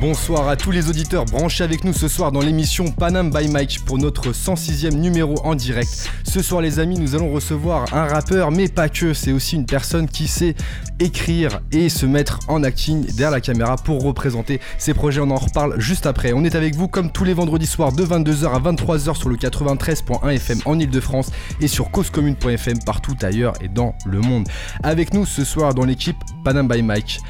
Bonsoir 0.00 0.48
à 0.48 0.56
tous 0.56 0.70
les 0.70 0.88
auditeurs 0.88 1.26
branchés 1.26 1.62
avec 1.62 1.84
nous 1.84 1.92
ce 1.92 2.08
soir 2.08 2.32
dans 2.32 2.40
l'émission 2.40 2.90
Panam 2.90 3.30
by 3.30 3.48
Mike 3.48 3.80
pour 3.84 3.98
notre 3.98 4.32
106e 4.32 4.94
numéro 4.94 5.34
en 5.44 5.54
direct. 5.54 6.10
Ce 6.24 6.40
soir 6.40 6.62
les 6.62 6.78
amis 6.78 6.98
nous 6.98 7.14
allons 7.14 7.30
recevoir 7.30 7.92
un 7.92 8.06
rappeur 8.06 8.50
mais 8.50 8.68
pas 8.68 8.88
que, 8.88 9.12
c'est 9.12 9.32
aussi 9.32 9.56
une 9.56 9.66
personne 9.66 10.08
qui 10.08 10.26
sait 10.26 10.54
écrire 11.00 11.60
et 11.70 11.90
se 11.90 12.06
mettre 12.06 12.40
en 12.48 12.62
acting 12.62 13.04
derrière 13.08 13.30
la 13.30 13.42
caméra 13.42 13.76
pour 13.76 14.02
représenter 14.02 14.58
ses 14.78 14.94
projets. 14.94 15.20
On 15.20 15.30
en 15.30 15.36
reparle 15.36 15.78
juste 15.78 16.06
après. 16.06 16.32
On 16.32 16.44
est 16.44 16.54
avec 16.54 16.74
vous 16.76 16.88
comme 16.88 17.12
tous 17.12 17.24
les 17.24 17.34
vendredis 17.34 17.66
soirs 17.66 17.92
de 17.92 18.02
22h 18.02 18.54
à 18.54 18.72
23h 18.72 19.14
sur 19.18 19.28
le 19.28 19.36
93.1 19.36 20.30
FM 20.30 20.60
en 20.64 20.78
Ile-de-France 20.78 21.30
et 21.60 21.68
sur 21.68 21.90
causecommune.fm 21.90 22.78
partout 22.86 23.16
ailleurs 23.20 23.52
et 23.60 23.68
dans 23.68 23.94
le 24.06 24.20
monde. 24.20 24.48
Avec 24.82 25.12
nous 25.12 25.26
ce 25.26 25.44
soir 25.44 25.74
dans 25.74 25.84
l'équipe 25.84 26.16
Panam 26.42 26.68
by 26.68 26.80
Mike. 26.80 27.20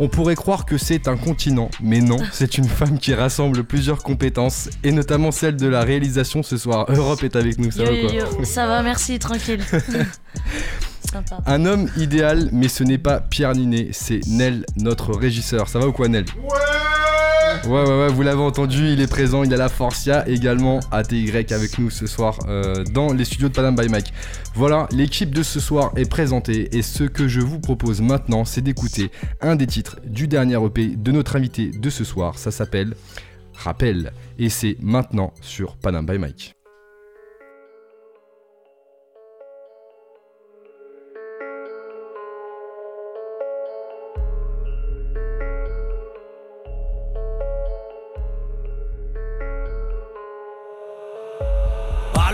On 0.00 0.08
pourrait 0.08 0.34
croire 0.34 0.66
que 0.66 0.76
c'est 0.78 1.08
un 1.08 1.16
continent, 1.16 1.70
mais 1.80 2.00
non, 2.00 2.18
c'est 2.32 2.58
une 2.58 2.68
femme 2.68 2.98
qui 2.98 3.14
rassemble 3.14 3.64
plusieurs 3.64 4.02
compétences, 4.02 4.68
et 4.82 4.92
notamment 4.92 5.30
celle 5.30 5.56
de 5.56 5.66
la 5.66 5.82
réalisation 5.82 6.42
ce 6.42 6.56
soir. 6.56 6.86
Europe 6.88 7.22
est 7.22 7.36
avec 7.36 7.58
nous, 7.58 7.70
ça 7.70 7.84
Yo, 7.84 7.86
va 7.86 7.92
yo, 7.92 8.08
quoi 8.08 8.38
yo. 8.38 8.44
Ça 8.44 8.66
va, 8.66 8.82
merci, 8.82 9.18
tranquille. 9.18 9.60
Sympa. 11.12 11.38
Un 11.46 11.64
homme 11.66 11.88
idéal, 11.96 12.48
mais 12.52 12.68
ce 12.68 12.82
n'est 12.82 12.98
pas 12.98 13.20
Pierre 13.20 13.54
Ninet, 13.54 13.90
c'est 13.92 14.20
Nel, 14.26 14.64
notre 14.76 15.12
régisseur. 15.14 15.68
Ça 15.68 15.78
va 15.78 15.86
ou 15.86 15.92
quoi, 15.92 16.08
Nel? 16.08 16.24
Ouais 16.42 17.03
Ouais, 17.66 17.70
ouais, 17.70 17.98
ouais, 17.98 18.08
vous 18.08 18.22
l'avez 18.22 18.42
entendu, 18.42 18.92
il 18.92 19.00
est 19.00 19.06
présent, 19.06 19.42
il 19.42 19.52
a 19.54 19.56
la 19.56 19.68
force. 19.68 20.04
Il 20.06 20.10
y 20.10 20.12
a 20.12 20.28
également 20.28 20.80
ATY 20.90 21.30
avec 21.50 21.78
nous 21.78 21.90
ce 21.90 22.06
soir 22.06 22.38
euh, 22.46 22.84
dans 22.84 23.12
les 23.12 23.24
studios 23.24 23.48
de 23.48 23.54
Panam 23.54 23.74
by 23.74 23.88
Mike. 23.88 24.12
Voilà, 24.54 24.86
l'équipe 24.90 25.34
de 25.34 25.42
ce 25.42 25.60
soir 25.60 25.92
est 25.96 26.08
présentée 26.08 26.76
et 26.76 26.82
ce 26.82 27.04
que 27.04 27.26
je 27.26 27.40
vous 27.40 27.60
propose 27.60 28.00
maintenant, 28.00 28.44
c'est 28.44 28.60
d'écouter 28.60 29.10
un 29.40 29.56
des 29.56 29.66
titres 29.66 29.98
du 30.04 30.28
dernier 30.28 30.62
EP 30.64 30.88
de 30.96 31.12
notre 31.12 31.36
invité 31.36 31.70
de 31.70 31.90
ce 31.90 32.04
soir. 32.04 32.38
Ça 32.38 32.50
s'appelle 32.50 32.94
Rappel 33.54 34.12
et 34.38 34.48
c'est 34.48 34.76
maintenant 34.80 35.32
sur 35.40 35.76
Panam 35.76 36.04
by 36.06 36.18
Mike. 36.18 36.54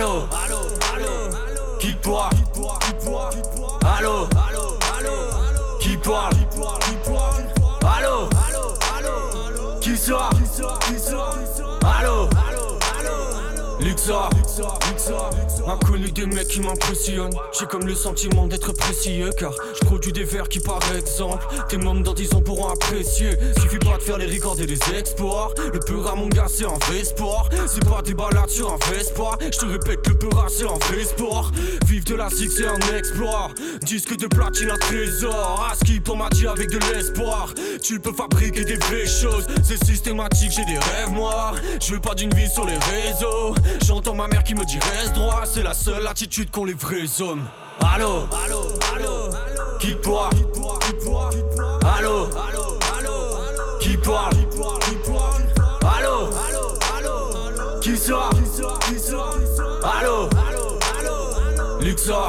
Allô, 0.01 0.27
allô, 0.33 0.56
allô, 0.95 1.77
qui 1.79 1.93
parle 1.97 2.39
Allô, 3.84 4.27
allô, 4.34 4.79
allô, 4.97 5.77
qui 5.79 5.95
parle 5.98 6.48
Allô, 7.87 8.28
allô, 8.48 8.78
allô, 8.97 9.78
qui 9.81 9.95
sort? 9.98 10.33
Allô, 10.33 10.78
allô, 11.11 11.21
allô, 11.21 11.40
Luxor, 14.11 15.30
Inconnu 15.69 16.11
des 16.11 16.27
mecs 16.27 16.48
qui 16.48 16.61
m'impressionnent. 16.61 17.33
J'ai 17.56 17.66
comme 17.66 17.86
le 17.86 17.94
sentiment 17.94 18.48
d'être 18.48 18.72
précieux 18.72 19.30
Car 19.39 19.53
je 19.80 19.86
produis 19.86 20.12
des 20.12 20.25
vers 20.25 20.48
qui 20.48 20.58
par 20.58 20.80
exemple 20.97 21.47
Tes 21.69 21.77
membres 21.77 22.03
dans 22.03 22.12
10 22.12 22.34
ans 22.34 22.42
pourront 22.42 22.69
apprécier. 22.69 23.31
Suffit 23.61 23.78
pas 23.78 23.98
de 23.98 24.03
faire 24.03 24.19
les 24.19 24.27
records 24.27 24.61
et 24.61 24.66
les 24.66 24.81
exports 24.98 25.55
Le 25.72 25.78
Peura 25.78 26.16
mon 26.16 26.27
gars 26.27 26.47
c'est 26.48 26.64
un 26.64 26.78
vrai 26.86 27.05
sport. 27.05 27.48
C'est 27.69 27.88
pas 27.88 28.03
des 28.03 28.14
balades 28.14 28.48
sur 28.48 28.72
un 28.72 28.78
Vespa 28.91 29.38
Je 29.41 29.58
te 29.58 29.66
répète 29.66 30.05
le 30.08 30.14
Peura 30.21 30.47
c'est 30.49 30.65
un 30.65 30.79
vrai 30.79 31.05
sport. 31.05 31.51
Vivre 31.87 32.05
de 32.05 32.15
la 32.15 32.29
six 32.29 32.51
c'est 32.51 32.67
un 32.67 32.79
exploit. 32.97 33.49
Disque 33.83 34.17
de 34.17 34.27
platine 34.27 34.71
un 34.71 34.77
trésor. 34.77 35.67
Aski 35.72 35.99
pour 36.00 36.17
m'a 36.17 36.28
dit 36.31 36.47
avec 36.47 36.71
de 36.71 36.78
l'espoir. 36.93 37.55
Tu 37.83 37.99
peux 37.99 38.12
fabriquer 38.12 38.65
des 38.65 38.77
vraies 38.77 39.06
choses. 39.06 39.47
C'est 39.65 39.83
systématique 39.84 40.53
j'ai 40.53 40.65
des 40.67 40.78
rêves 40.78 41.12
noirs 41.15 41.55
Je 41.81 41.94
veux 41.94 42.00
pas 42.00 42.15
d'une 42.15 42.33
vie 42.34 42.49
sur 42.49 42.67
les 42.67 42.77
réseaux. 42.77 43.55
J'entends 43.87 44.15
ma 44.15 44.28
mère 44.28 44.44
qui 44.44 44.55
me 44.55 44.65
dit 44.65 44.78
reste 44.99 45.15
droit. 45.15 45.44
C'est 45.47 45.62
la 45.62 45.75
seule 45.75 46.06
attitude 46.06 46.50
qu'ont 46.50 46.67
les 46.67 46.75
vrais 46.75 47.21
hommes. 47.21 47.47
Allô, 47.81 48.27
allô, 48.44 48.61
allô, 48.94 49.31
qui 49.78 49.94
parle 49.94 50.37
Allô, 51.97 52.28
allô, 52.49 52.78
allô, 52.99 53.78
qui 53.81 53.97
parle 53.97 54.37
Allô, 55.83 56.28
allô, 56.47 56.78
allô, 56.97 57.81
qui 57.81 57.97
sort? 57.97 58.31
Allô, 58.33 59.19
allô, 59.19 59.50
allô, 59.83 60.29
Luxor, 61.81 62.29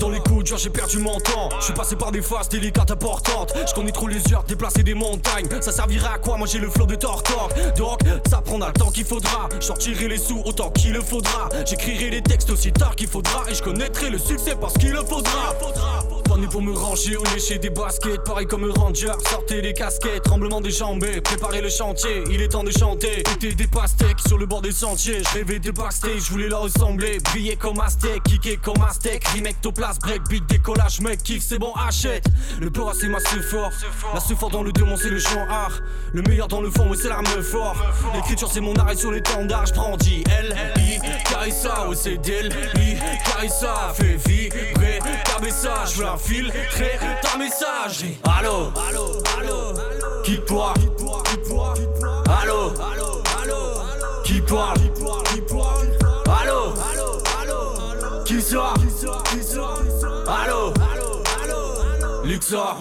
dans 0.00 0.08
les 0.08 0.20
coups 0.20 0.44
durs 0.44 0.56
j'ai 0.56 0.70
perdu 0.70 0.98
mon 0.98 1.18
temps. 1.20 1.50
Je 1.60 1.66
suis 1.66 1.74
passé 1.74 1.94
par 1.94 2.10
des 2.10 2.22
phases 2.22 2.48
délicates 2.48 2.90
importantes. 2.90 3.52
Je 3.68 3.74
connais 3.74 3.92
trop 3.92 4.08
les 4.08 4.20
heures 4.32 4.44
déplacer 4.44 4.82
des 4.82 4.94
montagnes. 4.94 5.46
Ça 5.60 5.72
servira 5.72 6.14
à 6.14 6.18
quoi? 6.18 6.38
Moi 6.38 6.46
j'ai 6.50 6.58
le 6.58 6.70
flow 6.70 6.86
de 6.86 6.94
Tortor 6.94 7.50
Donc 7.76 8.00
ça 8.28 8.40
prendra 8.40 8.68
le 8.68 8.74
temps 8.74 8.90
qu'il 8.90 9.04
faudra. 9.04 9.48
Sortirai 9.60 10.08
les 10.08 10.18
sous 10.18 10.40
autant 10.44 10.70
qu'il 10.70 10.92
le 10.92 11.02
faudra. 11.02 11.48
J'écrirai 11.66 12.10
les 12.10 12.22
textes 12.22 12.50
aussi 12.50 12.72
tard 12.72 12.96
qu'il 12.96 13.08
faudra. 13.08 13.42
Et 13.50 13.54
je 13.54 13.62
connaîtrai 13.62 14.08
le 14.08 14.18
succès 14.18 14.56
parce 14.58 14.74
qu'il 14.74 14.92
le 14.92 15.04
faudra 15.04 15.54
Né 16.38 16.48
pour 16.48 16.62
me 16.62 16.72
ranger 16.72 17.16
ou 17.16 17.22
lécher 17.32 17.58
des 17.58 17.70
baskets. 17.70 18.24
Pareil 18.24 18.46
comme 18.46 18.68
ranger, 18.70 19.12
sortez 19.30 19.60
les 19.60 19.72
casquettes. 19.72 20.22
Tremblement 20.24 20.60
des 20.60 20.70
jambes, 20.70 21.04
préparez 21.22 21.60
le 21.60 21.68
chantier. 21.68 22.24
Il 22.28 22.42
est 22.42 22.48
temps 22.48 22.64
de 22.64 22.72
chanter, 22.72 23.20
Étais 23.20 23.54
des 23.54 23.66
pastèques 23.68 24.18
sur 24.26 24.36
le 24.36 24.46
bord 24.46 24.60
des 24.60 24.72
sentiers. 24.72 25.22
Je 25.22 25.38
rêvais 25.38 25.60
de 25.60 25.70
backstage, 25.70 26.24
je 26.26 26.30
voulais 26.30 26.48
leur 26.48 26.62
ressembler. 26.62 27.18
Briller 27.24 27.56
comme 27.56 27.80
Aztec, 27.80 28.22
kicker 28.24 28.56
comme 28.56 28.82
Aztec 28.82 29.24
Remectoplasme, 29.28 30.00
breakbeat, 30.00 30.44
décollage, 30.48 31.00
mec, 31.00 31.22
kiff, 31.22 31.42
c'est 31.42 31.58
bon, 31.58 31.72
achète. 31.74 32.24
Le 32.60 32.70
peur 32.70 32.92
c'est 32.98 33.08
ma 33.08 33.20
fort. 33.20 33.70
La 34.12 34.20
fort 34.20 34.50
dans 34.50 34.62
le 34.62 34.72
démon 34.72 34.96
c'est 34.96 35.10
le 35.10 35.20
chant 35.20 35.46
art. 35.48 35.80
Le 36.12 36.22
meilleur 36.22 36.48
dans 36.48 36.60
le 36.60 36.70
fond, 36.70 36.86
oui 36.90 36.98
c'est 37.00 37.08
l'arme 37.08 37.26
fort 37.42 37.76
L'écriture 38.14 38.48
c'est 38.52 38.60
mon 38.60 38.74
arrêt 38.74 38.96
sur 38.96 39.10
l'étendard, 39.10 39.66
je 39.66 39.74
brandis 39.74 40.24
L, 40.38 40.54
I, 40.76 40.98
Carissa, 41.28 41.88
d'elle 42.22 42.52
I, 42.76 42.96
Carissa, 43.24 43.92
fait 43.94 44.16
vibrer 44.28 45.00
ta 45.24 45.40
message 45.40 45.94
Je 45.94 46.02
veux 46.02 46.06
infiltrer 46.24 46.98
ta 47.20 47.36
messagerie 47.36 48.18
Allô, 48.24 48.72
allô, 48.76 49.22
allô, 49.36 50.22
qui 50.22 50.38
parle 50.38 50.90
Allô, 52.40 52.72
allô, 52.80 53.22
allô, 53.40 54.22
qui 54.24 54.40
parle 54.40 54.92
Allô, 56.40 56.72
allô, 56.90 58.24
qui 58.24 58.40
sort? 58.40 58.78
Allô, 60.26 60.72
allô, 60.92 61.22
allô, 61.42 62.22
Luxor, 62.24 62.78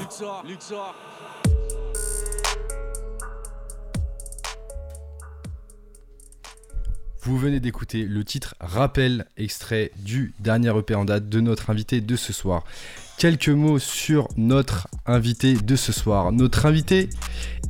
Vous 7.25 7.37
venez 7.37 7.61
d'écouter 7.61 8.03
le 8.03 8.25
titre 8.25 8.53
Rappel, 8.59 9.25
extrait 9.37 9.91
du 9.95 10.33
dernier 10.39 10.77
EP 10.77 10.93
en 10.93 11.05
date 11.05 11.29
de 11.29 11.39
notre 11.39 11.69
invité 11.69 12.01
de 12.01 12.17
ce 12.17 12.33
soir. 12.33 12.65
Quelques 13.17 13.47
mots 13.47 13.79
sur 13.79 14.27
notre 14.35 14.89
invité 15.05 15.53
de 15.53 15.77
ce 15.77 15.93
soir. 15.93 16.33
Notre 16.33 16.65
invité 16.65 17.07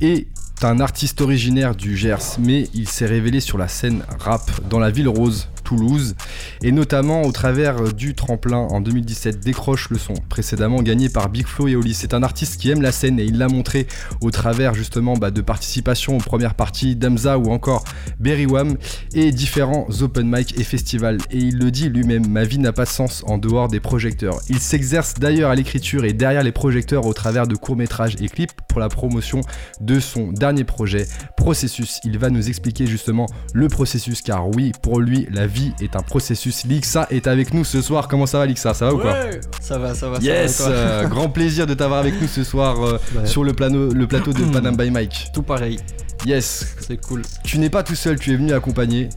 est 0.00 0.26
un 0.62 0.80
artiste 0.80 1.20
originaire 1.20 1.76
du 1.76 1.96
Gers, 1.96 2.40
mais 2.40 2.68
il 2.74 2.88
s'est 2.88 3.06
révélé 3.06 3.38
sur 3.38 3.56
la 3.56 3.68
scène 3.68 4.02
rap 4.18 4.50
dans 4.68 4.80
la 4.80 4.90
ville 4.90 5.08
rose, 5.08 5.48
Toulouse, 5.64 6.14
et 6.62 6.70
notamment 6.70 7.22
au 7.22 7.32
travers 7.32 7.92
du 7.92 8.14
tremplin 8.14 8.58
en 8.58 8.80
2017 8.80 9.40
Décroche 9.40 9.90
le 9.90 9.98
son, 9.98 10.14
précédemment 10.28 10.82
gagné 10.82 11.08
par 11.08 11.28
Big 11.28 11.46
Flo 11.46 11.66
et 11.66 11.74
Oli. 11.74 11.94
C'est 11.94 12.14
un 12.14 12.22
artiste 12.22 12.60
qui 12.60 12.70
aime 12.70 12.82
la 12.82 12.92
scène 12.92 13.18
et 13.18 13.24
il 13.24 13.38
l'a 13.38 13.48
montré 13.48 13.86
au 14.20 14.30
travers 14.30 14.74
justement 14.74 15.14
bah, 15.14 15.30
de 15.30 15.40
participation 15.40 16.16
aux 16.16 16.20
premières 16.20 16.54
parties 16.54 16.94
d'Amza 16.94 17.38
ou 17.38 17.50
encore 17.50 17.84
Berry 18.20 18.46
Wham 18.46 18.76
et 19.14 19.32
différents 19.32 19.86
open 20.00 20.28
mic 20.30 20.58
et 20.58 20.64
festivals. 20.64 21.18
Et 21.30 21.38
il 21.38 21.58
le 21.58 21.70
dit 21.70 21.88
lui-même, 21.88 22.28
ma 22.28 22.44
vie 22.44 22.58
n'a 22.58 22.72
pas 22.72 22.84
de 22.84 22.90
sens 22.90 23.24
en 23.26 23.38
dehors 23.38 23.68
des 23.68 23.80
projecteurs. 23.80 24.38
Il 24.48 24.60
s'exerce 24.60 25.14
d'ailleurs 25.14 25.50
à 25.50 25.54
l'écriture 25.54 26.04
et 26.04 26.12
derrière 26.12 26.42
les 26.42 26.52
projecteurs 26.52 27.06
au 27.06 27.14
travers 27.14 27.46
de 27.46 27.56
courts-métrages 27.56 28.16
et 28.20 28.28
clips 28.28 28.52
pour 28.68 28.80
la 28.80 28.88
promotion 28.88 29.40
de 29.80 30.00
son 30.00 30.32
dernier 30.32 30.64
projet, 30.64 31.06
Processus. 31.36 32.00
Il 32.04 32.18
va 32.18 32.30
nous 32.30 32.48
expliquer 32.48 32.86
justement 32.86 33.26
le 33.52 33.68
processus 33.68 34.22
car 34.22 34.48
oui, 34.48 34.72
pour 34.82 35.00
lui, 35.00 35.26
la 35.30 35.46
vie 35.46 35.53
est 35.80 35.96
un 35.96 36.02
processus. 36.02 36.64
Lixa 36.64 37.06
est 37.10 37.26
avec 37.26 37.52
nous 37.54 37.64
ce 37.64 37.80
soir. 37.82 38.08
Comment 38.08 38.26
ça 38.26 38.38
va 38.38 38.46
Lixa? 38.46 38.74
Ça 38.74 38.86
va 38.86 38.94
ou 38.94 38.98
quoi? 38.98 39.14
Ça 39.60 39.78
va, 39.78 39.94
ça 39.94 40.08
va. 40.08 40.18
Yes, 40.18 40.56
ça 40.56 40.68
va, 40.70 40.74
euh, 40.74 41.06
grand 41.08 41.28
plaisir 41.28 41.66
de 41.66 41.74
t'avoir 41.74 42.00
avec 42.00 42.20
nous 42.20 42.28
ce 42.28 42.42
soir 42.44 42.82
euh, 42.82 42.98
Ouais. 43.16 43.26
sur 43.26 43.44
le, 43.44 43.52
plano- 43.52 43.92
le 43.92 44.06
plateau 44.06 44.32
de 44.32 44.44
Panam 44.52 44.76
by 44.76 44.90
Mike. 44.90 45.28
Tout 45.32 45.42
pareil, 45.42 45.78
Yes, 46.26 46.74
c'est 46.80 46.96
cool. 46.96 47.22
tu 47.44 47.58
n'es 47.58 47.70
pas 47.70 47.82
tout 47.82 47.94
seul, 47.94 48.18
tu 48.18 48.32
es 48.32 48.36
venu 48.36 48.52
accompagné 48.52 49.08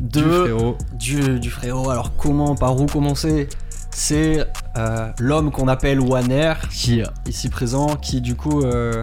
du 0.00 0.20
De- 0.20 0.42
frérot. 0.44 0.76
Du, 0.94 1.38
du 1.40 1.50
frérot, 1.50 1.90
alors 1.90 2.14
comment, 2.16 2.54
par 2.54 2.78
où 2.80 2.86
commencer? 2.86 3.48
C'est 3.90 4.46
euh, 4.76 5.08
l'homme 5.18 5.50
qu'on 5.50 5.68
appelle 5.68 6.00
Waner, 6.00 6.52
qui 6.70 7.00
est 7.00 7.04
ici 7.26 7.48
présent, 7.48 7.96
qui 7.96 8.20
du 8.20 8.34
coup 8.34 8.60
euh, 8.62 9.02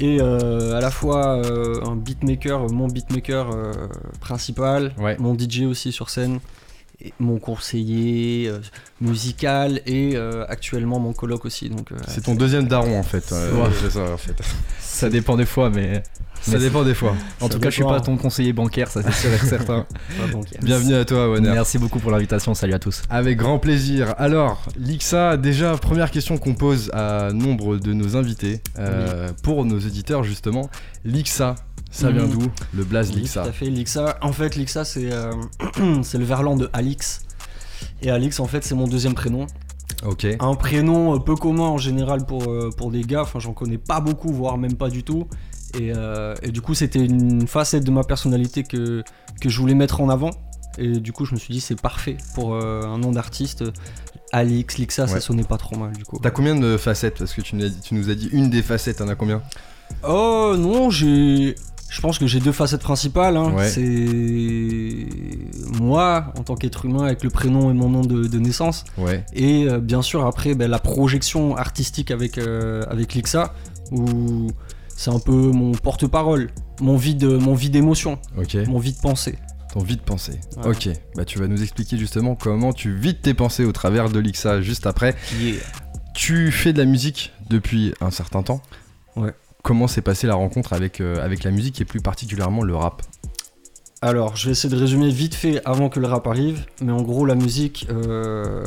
et 0.00 0.18
euh, 0.20 0.76
à 0.76 0.80
la 0.80 0.90
fois 0.90 1.36
euh, 1.44 1.80
un 1.84 1.96
beatmaker, 1.96 2.70
mon 2.72 2.86
beatmaker 2.88 3.50
euh, 3.50 3.72
principal, 4.20 4.92
Ouais. 4.98 5.16
mon 5.18 5.36
DJ 5.36 5.62
aussi 5.62 5.92
sur 5.92 6.10
scène, 6.10 6.40
mon 7.20 7.38
conseiller 7.38 8.48
euh, 8.48 8.58
musical 9.00 9.80
et 9.86 10.16
euh, 10.16 10.44
actuellement 10.48 10.98
mon 10.98 11.12
coloc 11.12 11.44
aussi. 11.44 11.68
Donc, 11.68 11.92
euh, 11.92 11.96
C'est 12.08 12.22
ton 12.22 12.34
deuxième 12.34 12.66
daron 12.66 12.98
en 12.98 13.02
fait. 13.02 13.30
Ouais. 13.30 13.70
c'est 13.80 13.90
ça 13.90 14.12
en 14.12 14.16
fait. 14.16 14.36
Ça 14.80 15.08
dépend 15.08 15.36
des 15.36 15.46
fois, 15.46 15.70
mais. 15.70 16.02
Ça 16.40 16.52
mais 16.52 16.58
dépend 16.58 16.84
des 16.84 16.94
fois. 16.94 17.14
En 17.40 17.46
Ça 17.46 17.54
tout 17.54 17.60
cas, 17.60 17.70
je 17.70 17.74
suis 17.74 17.84
pas 17.84 18.00
ton 18.00 18.16
conseiller 18.16 18.52
bancaire, 18.52 18.88
ça 18.88 19.02
c'est 19.02 19.12
sûr 19.12 19.32
et 19.32 19.38
certain. 19.38 19.86
Bienvenue 20.62 20.94
à 20.94 21.04
toi, 21.04 21.28
Warner. 21.30 21.50
Merci 21.50 21.78
beaucoup 21.78 21.98
pour 21.98 22.10
l'invitation, 22.12 22.54
salut 22.54 22.74
à 22.74 22.78
tous. 22.78 23.02
Avec 23.10 23.38
grand 23.38 23.58
plaisir. 23.58 24.14
Alors, 24.18 24.62
Lixa, 24.76 25.36
déjà, 25.36 25.76
première 25.76 26.10
question 26.10 26.38
qu'on 26.38 26.54
pose 26.54 26.90
à 26.92 27.32
nombre 27.32 27.76
de 27.76 27.92
nos 27.92 28.16
invités, 28.16 28.60
euh, 28.78 29.30
pour 29.42 29.64
nos 29.64 29.78
éditeurs 29.78 30.22
justement. 30.22 30.70
Lixa, 31.04 31.56
ça 31.90 32.10
vient 32.10 32.24
Mhm. 32.26 32.30
d'où 32.38 32.46
Le 32.74 32.84
blaze 32.84 33.12
Lixa 33.12 33.42
Tout 33.42 33.48
à 33.48 33.52
fait, 33.52 33.66
Lixa. 33.70 34.18
En 34.22 34.32
fait, 34.32 34.56
Lixa, 34.56 34.84
c'est 34.84 35.10
euh, 35.12 35.32
c'est 36.02 36.18
le 36.18 36.24
verlan 36.24 36.56
de 36.56 36.68
Alix. 36.72 37.22
Et 38.02 38.10
Alix, 38.10 38.40
en 38.40 38.46
fait, 38.46 38.64
c'est 38.64 38.74
mon 38.74 38.86
deuxième 38.86 39.14
prénom. 39.14 39.46
Ok. 40.04 40.26
Un 40.38 40.54
prénom 40.54 41.14
euh, 41.16 41.18
peu 41.18 41.34
commun 41.34 41.64
en 41.64 41.78
général 41.78 42.24
pour, 42.26 42.48
euh, 42.50 42.70
pour 42.76 42.90
des 42.90 43.02
gars. 43.02 43.22
Enfin, 43.22 43.38
j'en 43.40 43.52
connais 43.52 43.78
pas 43.78 44.00
beaucoup, 44.00 44.32
voire 44.32 44.58
même 44.58 44.74
pas 44.76 44.90
du 44.90 45.02
tout. 45.02 45.26
Et, 45.78 45.92
euh, 45.94 46.34
et 46.42 46.50
du 46.50 46.60
coup, 46.60 46.74
c'était 46.74 47.04
une 47.04 47.46
facette 47.48 47.84
de 47.84 47.90
ma 47.90 48.04
personnalité 48.04 48.62
que, 48.62 49.02
que 49.40 49.48
je 49.48 49.58
voulais 49.60 49.74
mettre 49.74 50.00
en 50.00 50.08
avant. 50.08 50.30
Et 50.78 51.00
du 51.00 51.12
coup, 51.12 51.24
je 51.24 51.34
me 51.34 51.38
suis 51.38 51.52
dit, 51.52 51.60
c'est 51.60 51.80
parfait 51.80 52.16
pour 52.34 52.54
euh, 52.54 52.82
un 52.84 52.98
nom 52.98 53.10
d'artiste. 53.10 53.64
Alix, 54.32 54.78
Lixa, 54.78 55.02
Ouais. 55.04 55.08
ça 55.08 55.20
sonnait 55.20 55.42
pas 55.42 55.56
trop 55.58 55.76
mal 55.76 55.92
du 55.96 56.04
coup. 56.04 56.18
T'as 56.22 56.30
combien 56.30 56.54
de 56.54 56.76
facettes? 56.76 57.18
Parce 57.18 57.32
que 57.34 57.40
tu 57.40 57.56
nous, 57.56 57.64
as 57.64 57.68
dit, 57.70 57.80
tu 57.80 57.94
nous 57.94 58.10
as 58.10 58.14
dit 58.14 58.28
une 58.32 58.50
des 58.50 58.62
facettes, 58.62 58.98
t'en 58.98 59.08
as 59.08 59.14
combien? 59.14 59.42
Oh 60.06 60.54
non, 60.58 60.90
j'ai. 60.90 61.54
Je 61.90 62.00
pense 62.02 62.18
que 62.18 62.26
j'ai 62.26 62.38
deux 62.40 62.52
facettes 62.52 62.82
principales. 62.82 63.36
hein. 63.36 63.52
Ouais. 63.54 63.68
C'est 63.68 65.06
moi 65.80 66.32
en 66.38 66.42
tant 66.42 66.54
qu'être 66.54 66.84
humain 66.84 67.04
avec 67.04 67.22
le 67.24 67.30
prénom 67.30 67.70
et 67.70 67.74
mon 67.74 67.88
nom 67.88 68.02
de, 68.02 68.26
de 68.26 68.38
naissance. 68.38 68.84
Ouais. 68.98 69.24
Et 69.32 69.64
euh, 69.68 69.78
bien 69.80 70.02
sûr 70.02 70.26
après 70.26 70.54
ben, 70.54 70.70
la 70.70 70.78
projection 70.78 71.56
artistique 71.56 72.10
avec, 72.10 72.38
euh, 72.38 72.82
avec 72.90 73.14
Lixa 73.14 73.54
où 73.90 74.48
c'est 74.88 75.10
un 75.10 75.18
peu 75.20 75.32
mon 75.32 75.72
porte-parole, 75.72 76.50
mon 76.80 76.96
vide, 76.96 77.24
mon 77.24 77.54
vide 77.54 77.72
d'émotion, 77.72 78.18
Ok. 78.36 78.56
mon 78.66 78.78
vide 78.78 78.96
pensée. 79.00 79.38
Ton 79.72 79.80
vide 79.80 80.00
pensée. 80.00 80.40
Ouais. 80.58 80.70
Ok. 80.70 80.88
Bah 81.14 81.24
tu 81.24 81.38
vas 81.38 81.46
nous 81.46 81.62
expliquer 81.62 81.96
justement 81.98 82.34
comment 82.34 82.72
tu 82.72 82.94
vides 82.94 83.20
tes 83.22 83.34
pensées 83.34 83.64
au 83.64 83.72
travers 83.72 84.08
de 84.10 84.18
Lixa 84.18 84.60
juste 84.60 84.86
après. 84.86 85.14
Tu 86.14 86.50
fais 86.50 86.72
de 86.72 86.78
la 86.78 86.84
musique 86.84 87.32
depuis 87.48 87.92
un 88.00 88.10
certain 88.10 88.42
temps. 88.42 88.60
Ouais. 89.16 89.32
Comment 89.62 89.88
s'est 89.88 90.02
passée 90.02 90.26
la 90.26 90.34
rencontre 90.34 90.72
avec, 90.72 91.00
euh, 91.00 91.22
avec 91.24 91.44
la 91.44 91.50
musique 91.50 91.80
et 91.80 91.84
plus 91.84 92.00
particulièrement 92.00 92.62
le 92.62 92.74
rap 92.76 93.02
Alors, 94.02 94.36
je 94.36 94.46
vais 94.46 94.52
essayer 94.52 94.72
de 94.74 94.78
résumer 94.78 95.10
vite 95.10 95.34
fait 95.34 95.60
avant 95.64 95.88
que 95.88 96.00
le 96.00 96.06
rap 96.06 96.26
arrive, 96.26 96.64
mais 96.80 96.92
en 96.92 97.02
gros, 97.02 97.26
la 97.26 97.34
musique. 97.34 97.86
euh, 97.90 98.64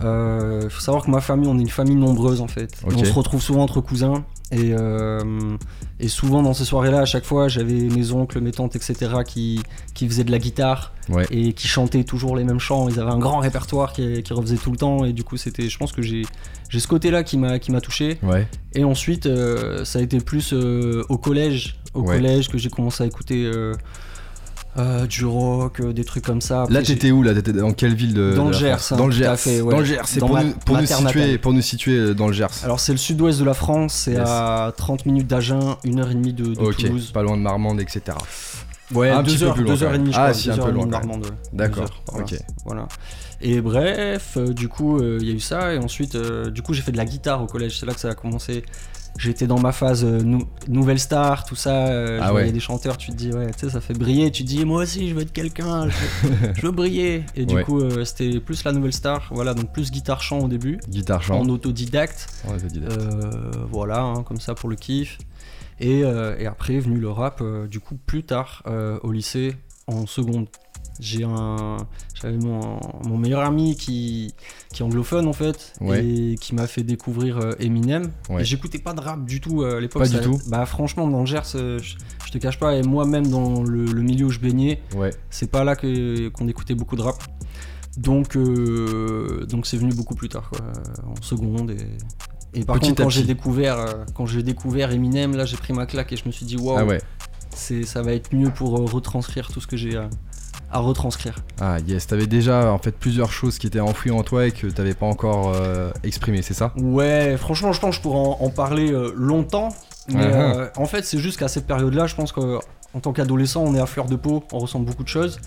euh, 0.00 0.70
faut 0.70 0.80
savoir 0.80 1.04
que 1.04 1.10
ma 1.10 1.20
famille, 1.20 1.48
on 1.48 1.58
est 1.58 1.62
une 1.62 1.68
famille 1.68 1.96
nombreuse 1.96 2.40
en 2.40 2.46
fait. 2.46 2.70
On 2.84 2.90
se 3.04 3.12
retrouve 3.12 3.42
souvent 3.42 3.62
entre 3.62 3.80
cousins. 3.80 4.24
Et, 4.52 4.72
euh, 4.72 5.56
et 6.00 6.08
souvent 6.08 6.40
dans 6.42 6.54
ces 6.54 6.64
soirées-là, 6.64 7.00
à 7.00 7.04
chaque 7.04 7.24
fois, 7.24 7.48
j'avais 7.48 7.74
mes 7.74 8.12
oncles, 8.12 8.40
mes 8.40 8.52
tantes, 8.52 8.76
etc. 8.76 8.94
qui, 9.26 9.60
qui 9.94 10.08
faisaient 10.08 10.24
de 10.24 10.30
la 10.30 10.38
guitare 10.38 10.92
Ouais. 11.10 11.26
et 11.30 11.52
qui 11.54 11.66
chantaient 11.66 12.04
toujours 12.04 12.36
les 12.36 12.44
mêmes 12.44 12.60
chants. 12.60 12.88
Ils 12.88 13.00
avaient 13.00 13.10
un 13.10 13.18
grand 13.18 13.38
répertoire 13.38 13.92
qui, 13.92 14.22
qui 14.22 14.32
refaisait 14.34 14.56
tout 14.56 14.70
le 14.70 14.76
temps. 14.76 15.04
Et 15.04 15.12
du 15.12 15.24
coup, 15.24 15.36
c'était, 15.36 15.68
je 15.68 15.76
pense 15.78 15.90
que 15.92 16.00
j'ai, 16.02 16.22
j'ai 16.68 16.80
ce 16.80 16.88
côté-là 16.88 17.22
qui 17.22 17.38
m'a, 17.38 17.58
qui 17.58 17.72
m'a 17.72 17.80
touché. 17.80 18.18
Ouais. 18.22 18.46
Et 18.74 18.84
ensuite, 18.84 19.26
euh, 19.26 19.84
ça 19.84 19.98
a 19.98 20.02
été 20.02 20.18
plus 20.20 20.52
euh, 20.52 21.04
au 21.08 21.16
collège, 21.18 21.76
au 21.94 22.00
Ouais. 22.02 22.16
collège 22.16 22.48
que 22.48 22.58
j'ai 22.58 22.68
commencé 22.70 23.02
à 23.02 23.06
écouter 23.06 23.50
euh, 24.76 25.06
du 25.06 25.24
rock, 25.24 25.82
des 25.82 26.04
trucs 26.04 26.24
comme 26.24 26.40
ça. 26.40 26.62
Après, 26.62 26.74
Là, 26.74 26.82
t'étais 26.82 27.10
où 27.10 27.22
Là, 27.22 27.34
t'étais 27.34 27.52
dans 27.52 27.72
quelle 27.72 27.94
ville 27.94 28.14
de 28.14 28.32
Dans 28.34 28.44
de 28.46 28.50
le 28.52 28.56
Gers, 28.56 28.92
hein, 28.92 28.96
Dans 28.96 29.06
le 29.06 29.12
Gers. 29.12 29.34
Dans 29.68 29.78
le 29.78 29.84
Gers. 29.84 30.02
C'est 30.06 30.20
pour, 30.20 30.38
nous, 30.38 30.52
pour 30.64 30.78
situer, 30.80 31.38
pour 31.38 31.52
nous 31.52 31.62
situer 31.62 32.14
dans 32.14 32.28
le 32.28 32.32
Gers. 32.32 32.46
Alors 32.62 32.78
c'est 32.78 32.92
le 32.92 32.98
sud-ouest 32.98 33.40
de 33.40 33.44
la 33.44 33.54
France, 33.54 33.94
c'est 33.94 34.12
Yes. 34.12 34.20
à 34.28 34.72
30 34.76 35.06
minutes 35.06 35.26
d'Agen, 35.26 35.76
1h30 35.84 36.32
de, 36.34 36.54
de 36.54 36.60
ok. 36.60 36.76
Toulouse. 36.76 37.10
Pas 37.12 37.22
loin 37.22 37.36
de 37.36 37.42
Marmande, 37.42 37.80
etc. 37.80 38.16
Ouais, 38.94 39.10
Un 39.10 39.22
petit 39.22 39.34
peu 39.34 39.40
2 39.40 39.44
heures, 39.46 39.54
plus 39.54 39.64
loin, 39.64 39.74
deux 39.74 39.82
heures 39.82 39.94
et 39.94 39.98
demie, 39.98 40.12
je 40.12 40.18
Ah, 40.18 40.22
crois. 40.30 40.34
si, 40.34 40.46
deux 40.48 40.54
un 40.54 40.56
peu 40.56 40.68
et 40.68 40.72
loin, 40.72 40.86
demie 40.86 40.86
de. 40.86 40.90
Marmande, 41.06 41.24
ouais. 41.24 41.30
D'accord, 41.52 41.84
Deux 41.84 41.90
voilà. 42.12 42.24
ok. 42.24 42.38
Voilà. 42.64 42.88
Et 43.40 43.60
bref, 43.60 44.34
euh, 44.36 44.52
du 44.52 44.68
coup, 44.68 44.98
euh, 44.98 45.18
il 45.20 45.28
y 45.28 45.30
a 45.30 45.34
eu 45.34 45.40
ça, 45.40 45.72
et 45.74 45.78
ensuite, 45.78 46.16
euh, 46.16 46.50
du 46.50 46.62
coup, 46.62 46.74
j'ai 46.74 46.82
fait 46.82 46.90
de 46.92 46.96
la 46.96 47.04
guitare 47.04 47.42
au 47.42 47.46
collège, 47.46 47.78
c'est 47.78 47.86
là 47.86 47.94
que 47.94 48.00
ça 48.00 48.08
a 48.10 48.14
commencé. 48.14 48.64
J'étais 49.16 49.46
dans 49.48 49.58
ma 49.58 49.72
phase 49.72 50.04
nou- 50.04 50.46
nouvelle 50.68 50.98
star, 51.00 51.44
tout 51.44 51.56
ça. 51.56 51.86
Ah 51.86 52.26
je 52.26 52.30
voyais 52.30 52.46
ouais. 52.48 52.52
des 52.52 52.60
chanteurs, 52.60 52.96
tu 52.96 53.10
te 53.10 53.16
dis, 53.16 53.32
ouais, 53.32 53.50
tu 53.52 53.60
sais, 53.66 53.70
ça 53.70 53.80
fait 53.80 53.94
briller. 53.94 54.30
Tu 54.30 54.44
te 54.44 54.48
dis, 54.48 54.64
moi 54.64 54.82
aussi, 54.82 55.08
je 55.08 55.14
veux 55.14 55.22
être 55.22 55.32
quelqu'un, 55.32 55.88
je, 55.88 56.28
veux- 56.28 56.52
je 56.56 56.62
veux 56.62 56.70
briller. 56.72 57.24
Et 57.34 57.44
du 57.46 57.54
Ouais. 57.56 57.64
coup, 57.64 57.80
c'était 58.04 58.38
plus 58.38 58.62
la 58.64 58.72
nouvelle 58.72 58.92
star, 58.92 59.28
voilà, 59.32 59.54
donc 59.54 59.72
plus 59.72 59.90
guitare-chant 59.90 60.40
au 60.40 60.48
début, 60.48 60.78
Guitare 60.88 61.22
chant. 61.22 61.40
en 61.40 61.48
autodidacte. 61.48 62.28
Dis- 62.68 62.80
Euh, 62.80 63.30
voilà, 63.70 64.02
hein, 64.02 64.22
comme 64.24 64.40
ça 64.40 64.54
pour 64.54 64.68
le 64.68 64.76
kiff. 64.76 65.18
Et, 65.80 66.00
et 66.00 66.46
après 66.46 66.74
est 66.74 66.80
venu 66.80 66.98
le 66.98 67.08
rap, 67.10 67.42
du 67.68 67.78
coup, 67.80 67.96
plus 68.06 68.24
tard, 68.24 68.62
au 69.02 69.10
lycée, 69.12 69.54
en 69.88 70.06
seconde. 70.06 70.46
J'ai 71.00 71.22
un, 71.22 71.76
j'avais 72.20 72.36
mon, 72.38 72.80
mon 73.04 73.16
meilleur 73.16 73.42
ami 73.42 73.76
qui, 73.76 74.34
qui 74.72 74.82
est 74.82 74.84
anglophone 74.84 75.28
en 75.28 75.32
fait, 75.32 75.72
Ouais. 75.80 76.04
et 76.04 76.34
qui 76.34 76.54
m'a 76.56 76.66
fait 76.66 76.82
découvrir 76.82 77.38
euh, 77.38 77.52
Eminem. 77.60 78.10
Ouais. 78.28 78.42
Et 78.42 78.44
j'écoutais 78.44 78.78
pas 78.80 78.94
de 78.94 79.00
rap 79.00 79.24
du 79.24 79.40
tout 79.40 79.62
euh, 79.62 79.76
à 79.76 79.80
l'époque. 79.80 80.02
Pas 80.02 80.08
du 80.08 80.20
tout 80.20 80.38
Bah 80.48 80.66
franchement, 80.66 81.06
dans 81.06 81.20
le 81.20 81.26
Gers, 81.26 81.42
euh, 81.54 81.78
je, 81.80 81.96
je 82.26 82.32
te 82.32 82.38
cache 82.38 82.58
pas, 82.58 82.74
et 82.74 82.82
moi-même 82.82 83.28
dans 83.28 83.62
le, 83.62 83.84
le 83.84 84.02
milieu 84.02 84.26
où 84.26 84.30
je 84.30 84.40
baignais, 84.40 84.82
Ouais. 84.96 85.10
c'est 85.30 85.50
pas 85.50 85.62
là 85.62 85.76
que, 85.76 86.28
qu'on 86.30 86.48
écoutait 86.48 86.74
beaucoup 86.74 86.96
de 86.96 87.02
rap. 87.02 87.22
Donc, 87.96 88.36
euh, 88.36 89.44
donc 89.46 89.66
c'est 89.66 89.76
venu 89.76 89.92
beaucoup 89.92 90.14
plus 90.14 90.28
tard, 90.28 90.50
quoi, 90.50 90.60
en 91.06 91.20
seconde. 91.22 91.72
Et, 91.72 92.60
et 92.60 92.64
par 92.64 92.76
Petit 92.80 92.88
contre, 92.90 93.02
quand 93.04 93.08
j'ai 93.08 93.24
découvert, 93.24 94.04
quand 94.14 94.26
j'ai 94.26 94.42
découvert 94.42 94.90
Eminem, 94.92 95.36
là, 95.36 95.44
j'ai 95.44 95.56
pris 95.56 95.72
ma 95.72 95.86
claque 95.86 96.12
et 96.12 96.16
je 96.16 96.24
me 96.26 96.30
suis 96.32 96.46
dit, 96.46 96.56
waouh, 96.56 96.76
Ah 96.78 96.84
ouais. 96.84 97.00
c'est, 97.54 97.84
ça 97.84 98.02
va 98.02 98.12
être 98.12 98.34
mieux 98.34 98.50
pour 98.50 98.70
retranscrire 98.92 99.48
tout 99.52 99.60
ce 99.60 99.66
que 99.66 99.76
j'ai 99.76 100.00
à, 100.70 100.78
retranscrire. 100.80 101.36
Ah 101.60 101.78
yes, 101.86 102.06
t'avais 102.06 102.26
déjà 102.26 102.72
en 102.72 102.78
fait 102.78 102.92
plusieurs 102.92 103.30
choses 103.32 103.58
qui 103.58 103.66
étaient 103.66 103.80
enfouies 103.80 104.10
en 104.10 104.22
toi 104.22 104.46
et 104.46 104.50
que 104.52 104.66
t'avais 104.66 104.94
pas 104.94 105.06
encore 105.06 105.52
euh, 105.54 105.90
exprimé, 106.04 106.42
c'est 106.42 106.54
ça? 106.54 106.72
Ouais, 106.76 107.36
franchement, 107.38 107.72
je 107.72 107.80
pense 107.80 107.90
que 107.90 107.96
je 107.96 108.02
pourrais 108.02 108.18
en, 108.18 108.38
en 108.40 108.50
parler 108.50 108.92
euh, 108.92 109.12
longtemps. 109.16 109.70
Mais 110.10 110.24
Uh-huh. 110.24 110.56
euh, 110.58 110.68
en 110.76 110.86
fait, 110.86 111.04
c'est 111.04 111.18
juste 111.18 111.38
qu'à 111.38 111.48
cette 111.48 111.66
période-là, 111.66 112.06
je 112.06 112.14
pense 112.14 112.32
qu'en 112.32 112.60
tant 113.02 113.12
qu'adolescent, 113.12 113.62
on 113.62 113.74
est 113.74 113.80
à 113.80 113.84
fleur 113.86 114.06
de 114.06 114.16
peau, 114.16 114.42
on 114.52 114.58
ressent 114.58 114.80
beaucoup 114.80 115.02
de 115.04 115.08
choses. 115.08 115.38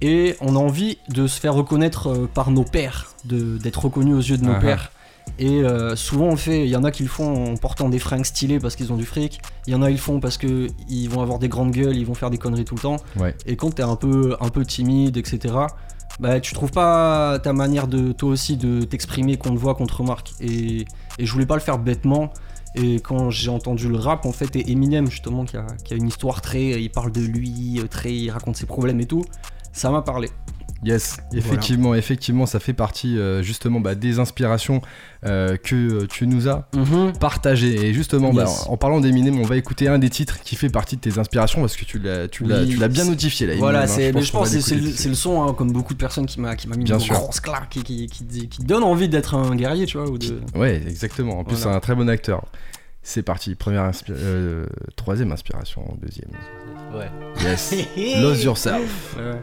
Et 0.00 0.36
on 0.40 0.54
a 0.54 0.58
envie 0.60 0.98
de 1.08 1.26
se 1.26 1.40
faire 1.40 1.54
reconnaître 1.54 2.28
par 2.32 2.50
nos 2.52 2.62
pères, 2.62 3.14
de- 3.24 3.58
d'être 3.58 3.84
reconnu 3.86 4.14
aux 4.14 4.20
yeux 4.20 4.36
de 4.38 4.44
nos 4.44 4.52
Uh-huh. 4.52 4.60
pères. 4.60 4.92
Et 5.38 5.62
euh, 5.62 5.96
souvent 5.96 6.26
on 6.26 6.30
le 6.32 6.36
fait, 6.36 6.64
il 6.64 6.70
y 6.70 6.76
en 6.76 6.84
a 6.84 6.90
qui 6.90 7.02
le 7.02 7.08
font 7.08 7.52
en 7.52 7.56
portant 7.56 7.88
des 7.88 7.98
fringues 7.98 8.24
stylées 8.24 8.58
parce 8.58 8.76
qu'ils 8.76 8.92
ont 8.92 8.96
du 8.96 9.04
fric, 9.04 9.40
il 9.66 9.72
y 9.72 9.76
en 9.76 9.82
a 9.82 9.90
ils 9.90 9.94
le 9.94 9.98
font 9.98 10.20
parce 10.20 10.36
que 10.36 10.68
ils 10.88 11.08
vont 11.08 11.20
avoir 11.20 11.38
des 11.38 11.48
grandes 11.48 11.70
gueules, 11.70 11.96
ils 11.96 12.06
vont 12.06 12.14
faire 12.14 12.30
des 12.30 12.38
conneries 12.38 12.64
tout 12.64 12.74
le 12.74 12.80
temps. 12.80 12.96
Ouais. 13.16 13.34
Et 13.46 13.56
quand 13.56 13.74
t'es 13.74 13.82
un 13.82 13.96
peu, 13.96 14.36
un 14.40 14.48
peu 14.48 14.64
timide, 14.64 15.16
etc., 15.16 15.54
bah 16.20 16.40
tu 16.40 16.52
trouves 16.54 16.72
pas 16.72 17.38
ta 17.38 17.52
manière 17.52 17.86
de 17.86 18.12
toi 18.12 18.30
aussi 18.30 18.56
de 18.56 18.82
t'exprimer 18.82 19.36
qu'on 19.36 19.50
te 19.50 19.58
voit, 19.58 19.74
qu'on 19.74 19.86
te 19.86 19.94
remarque. 19.94 20.32
Et, 20.40 20.84
et 21.18 21.26
je 21.26 21.32
voulais 21.32 21.46
pas 21.46 21.54
le 21.54 21.60
faire 21.60 21.78
bêtement. 21.78 22.32
Et 22.74 22.96
quand 22.96 23.30
j'ai 23.30 23.50
entendu 23.50 23.88
le 23.88 23.96
rap, 23.96 24.26
en 24.26 24.32
fait, 24.32 24.54
et 24.56 24.70
Eminem 24.70 25.10
justement, 25.10 25.44
qui 25.44 25.56
a, 25.56 25.66
qui 25.84 25.94
a 25.94 25.96
une 25.96 26.08
histoire 26.08 26.42
très, 26.42 26.82
il 26.82 26.90
parle 26.90 27.12
de 27.12 27.20
lui, 27.20 27.80
très, 27.90 28.12
il 28.14 28.30
raconte 28.30 28.56
ses 28.56 28.66
problèmes 28.66 29.00
et 29.00 29.06
tout, 29.06 29.24
ça 29.72 29.90
m'a 29.90 30.02
parlé. 30.02 30.28
Yes, 30.84 31.16
effectivement, 31.32 31.94
effectivement, 31.96 32.46
ça 32.46 32.60
fait 32.60 32.72
partie 32.72 33.18
euh, 33.18 33.42
justement 33.42 33.80
bah, 33.80 33.96
des 33.96 34.20
inspirations 34.20 34.80
euh, 35.26 35.56
que 35.56 35.74
euh, 35.74 36.06
tu 36.08 36.26
nous 36.28 36.46
as 36.48 36.68
partagées. 37.18 37.86
Et 37.88 37.92
justement, 37.92 38.32
bah, 38.32 38.44
Yes. 38.44 38.64
en 38.68 38.76
parlant 38.76 39.00
d'Eminem, 39.00 39.40
on 39.40 39.44
va 39.44 39.56
écouter 39.56 39.88
un 39.88 39.98
des 39.98 40.08
titres 40.08 40.38
qui 40.40 40.54
fait 40.54 40.68
partie 40.68 40.94
de 40.94 41.00
tes 41.00 41.18
inspirations 41.18 41.60
parce 41.62 41.76
que 41.76 41.84
tu 41.84 41.98
l'as, 41.98 42.28
tu 42.28 42.44
l'as, 42.44 42.62
Oui, 42.62 42.68
tu 42.68 42.76
l'as 42.76 42.86
bien 42.86 43.04
notifié 43.06 43.48
là. 43.48 43.54
Voilà, 43.58 43.82
hein, 43.82 43.86
c'est, 43.88 44.12
mais 44.12 44.22
je 44.22 44.30
qu'on 44.30 44.38
pense 44.38 44.50
c'est, 44.56 44.76
le, 45.08 45.14
son, 45.14 45.42
hein, 45.42 45.52
comme 45.52 45.72
beaucoup 45.72 45.94
de 45.94 45.98
personnes, 45.98 46.26
qui 46.26 46.40
m'a, 46.40 46.54
qui 46.54 46.68
m'a 46.68 46.76
mis 46.76 46.84
Bien 46.84 46.94
une 46.94 47.00
sûr. 47.00 47.14
grosse 47.16 47.40
claque, 47.40 47.70
qui, 47.70 47.82
qui, 47.82 48.06
qui, 48.06 48.22
dit- 48.22 48.48
qui 48.48 48.62
donne 48.62 48.84
envie 48.84 49.08
d'être 49.08 49.34
un 49.34 49.56
guerrier, 49.56 49.84
tu 49.86 49.98
vois. 49.98 50.08
Ou 50.08 50.16
de... 50.16 50.40
Ouais, 50.54 50.76
exactement. 50.86 51.40
En 51.40 51.44
plus, 51.44 51.56
Voilà. 51.56 51.72
c'est 51.72 51.76
un 51.76 51.80
très 51.80 51.94
bon 51.96 52.08
acteur. 52.08 52.44
C'est 53.02 53.22
parti, 53.22 53.54
première 53.56 53.82
inspi- 53.82 54.10
euh, 54.10 54.66
troisième 54.94 55.32
inspiration, 55.32 55.82
deuxième. 56.00 56.30
Ouais. 56.94 57.10
Yes. 57.42 57.74
Lose 58.22 58.44
yourself. 58.44 59.16
Ouais. 59.16 59.40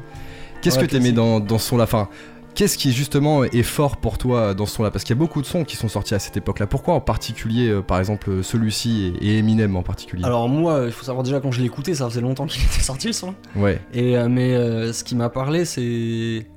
Qu'est-ce 0.65 0.79
que 0.79 0.86
t'aimais 0.86 1.12
dans, 1.12 1.39
dans 1.39 1.57
ce 1.57 1.69
son-là? 1.69 1.84
Enfin, 1.86 2.10
Qu'est-ce 2.55 2.77
qui 2.77 2.93
justement 2.93 3.43
est 3.43 3.63
fort 3.63 3.98
pour 3.98 4.17
toi 4.17 4.53
dans 4.53 4.65
ce 4.65 4.75
son-là? 4.75 4.89
Parce 4.89 5.03
qu'il 5.03 5.13
y 5.13 5.17
a 5.17 5.19
beaucoup 5.19 5.41
de 5.41 5.45
sons 5.45 5.65
qui 5.65 5.75
sont 5.75 5.89
sortis 5.89 6.15
à 6.15 6.19
cette 6.19 6.38
époque-là. 6.38 6.67
Pourquoi 6.67 6.93
en 6.93 7.01
particulier, 7.01 7.67
euh, 7.67 7.81
par 7.81 8.00
exemple, 8.00 8.29
euh, 8.29 8.43
celui-ci 8.43 9.13
et, 9.19 9.27
et 9.31 9.38
Eminem 9.39 9.75
en 9.75 9.84
particulier? 9.84 10.24
Alors 10.24 10.48
moi, 10.48 10.84
il 10.86 10.93
faut 10.93 11.03
savoir 11.03 11.24
déjà 11.25 11.41
quand 11.41 11.51
je 11.51 11.60
l'ai 11.60 11.65
écouté, 11.65 11.93
ça 11.95 12.07
faisait 12.10 12.22
longtemps 12.22 12.45
qu'il 12.45 12.63
était 12.72 12.79
sorti 12.81 13.07
le 13.07 13.13
son. 13.13 13.36
Ouais, 13.57 13.81
Et 13.93 14.17
euh, 14.17 14.29
mais 14.29 14.53
euh, 14.55 14.93
ce 14.93 15.03
qui 15.03 15.15
m'a 15.17 15.27
parlé, 15.29 15.65
c'est 15.65 16.48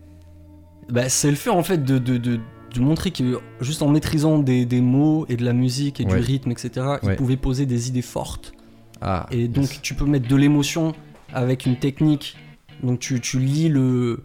bah, 0.89 1.09
c'est 1.09 1.31
le 1.31 1.37
fait 1.37 1.51
en 1.51 1.65
fait 1.65 1.83
de, 1.85 1.99
de, 1.99 2.17
de, 2.17 2.39
de 2.75 2.81
montrer 2.81 3.11
que 3.11 3.41
juste 3.61 3.83
en 3.83 3.89
maîtrisant 3.89 4.39
des, 4.39 4.67
des 4.67 4.81
mots 4.81 5.27
et 5.29 5.35
de 5.37 5.45
la 5.45 5.53
musique 5.53 6.01
et 6.01 6.05
Ouais. 6.05 6.15
du 6.21 6.21
rythme, 6.25 6.53
etc., 6.53 6.71
il 7.03 7.09
Ouais. 7.09 7.17
pouvait 7.17 7.37
poser 7.37 7.67
des 7.67 7.89
idées 7.89 8.03
fortes. 8.03 8.53
Ah, 9.01 9.27
Et 9.33 9.49
donc 9.49 9.81
tu 9.83 9.95
peux 9.95 10.05
mettre 10.05 10.29
de 10.29 10.37
l'émotion 10.37 10.95
avec 11.35 11.67
une 11.67 11.77
technique. 11.77 12.37
Donc 12.83 13.01
tu, 13.01 13.21
tu 13.21 13.39
lis 13.39 13.69
le 13.69 14.21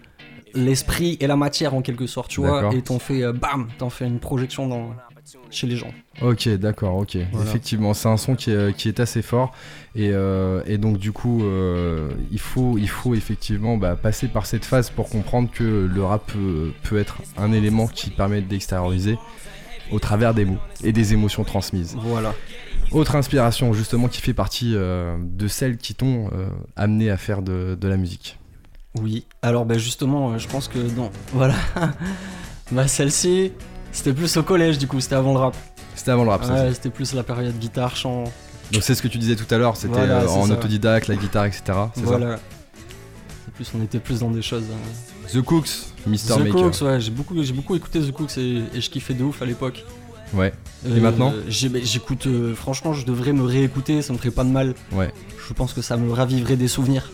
l'esprit 0.56 1.18
et 1.20 1.28
la 1.28 1.36
matière 1.36 1.74
en 1.74 1.82
quelque 1.82 2.06
sorte, 2.06 2.30
tu 2.30 2.42
vois, 2.42 2.74
et 2.76 2.82
t'en 2.82 3.00
fais 3.00 3.24
euh, 3.24 3.34
bam, 3.34 3.68
t'en 3.78 3.90
fais 3.90 4.06
une 4.06 4.20
projection 4.20 4.68
dans 4.68 4.94
chez 5.50 5.68
les 5.68 5.78
gens. 5.78 5.92
Ok, 6.22 6.48
d'accord, 6.50 6.98
ok. 6.98 7.18
Voilà. 7.32 7.50
Effectivement, 7.50 7.94
c'est 7.94 8.10
un 8.10 8.18
son 8.18 8.36
qui 8.36 8.52
est, 8.52 8.76
qui 8.76 8.90
est 8.90 9.00
assez 9.00 9.22
fort. 9.22 9.54
Et, 9.96 10.10
euh, 10.12 10.62
et 10.66 10.78
donc, 10.78 10.98
du 10.98 11.12
coup, 11.12 11.44
euh, 11.44 12.12
il, 12.32 12.40
faut, 12.40 12.78
il 12.78 12.90
faut 12.90 13.16
effectivement 13.16 13.78
bah, 13.78 13.96
passer 13.96 14.28
par 14.28 14.46
cette 14.46 14.66
phase 14.66 14.90
pour 14.90 15.10
comprendre 15.10 15.50
que 15.50 15.90
le 15.92 16.04
rap 16.04 16.32
peut, 16.32 16.72
peut 16.84 17.00
être 17.00 17.22
un 17.38 17.52
élément 17.54 17.88
qui 17.88 18.10
permet 18.10 18.42
d'extérioriser 18.42 19.18
au 19.92 20.00
travers 20.00 20.34
des 20.34 20.46
mots 20.46 20.60
et 20.84 20.92
des 20.92 21.14
émotions 21.14 21.44
transmises. 21.46 21.96
Voilà. 22.00 22.34
Autre 22.92 23.16
inspiration, 23.16 23.74
justement, 23.74 24.10
qui 24.10 24.22
fait 24.22 24.34
partie 24.34 24.74
euh, 24.76 25.16
de 25.20 25.48
celles 25.48 25.78
qui 25.78 25.96
t'ont 25.96 26.30
amené 26.76 27.10
à 27.10 27.18
faire 27.18 27.42
de, 27.42 27.78
de 27.80 27.88
la 27.88 27.98
musique. 27.98 28.38
Oui. 29.02 29.26
Alors 29.42 29.66
ben 29.66 29.78
justement, 29.78 30.32
euh, 30.34 30.38
je 30.38 30.48
pense 30.48 30.68
que 30.68 30.78
non. 30.96 31.10
Voilà. 31.34 31.56
bah 32.72 32.88
celle-ci, 32.88 33.52
c'était 33.92 34.14
plus 34.14 34.36
au 34.38 34.44
collège 34.44 34.78
du 34.78 34.88
coup, 34.88 35.00
c'était 35.00 35.16
avant 35.16 35.34
le 35.34 35.40
rap. 35.40 35.56
C'était 35.96 36.12
avant 36.12 36.24
le 36.24 36.30
rap, 36.30 36.44
ça. 36.44 36.54
Ouais, 36.54 36.74
c'était 36.74 36.90
plus 36.90 37.14
la 37.14 37.24
période 37.24 37.58
guitare, 37.60 37.96
chant. 37.96 38.24
Donc, 38.72 38.82
c'est 38.84 38.96
ce 38.96 39.02
que 39.02 39.08
tu 39.08 39.18
disais 39.20 39.36
tout 39.36 39.52
à 39.54 39.58
l'heure, 39.58 39.76
c'était 39.76 39.94
Voilà, 39.94 40.22
euh, 40.22 40.28
en 40.28 40.48
ça. 40.48 40.54
autodidacte, 40.54 41.08
la 41.08 41.16
guitare, 41.16 41.46
etc. 41.46 41.64
C'est 41.96 42.04
Voilà. 42.04 42.36
Et 42.36 43.52
plus 43.56 43.72
on 43.78 43.84
était 43.84 44.00
plus 44.00 44.20
dans 44.22 44.32
des 44.32 44.42
choses. 44.42 44.64
ça 45.28 45.40
The 45.40 45.42
Cooks, 45.44 45.70
Mr. 46.08 46.18
The 46.18 46.38
Maker. 46.40 46.52
Cooks, 46.72 46.82
ouais, 46.82 47.00
j'ai 47.00 47.12
beaucoup, 47.12 47.44
j'ai 47.44 47.54
beaucoup 47.54 47.76
écouté 47.76 48.00
The 48.00 48.12
Cooks 48.12 48.38
et, 48.38 48.64
et 48.74 48.82
je 48.82 48.90
kiffais 48.90 49.14
de 49.14 49.24
ouf 49.24 49.42
à 49.42 49.46
l'époque. 49.46 49.84
Ouais, 50.34 50.52
Euh, 50.88 51.00
maintenant 51.00 51.32
j'ai- 51.48 51.70
bah, 51.70 51.78
J'écoute, 51.84 52.26
euh, 52.26 52.56
franchement, 52.56 52.94
je 52.94 53.06
devrais 53.06 53.34
me 53.34 53.44
réécouter, 53.44 54.02
ça 54.02 54.14
me 54.14 54.18
ferait 54.18 54.32
pas 54.32 54.44
de 54.44 54.50
mal. 54.50 54.74
ouais. 54.94 55.14
Je 55.48 55.54
pense 55.54 55.74
que 55.74 55.82
ça 55.84 55.96
me 55.98 56.12
raviverait 56.12 56.56
des 56.56 56.68
souvenirs 56.70 57.12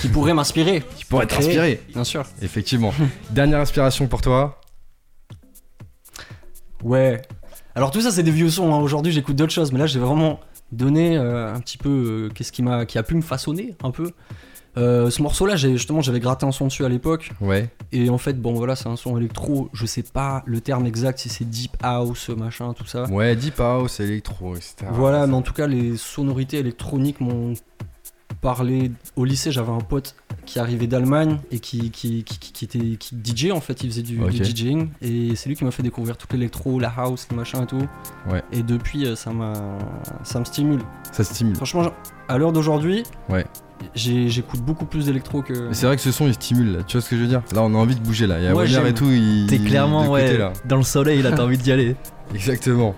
qui 0.00 0.08
pourraient 0.08 0.34
m'inspirer, 0.34 0.82
Qui 0.96 1.04
pourrait 1.04 1.26
t'inspirer. 1.26 1.80
bien 1.92 2.04
sûr. 2.04 2.24
Effectivement. 2.42 2.92
Dernière 3.30 3.60
inspiration 3.60 4.06
pour 4.06 4.20
toi. 4.20 4.60
Ouais. 6.82 7.22
Alors 7.74 7.90
tout 7.90 8.00
ça, 8.00 8.10
c'est 8.10 8.22
des 8.22 8.30
vieux 8.30 8.50
sons. 8.50 8.72
hein. 8.74 8.78
Aujourd'hui, 8.78 9.12
j'écoute 9.12 9.36
d'autres 9.36 9.52
choses, 9.52 9.72
mais 9.72 9.78
là, 9.78 9.86
j'ai 9.86 9.98
vraiment 9.98 10.40
donné 10.72 11.16
euh, 11.16 11.52
un 11.54 11.60
petit 11.60 11.78
peu 11.78 11.88
euh, 11.88 12.28
qu'est-ce 12.34 12.52
qui 12.52 12.62
m'a, 12.62 12.84
qui 12.86 12.98
a 12.98 13.02
pu 13.02 13.14
me 13.14 13.22
façonner 13.22 13.74
un 13.82 13.90
peu. 13.90 14.10
Euh, 14.76 15.08
ce 15.08 15.22
morceau-là, 15.22 15.54
justement, 15.54 16.00
j'avais 16.00 16.18
gratté 16.18 16.44
un 16.46 16.50
son 16.52 16.66
dessus 16.66 16.84
à 16.84 16.88
l'époque, 16.88 17.30
Ouais. 17.40 17.68
et 17.92 18.10
en 18.10 18.18
fait, 18.18 18.40
bon, 18.40 18.54
voilà, 18.54 18.74
c'est 18.74 18.88
un 18.88 18.96
son 18.96 19.16
électro. 19.16 19.70
Je 19.72 19.86
sais 19.86 20.02
pas 20.02 20.42
le 20.46 20.60
terme 20.60 20.84
exact 20.84 21.20
si 21.20 21.28
c'est 21.28 21.44
deep 21.44 21.76
house, 21.80 22.28
machin, 22.30 22.72
tout 22.74 22.84
ça. 22.86 23.04
Ouais, 23.04 23.36
Deep 23.36 23.60
House, 23.60 24.00
électro, 24.00 24.56
etc. 24.56 24.74
Voilà, 24.90 25.28
mais 25.28 25.34
en 25.34 25.42
tout 25.42 25.52
cas, 25.52 25.68
les 25.68 25.96
sonorités 25.96 26.58
électroniques 26.58 27.20
m'ont 27.20 27.54
parlé. 28.44 28.92
Au 29.16 29.24
lycée, 29.24 29.50
j'avais 29.50 29.72
un 29.72 29.78
pote 29.80 30.14
qui 30.44 30.58
arrivait 30.58 30.86
d'Allemagne 30.86 31.38
et 31.50 31.58
qui, 31.58 31.90
qui, 31.90 32.22
qui, 32.24 32.38
qui- 32.38 32.52
qui 32.52 32.64
était 32.66 32.96
qui 32.98 33.16
DJ 33.24 33.50
en 33.50 33.60
fait, 33.60 33.82
il 33.82 33.90
faisait 33.90 34.02
du, 34.02 34.20
DJing 34.30 34.90
et 35.00 35.34
c'est 35.34 35.48
lui 35.48 35.56
qui 35.56 35.64
m'a 35.64 35.70
fait 35.70 35.82
découvrir 35.82 36.16
tout 36.18 36.26
l'électro, 36.32 36.78
la 36.78 36.92
house, 36.96 37.26
le 37.30 37.36
machin 37.36 37.62
et 37.62 37.66
tout. 37.66 37.82
Ouais. 38.30 38.42
Et 38.52 38.62
depuis, 38.62 39.06
euh, 39.06 39.16
ça 39.16 39.32
m'a, 39.32 39.54
ça 40.22 40.38
me 40.38 40.44
stimule. 40.44 40.80
Ça 41.10 41.24
stimule. 41.24 41.56
Franchement, 41.56 41.90
à 42.28 42.36
l'heure 42.38 42.52
d'aujourd'hui, 42.52 43.02
Ouais. 43.30 43.46
j'ai- 43.94 44.28
j'écoute 44.28 44.60
beaucoup 44.60 44.84
plus 44.84 45.06
d'électro 45.06 45.40
que. 45.42 45.68
Mais 45.68 45.74
c'est 45.74 45.86
vrai 45.86 45.96
que 45.96 46.02
ce 46.02 46.12
son 46.12 46.26
il 46.26 46.34
stimule 46.34 46.76
là, 46.76 46.82
tu 46.82 46.98
vois 46.98 47.02
ce 47.02 47.08
que 47.08 47.16
je 47.16 47.22
veux 47.22 47.28
dire? 47.28 47.42
Là 47.54 47.62
on 47.62 47.74
a 47.74 47.78
envie 47.78 47.94
de 47.96 48.00
bouger 48.00 48.26
là, 48.26 48.38
il 48.38 48.44
y 48.44 48.46
a 48.46 48.54
Ouais, 48.54 48.66
et 48.90 48.92
tout, 48.94 49.10
il. 49.10 49.46
T'es 49.48 49.58
clairement 49.58 50.08
ouais, 50.10 50.36
là. 50.36 50.52
dans 50.66 50.76
le 50.76 50.82
soleil, 50.82 51.22
là, 51.22 51.32
t'as 51.32 51.42
envie 51.44 51.56
d'y 51.58 51.72
aller. 51.72 51.96
Exactement. 52.34 52.94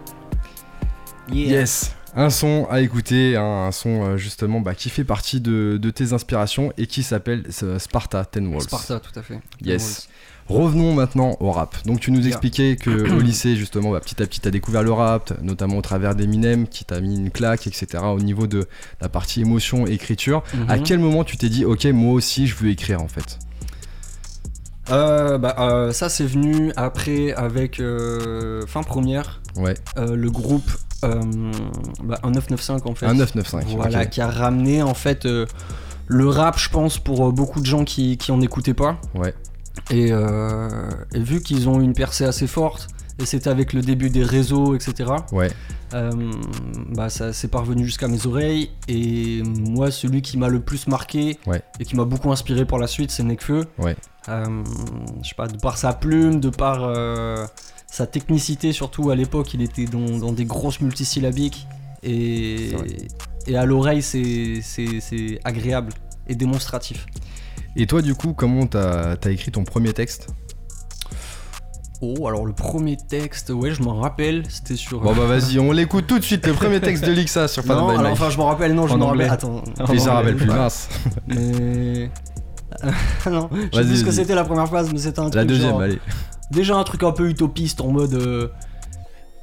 Yes 1.32 1.95
Un 2.18 2.30
son 2.30 2.66
à 2.70 2.80
écouter, 2.80 3.36
un, 3.36 3.42
un 3.66 3.72
son 3.72 4.02
euh, 4.04 4.16
justement 4.16 4.60
bah, 4.60 4.74
qui 4.74 4.88
fait 4.88 5.04
partie 5.04 5.40
de, 5.40 5.78
de 5.80 5.90
tes 5.90 6.14
inspirations 6.14 6.72
et 6.78 6.86
qui 6.86 7.02
s'appelle 7.02 7.44
euh, 7.62 7.78
Sparta 7.78 8.24
Ten 8.24 8.46
Walls. 8.48 8.62
Sparta, 8.62 9.00
tout 9.00 9.16
à 9.18 9.22
fait. 9.22 9.38
Yes. 9.62 10.08
Revenons 10.48 10.94
maintenant 10.94 11.36
au 11.40 11.50
rap. 11.50 11.76
Donc 11.84 12.00
tu 12.00 12.10
nous 12.12 12.20
Yeah. 12.20 12.28
expliquais 12.28 12.76
que 12.76 12.90
au 13.16 13.20
lycée 13.20 13.54
justement 13.56 13.90
bah, 13.90 14.00
petit 14.00 14.22
à 14.22 14.26
petit 14.26 14.40
t'as 14.40 14.50
découvert 14.50 14.82
le 14.82 14.92
rap, 14.92 15.34
notamment 15.42 15.76
au 15.76 15.82
travers 15.82 16.14
d'Eminem 16.14 16.66
qui 16.68 16.84
t'a 16.86 17.00
mis 17.02 17.16
une 17.16 17.30
claque, 17.30 17.66
etc. 17.66 18.02
Au 18.04 18.20
niveau 18.20 18.46
de 18.46 18.66
la 19.02 19.08
partie 19.10 19.42
émotion, 19.42 19.86
écriture. 19.86 20.42
Mhm. 20.54 20.70
À 20.70 20.78
quel 20.78 20.98
moment 21.00 21.22
tu 21.22 21.36
t'es 21.36 21.50
dit 21.50 21.64
ok 21.66 21.84
moi 21.86 22.14
aussi 22.14 22.46
je 22.46 22.54
veux 22.56 22.70
écrire 22.70 23.02
en 23.02 23.08
fait? 23.08 23.38
Euh, 24.88 25.36
bah, 25.36 25.56
euh, 25.58 25.92
ça, 25.92 26.08
c'est 26.08 26.26
venu 26.26 26.72
après 26.76 27.32
avec 27.32 27.80
euh, 27.80 28.64
fin 28.66 28.82
première. 28.84 29.42
Ouais. 29.56 29.74
le 29.96 30.30
groupe 30.30 30.70
bah, 31.02 32.18
un 32.22 32.30
995 32.30 32.82
en 32.84 32.94
fait. 32.94 33.06
Un 33.06 33.14
995. 33.14 33.74
Voilà, 33.76 34.06
qui 34.06 34.20
a 34.20 34.28
ramené 34.30 34.82
en 34.82 34.94
fait 34.94 35.26
euh, 35.26 35.46
le 36.06 36.28
rap, 36.28 36.58
je 36.58 36.68
pense, 36.70 36.98
pour 36.98 37.26
euh, 37.28 37.32
beaucoup 37.32 37.60
de 37.60 37.66
gens 37.66 37.84
qui, 37.84 38.16
qui 38.16 38.32
en 38.32 38.40
écoutaient 38.40 38.74
pas. 38.74 38.98
Ouais. 39.14 39.34
Et, 39.90 40.08
euh, 40.10 40.68
et 41.14 41.20
vu 41.20 41.40
qu'ils 41.42 41.68
ont 41.68 41.80
une 41.80 41.92
percée 41.92 42.24
assez 42.24 42.46
forte, 42.46 42.88
et 43.18 43.24
c'était 43.26 43.50
avec 43.50 43.72
le 43.72 43.80
début 43.82 44.10
des 44.10 44.22
réseaux, 44.24 44.74
etc. 44.74 45.10
Ouais. 45.32 45.50
euh, 45.94 46.10
bah 46.90 47.08
ça 47.08 47.32
c'est 47.32 47.48
parvenu 47.48 47.84
jusqu'à 47.84 48.08
mes 48.08 48.26
oreilles. 48.26 48.70
Et 48.88 49.42
moi, 49.42 49.90
celui 49.90 50.22
qui 50.22 50.36
m'a 50.38 50.48
le 50.48 50.60
plus 50.60 50.86
marqué 50.86 51.38
Ouais. 51.46 51.62
et 51.80 51.84
qui 51.84 51.96
m'a 51.96 52.04
beaucoup 52.04 52.30
inspiré 52.32 52.64
pour 52.64 52.78
la 52.78 52.86
suite, 52.86 53.10
c'est 53.10 53.22
Nekfeu. 53.22 53.64
Ouais. 53.78 53.96
Euh, 54.28 54.44
je 55.22 55.28
sais 55.28 55.34
pas, 55.34 55.46
de 55.46 55.56
par 55.58 55.78
sa 55.78 55.92
plume, 55.92 56.40
de 56.40 56.50
par 56.50 56.80
euh, 56.82 57.46
sa 57.86 58.06
technicité, 58.06 58.72
surtout 58.72 59.10
à 59.10 59.16
l'époque, 59.16 59.54
il 59.54 59.62
était 59.62 59.84
dans, 59.86 60.18
dans 60.18 60.32
des 60.32 60.44
grosses 60.44 60.80
multisyllabiques. 60.80 61.66
Et, 62.02 62.72
à 63.54 63.64
l'oreille, 63.64 64.02
c'est 64.02 64.60
c'est- 64.62 65.00
c'est 65.00 65.38
agréable 65.44 65.92
et 66.28 66.34
démonstratif. 66.34 67.06
Et 67.76 67.86
toi 67.86 68.02
du 68.02 68.14
coup 68.14 68.32
comment 68.32 68.66
t'as 68.66 69.16
as 69.22 69.30
écrit 69.30 69.50
ton 69.52 69.64
premier 69.64 69.92
texte? 69.92 70.28
Oh, 72.02 72.26
alors 72.28 72.44
le 72.44 72.52
premier 72.52 72.96
texte, 72.98 73.48
ouais, 73.50 73.70
je 73.70 73.82
m'en 73.82 73.94
rappelle, 74.00 74.42
c'était 74.50 74.76
sur. 74.76 75.00
Bon 75.00 75.14
bah 75.14 75.24
vas-y 75.26 75.58
on 75.58 75.72
l'écoute 75.72 76.06
tout 76.06 76.18
de 76.18 76.24
suite 76.24 76.46
le 76.46 76.52
premier 76.52 76.80
texte 76.80 77.04
de 77.06 77.12
Lixa 77.12 77.48
sur 77.48 77.64
Fan 77.64 77.76
non, 77.78 77.88
by 77.92 77.96
alors, 77.98 78.12
enfin, 78.12 78.28
je 78.28 78.36
m'en 78.36 78.46
rappelle, 78.46 78.74
non, 78.74 78.86
je 78.86 78.92
En 78.94 78.98
m'en 78.98 79.06
rappelle. 79.08 79.30
Attends, 79.30 79.62
Et 79.94 79.98
ça 79.98 80.12
en 80.12 80.14
rappelle 80.16 80.36
plus 80.36 80.46
mince. 80.46 80.88
Mais. 81.26 82.10
non, 83.30 83.48
je 83.72 83.78
sais 83.78 83.84
plus 83.84 83.96
ce 84.00 84.04
que 84.04 84.10
c'était 84.10 84.34
la 84.34 84.44
première 84.44 84.66
phrase, 84.66 84.90
mais 84.92 84.98
c'était 84.98 85.20
un 85.20 85.24
truc. 85.30 85.34
La 85.36 85.44
deuxième 85.46 85.70
genre- 85.70 85.80
allez. 85.80 85.98
Déjà 86.50 86.76
un 86.76 86.84
truc 86.84 87.02
un 87.02 87.12
peu 87.12 87.28
utopiste 87.28 87.80
en 87.80 87.88
mode. 87.88 88.14
euh, 88.14 88.48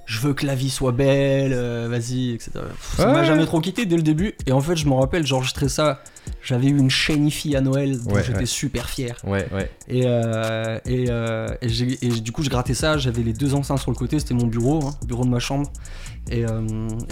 je 0.05 0.19
veux 0.19 0.33
que 0.33 0.45
la 0.45 0.53
vie 0.53 0.69
soit 0.69 0.91
belle, 0.91 1.53
euh, 1.53 1.87
vas-y, 1.89 2.31
etc. 2.31 2.51
Pff, 2.55 2.95
Ça 2.97 3.07
m'a 3.07 3.23
jamais 3.23 3.45
trop 3.45 3.61
quitté 3.61 3.85
dès 3.85 3.95
le 3.95 4.01
début. 4.03 4.33
Et 4.45 4.51
en 4.51 4.59
fait, 4.59 4.75
je 4.75 4.85
me 4.85 4.93
rappelle, 4.93 5.25
j'enregistrais 5.25 5.69
ça. 5.69 6.01
J'avais 6.43 6.67
eu 6.67 6.77
une 6.77 6.89
shiny 6.89 7.31
fille 7.31 7.55
à 7.55 7.61
Noël 7.61 7.97
dont 8.03 8.11
Ouais, 8.15 8.21
j'étais 8.23 8.39
ouais. 8.39 8.45
super 8.45 8.89
fier. 8.89 9.15
Ouais 9.23 9.47
ouais. 9.53 9.71
Et, 9.87 10.03
euh, 10.05 10.77
et, 10.85 11.05
et 11.05 11.69
j'ai- 11.69 12.05
et 12.05 12.09
du 12.09 12.33
coup, 12.33 12.43
je 12.43 12.49
grattais 12.49 12.73
ça. 12.73 12.97
J'avais 12.97 13.23
les 13.23 13.31
deux 13.31 13.55
enceintes 13.55 13.79
sur 13.79 13.91
le 13.91 13.95
côté. 13.95 14.19
C'était 14.19 14.33
mon 14.33 14.45
bureau, 14.47 14.85
hein, 14.85 14.91
bureau 15.07 15.23
de 15.23 15.29
ma 15.29 15.39
chambre. 15.39 15.71
Et, 16.29 16.41
et 16.41 16.45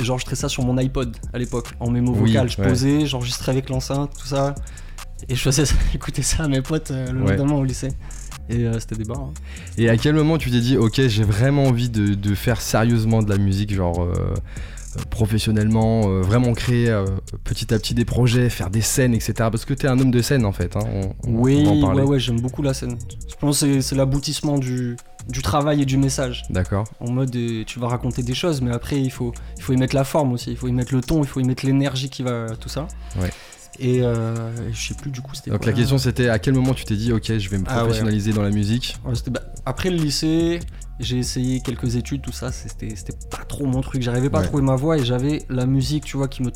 j'enregistrais 0.04 0.36
ça 0.36 0.50
sur 0.50 0.64
mon 0.64 0.78
iPod 0.78 1.16
à 1.34 1.38
l'époque, 1.38 1.70
en 1.80 1.90
mémo 1.90 2.12
Oui, 2.14 2.32
vocal. 2.34 2.50
Je 2.50 2.58
posais, 2.58 3.06
j'enregistrais 3.06 3.54
avec 3.54 3.70
l'enceinte, 3.70 4.12
tout 4.20 4.28
ça. 4.28 4.54
Et 5.30 5.36
je 5.36 5.42
faisais 5.42 5.66
ça, 5.66 5.76
écouter 5.96 6.24
ça 6.24 6.44
à 6.44 6.48
mes 6.50 6.62
potes 6.62 6.92
le 6.92 7.12
lendemain 7.20 7.56
au 7.56 7.64
lycée. 7.64 7.90
Et 8.52 8.66
euh, 8.66 8.80
c'était 8.80 8.96
des 8.96 9.04
bars. 9.06 9.20
hein. 9.20 9.34
Et 9.78 9.90
à 9.90 9.98
quel 9.98 10.14
moment 10.16 10.38
tu 10.38 10.52
t'es 10.52 10.60
dit 10.60 10.78
ok 10.78 11.02
j'ai 11.08 11.24
vraiment 11.24 11.64
envie 11.66 11.90
de, 11.90 12.14
de 12.14 12.36
faire 12.36 12.60
sérieusement 12.62 13.22
de 13.24 13.30
la 13.30 13.38
musique 13.38 13.74
genre 13.74 14.04
euh, 14.04 14.14
euh, 14.98 15.02
professionnellement, 15.10 16.10
euh, 16.10 16.22
vraiment 16.22 16.54
créer 16.54 16.90
euh, 16.90 17.06
petit 17.46 17.74
à 17.74 17.80
petit 17.80 17.94
des 17.94 18.04
projets, 18.06 18.50
faire 18.50 18.70
des 18.70 18.82
scènes 18.82 19.14
etc. 19.14 19.34
Parce 19.38 19.64
que 19.66 19.74
t'es 19.74 19.88
un 19.88 19.98
homme 20.00 20.12
de 20.12 20.22
scène 20.22 20.46
en 20.46 20.52
fait. 20.52 20.76
hein, 20.76 20.82
on, 20.94 21.02
on- 21.30 21.34
Oui, 21.40 21.64
on 21.66 21.84
en 21.84 21.96
ouais, 21.96 22.04
ouais, 22.04 22.20
j'aime 22.20 22.42
beaucoup 22.42 22.62
la 22.62 22.74
scène. 22.74 22.98
Je 23.30 23.36
pense 23.36 23.62
que 23.62 23.66
c'est- 23.76 23.82
c'est 23.82 23.96
l'aboutissement 23.96 24.58
du, 24.58 24.98
du 25.30 25.42
travail 25.42 25.82
et 25.82 25.86
du 25.86 25.98
message. 25.98 26.44
D'accord. 26.50 26.84
En 27.00 27.10
mode, 27.12 27.34
euh, 27.36 27.64
tu 27.66 27.80
vas 27.80 27.88
raconter 27.88 28.22
des 28.24 28.34
choses, 28.34 28.62
mais 28.62 28.72
après, 28.72 29.00
il 29.00 29.12
faut, 29.12 29.32
il 29.58 29.64
faut 29.64 29.72
y 29.74 29.78
mettre 29.78 29.96
la 29.96 30.04
forme 30.04 30.34
aussi. 30.34 30.52
Il 30.52 30.58
faut 30.58 30.68
y 30.68 30.74
mettre 30.74 30.94
le 30.94 31.02
ton, 31.02 31.24
il 31.24 31.28
faut 31.28 31.40
y 31.40 31.44
mettre 31.46 31.66
l'énergie 31.66 32.10
qui 32.10 32.24
va, 32.24 32.48
tout 32.60 32.70
ça. 32.70 32.88
Ouais. 33.20 33.30
Et 33.80 34.04
euh, 34.04 34.36
je 34.72 34.88
sais 34.90 34.94
plus 34.94 35.12
du 35.12 35.22
coup, 35.22 35.34
c'était 35.34 35.50
Donc 35.52 35.62
quoi, 35.62 35.72
la 35.72 35.78
question 35.78 35.98
c'était 35.98 36.30
à 36.30 36.40
quel 36.40 36.54
moment 36.54 36.74
tu 36.74 36.84
t'es 36.84 36.96
dit 36.96 37.12
ok 37.14 37.38
je 37.38 37.50
vais 37.50 37.58
me 37.58 37.64
Ah 37.68 37.78
ouais. 37.78 37.82
professionnaliser 37.84 38.34
dans 38.34 38.44
la 38.44 38.50
musique? 38.52 38.98
Ouais, 39.06 39.14
bah, 39.32 39.42
après 39.66 39.90
le 39.90 39.98
lycée, 39.98 40.60
j'ai 41.00 41.18
essayé 41.18 41.62
quelques 41.62 41.96
études, 41.96 42.22
tout 42.22 42.32
ça. 42.34 42.52
C'était 42.52 42.96
c'était 42.96 43.16
pas 43.32 43.44
trop 43.48 43.66
mon 43.66 43.82
truc. 43.82 44.02
J'arrivais 44.02 44.30
pas 44.30 44.40
Ouais. 44.40 44.44
à 44.46 44.48
trouver 44.48 44.64
ma 44.64 44.76
voix 44.76 44.98
et 44.98 45.06
j'avais 45.06 45.44
la 45.50 45.66
musique, 45.66 46.04
tu 46.06 46.18
vois, 46.18 46.28
qui 46.28 46.44
me 46.44 46.52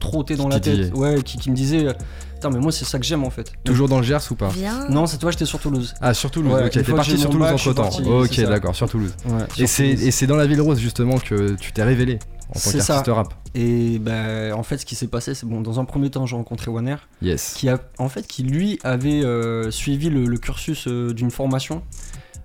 trottait 0.00 0.36
dans 0.36 0.44
Qui 0.48 0.50
la 0.54 0.60
tête. 0.60 0.94
Ouais, 0.94 1.22
qui, 1.22 1.38
qui 1.38 1.50
me 1.50 1.56
disait, 1.56 1.86
euh, 1.86 1.92
putain, 2.34 2.50
mais 2.50 2.58
moi, 2.58 2.70
c'est 2.72 2.84
ça 2.84 2.98
que 2.98 3.04
j'aime 3.06 3.24
en 3.24 3.30
fait. 3.30 3.52
Toujours 3.64 3.88
dans 3.88 3.98
le 3.98 4.02
Gers 4.04 4.20
ou 4.30 4.34
pas? 4.34 4.50
Non, 4.90 5.06
c'est 5.06 5.18
toi, 5.18 5.30
j'étais 5.30 5.46
sur 5.46 5.58
Toulouse. 5.58 5.94
Ah 6.00 6.14
sur 6.14 6.30
Toulouse, 6.30 6.52
Ouais, 6.52 6.64
ok, 6.66 6.70
t'es 6.70 6.82
parti 6.82 7.16
sur 7.18 7.30
Toulouse 7.30 7.46
bac, 7.46 7.54
entre 7.54 7.72
temps. 7.72 7.82
parti, 7.82 8.02
Ok, 8.02 8.40
d'accord, 8.40 8.74
sur 8.74 8.88
Toulouse. 8.88 9.14
Ouais, 9.26 9.42
Et 9.58 9.66
sur 9.66 9.68
c'est 9.68 9.84
Toulouse. 9.90 10.02
et 10.06 10.10
c'est 10.10 10.26
dans 10.26 10.36
la 10.36 10.46
ville 10.46 10.60
rose 10.60 10.78
justement 10.80 11.18
que 11.18 11.54
tu 11.54 11.72
t'es 11.72 11.82
révélé 11.82 12.18
en 12.50 12.52
tant 12.52 12.58
C'est 12.60 12.80
ça. 12.80 12.94
qu'artiste 13.02 13.14
rap. 13.14 13.34
Et 13.54 13.98
ben, 13.98 14.52
en 14.54 14.62
fait, 14.62 14.78
ce 14.78 14.86
qui 14.86 14.94
s'est 14.94 15.08
passé, 15.08 15.34
c'est 15.34 15.46
bon. 15.46 15.60
Dans 15.60 15.80
un 15.80 15.84
premier 15.84 16.10
temps, 16.10 16.26
j'ai 16.26 16.36
rencontré 16.36 16.70
Wanner, 16.70 16.96
Yes. 17.22 17.54
qui 17.56 17.68
a, 17.68 17.78
en 17.98 18.08
fait, 18.08 18.26
qui 18.26 18.42
lui 18.42 18.78
avait 18.84 19.24
euh, 19.24 19.70
suivi 19.70 20.10
le, 20.10 20.24
le 20.26 20.38
cursus 20.38 20.86
euh, 20.88 21.12
d'une 21.12 21.30
formation 21.30 21.82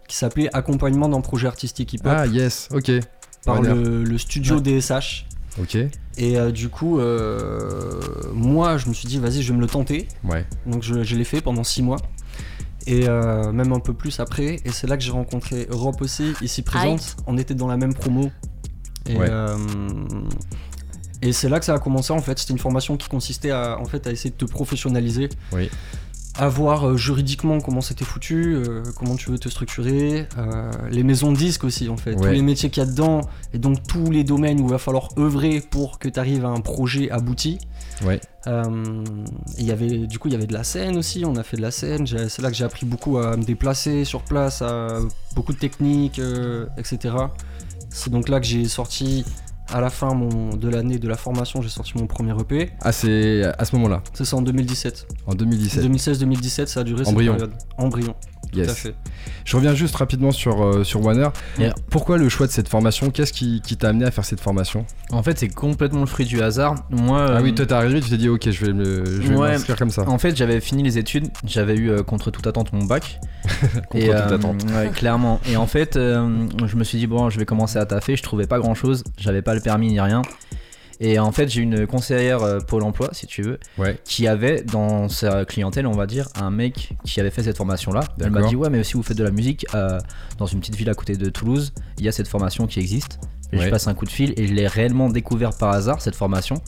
qui 0.08 0.15
s'appelait 0.17 0.50
Accompagnement 0.53 1.08
d'un 1.10 1.22
projet 1.22 1.48
artistique 1.48 1.93
hip-hop 1.93 2.13
Ah, 2.15 2.27
yes, 2.27 2.67
ok. 2.74 2.91
par 3.46 3.62
le, 3.62 4.03
le 4.03 4.17
studio 4.17 4.55
Ouais. 4.60 4.62
DSH. 4.79 5.25
Ok, 5.60 5.75
Et 5.75 6.38
euh, 6.38 6.51
du 6.51 6.70
coup, 6.70 7.00
euh, 7.00 8.00
moi, 8.34 8.77
je 8.77 8.88
me 8.88 8.93
suis 8.93 9.08
dit, 9.08 9.20
vas-y, 9.20 9.41
je 9.41 9.51
vais 9.51 9.58
me 9.58 9.62
le 9.62 9.67
tenter. 9.67 10.08
ouais. 10.24 10.46
Donc 10.65 10.81
je, 10.84 11.03
je 11.03 11.15
l'ai 11.15 11.24
fait 11.25 11.41
pendant 11.41 11.63
6 11.63 11.81
mois. 11.84 11.98
Et 12.88 13.08
euh, 13.08 13.51
même 13.51 13.74
un 13.74 13.79
peu 13.79 13.93
plus 13.93 14.20
après. 14.20 14.55
Et 14.65 14.72
c'est 14.72 14.88
là 14.88 14.98
que 14.98 15.03
j'ai 15.03 15.12
rencontré 15.12 15.67
Europe 15.70 16.01
aussi, 16.01 16.34
ici 16.41 16.62
présente. 16.62 17.15
On 17.27 17.38
était 17.38 17.53
dans 17.53 17.67
la 17.67 17.77
même 17.77 17.93
promo. 17.93 18.31
Et, 19.08 19.17
Ouais. 19.17 19.27
euh, 19.29 19.58
et 21.22 21.34
c'est 21.34 21.50
là 21.50 21.60
que 21.60 21.65
ça 21.65 21.74
a 21.75 21.79
commencé 21.79 22.12
en 22.13 22.22
fait. 22.22 22.39
C'était 22.39 22.53
une 22.53 22.60
formation 22.60 22.98
qui 22.98 23.08
consistait 23.08 23.51
à, 23.51 23.77
en 23.79 23.86
fait, 23.86 24.08
à 24.08 24.12
essayer 24.12 24.31
de 24.31 24.36
te 24.36 24.46
professionnaliser. 24.46 25.29
Oui. 25.53 25.70
À 26.39 26.48
voir 26.48 26.88
euh, 26.88 26.96
juridiquement 26.98 27.60
comment 27.60 27.81
c'était 27.81 28.05
foutu, 28.05 28.55
euh, 28.55 28.84
comment 28.96 29.15
tu 29.17 29.29
veux 29.29 29.38
te 29.38 29.50
structurer, 29.50 30.27
les 30.89 31.03
maisons 31.03 31.34
de 31.34 31.38
disques 31.38 31.65
aussi 31.65 31.89
en 31.89 31.98
fait, 31.98 32.15
tous 32.15 32.24
les 32.24 32.41
métiers 32.41 32.70
qu'il 32.70 32.81
y 32.81 32.86
a 32.86 32.89
dedans, 32.89 33.20
et 33.53 33.58
donc 33.58 33.84
tous 33.86 34.10
les 34.10 34.24
domaines 34.24 34.62
où 34.62 34.63
il 34.63 34.70
va 34.72 34.77
falloir 34.77 35.10
œuvrer 35.17 35.60
pour 35.60 36.00
que 36.00 36.08
tu 36.08 36.17
arrives 36.20 36.46
à 36.46 36.50
un 36.50 36.62
projet 36.62 37.12
abouti. 37.12 37.60
Ouais. 38.05 38.22
Euh, 38.48 39.03
y 39.60 39.72
avait, 39.72 40.08
du 40.08 40.17
coup, 40.17 40.29
il 40.29 40.31
y 40.31 40.36
avait 40.36 40.48
de 40.48 40.53
la 40.53 40.63
scène 40.63 40.98
aussi. 40.98 41.24
On 41.25 41.36
a 41.36 41.43
fait 41.43 41.58
de 41.58 41.62
la 41.62 41.70
scène. 41.70 42.08
C'est 42.08 42.41
là 42.41 42.50
que 42.50 42.55
j'ai 42.55 42.63
appris 42.63 42.86
beaucoup 42.88 43.17
à 43.20 43.36
me 43.38 43.43
déplacer 43.43 44.05
sur 44.05 44.24
place, 44.24 44.62
à 44.63 45.00
beaucoup 45.36 45.53
de 45.53 45.60
techniques, 45.60 46.17
euh, 46.17 46.65
etc. 46.77 47.13
C'est 47.91 48.10
donc 48.10 48.29
là 48.29 48.39
que 48.39 48.45
j'ai 48.45 48.65
sorti 48.67 49.25
à 49.69 49.81
la 49.81 49.89
fin 49.89 50.13
mon, 50.13 50.55
de 50.55 50.69
l'année 50.69 50.98
de 50.98 51.07
la 51.07 51.17
formation. 51.17 51.62
J'ai 51.62 51.69
sorti 51.69 51.93
mon 51.98 52.07
premier 52.07 52.33
EP. 52.39 52.71
Ah, 52.81 52.91
c'est 52.91 53.43
à 53.43 53.65
ce 53.65 53.75
moment-là, 53.75 54.01
C'est 54.13 54.25
ça 54.25 54.38
en 54.38 54.41
2017. 54.41 55.07
en 55.27 55.33
2017. 55.36 55.86
2016-2017, 55.86 56.65
ça 56.67 56.79
a 56.81 56.83
duré 56.83 57.03
Embryon. 57.05 57.33
cette 57.33 57.50
période. 57.50 57.63
Embryon. 57.77 58.15
Tout 58.51 58.60
à 58.60 58.63
Yes. 58.63 58.74
fait. 58.77 58.95
Je 59.45 59.55
reviens 59.55 59.74
juste 59.74 59.95
rapidement 59.95 60.31
sur, 60.31 60.62
euh, 60.63 60.83
sur 60.83 61.01
Warner. 61.03 61.29
Yeah. 61.57 61.74
Pourquoi 61.89 62.17
le 62.17 62.27
choix 62.29 62.48
de 62.48 62.51
cette 62.51 62.67
formation? 62.67 63.10
Qu'est-ce 63.10 63.31
qui, 63.33 63.62
qui 63.62 63.77
t'a 63.77 63.89
amené 63.89 64.05
à 64.05 64.12
faire 64.12 64.25
cette 64.25 64.41
formation? 64.41 64.86
En 65.12 65.24
fait, 65.24 65.39
c'est 65.39 65.48
complètement 65.48 66.01
le 66.01 66.05
fruit 66.05 66.25
du 66.25 66.41
hasard. 66.41 66.75
Moi, 66.89 67.25
Ah 67.29 67.41
oui, 67.41 67.51
euh, 67.51 67.55
toi 67.55 67.65
t'es 67.65 67.74
arrivé, 67.74 68.01
tu 68.01 68.10
t'es 68.10 68.17
dit 68.17 68.27
ok, 68.29 68.50
je 68.50 68.65
vais 68.65 68.74
me- 68.74 69.05
je 69.05 69.27
vais 69.29 69.36
Ouais. 69.36 69.51
m'inscrire 69.53 69.77
comme 69.77 69.89
ça. 69.89 70.07
En 70.07 70.17
fait, 70.19 70.36
j'avais 70.36 70.60
fini 70.60 70.83
les 70.83 70.98
études, 70.98 71.29
j'avais 71.45 71.75
eu 71.75 71.89
euh, 71.91 72.03
contre 72.03 72.29
toute 72.31 72.45
attente 72.48 72.74
mon 72.74 72.83
bac. 72.86 73.19
Contre 73.89 73.95
Et, 73.95 74.07
toute 74.07 74.15
euh, 74.15 74.36
attente. 74.36 74.63
ouais, 74.75 74.89
clairement. 74.93 75.39
Et 75.50 75.57
en 75.57 75.65
fait, 75.67 75.93
je 75.95 76.75
me 76.75 76.83
suis 76.83 76.98
dit, 76.98 77.07
bon, 77.07 77.29
je 77.29 77.39
vais 77.39 77.45
commencer 77.45 77.77
à 77.79 77.86
taffer. 77.86 78.15
Je 78.15 78.24
trouvais 78.24 78.48
pas 78.48 78.60
grand 78.60 78.75
chose, 78.75 79.03
j'avais 79.17 79.41
pas 79.41 79.55
le 79.55 79.62
permis 79.62 79.88
ni 79.88 80.00
rien. 80.00 80.21
Et 81.03 81.17
en 81.17 81.31
fait, 81.31 81.50
j'ai 81.50 81.62
une 81.62 81.88
conseillère 81.88 82.43
euh, 82.43 82.60
Pôle 82.60 82.84
emploi, 82.84 83.10
si 83.12 83.25
tu 83.25 83.41
veux, 83.41 83.60
Ouais. 83.79 83.98
qui 84.03 84.27
avait 84.27 84.62
dans 84.62 85.10
sa 85.10 85.46
clientèle, 85.46 85.88
on 85.88 85.93
va 85.93 86.05
dire, 86.05 86.27
un 86.36 86.51
mec 86.51 86.93
qui 87.05 87.20
avait 87.20 87.31
fait 87.31 87.41
cette 87.41 87.58
formation-là. 87.58 88.01
Elle 88.20 88.29
m'a 88.29 88.43
dit, 88.43 88.55
ouais, 88.55 88.70
mais 88.70 88.84
si 88.84 88.93
vous 88.93 89.01
faites 89.03 89.17
de 89.17 89.24
la 89.24 89.31
musique 89.31 89.65
euh, 89.74 90.00
dans 90.38 90.46
une 90.46 90.60
petite 90.60 90.75
ville 90.75 90.91
à 90.91 90.93
côté 90.93 91.15
de 91.17 91.29
Toulouse, 91.31 91.74
il 91.98 92.05
y 92.05 92.08
a 92.08 92.12
cette 92.12 92.27
formation 92.27 92.67
qui 92.67 92.79
existe. 92.79 93.20
Et 93.51 93.58
Ouais. 93.58 93.65
Je 93.65 93.70
passe 93.72 93.88
un 93.88 93.96
coup 93.96 94.05
de 94.05 94.12
fil 94.12 94.34
et 94.38 94.46
je 94.48 94.53
l'ai 94.53 94.67
réellement 94.67 95.10
découvert 95.10 95.58
par 95.58 95.72
hasard, 95.72 96.01
cette 96.03 96.15
formation. 96.15 96.62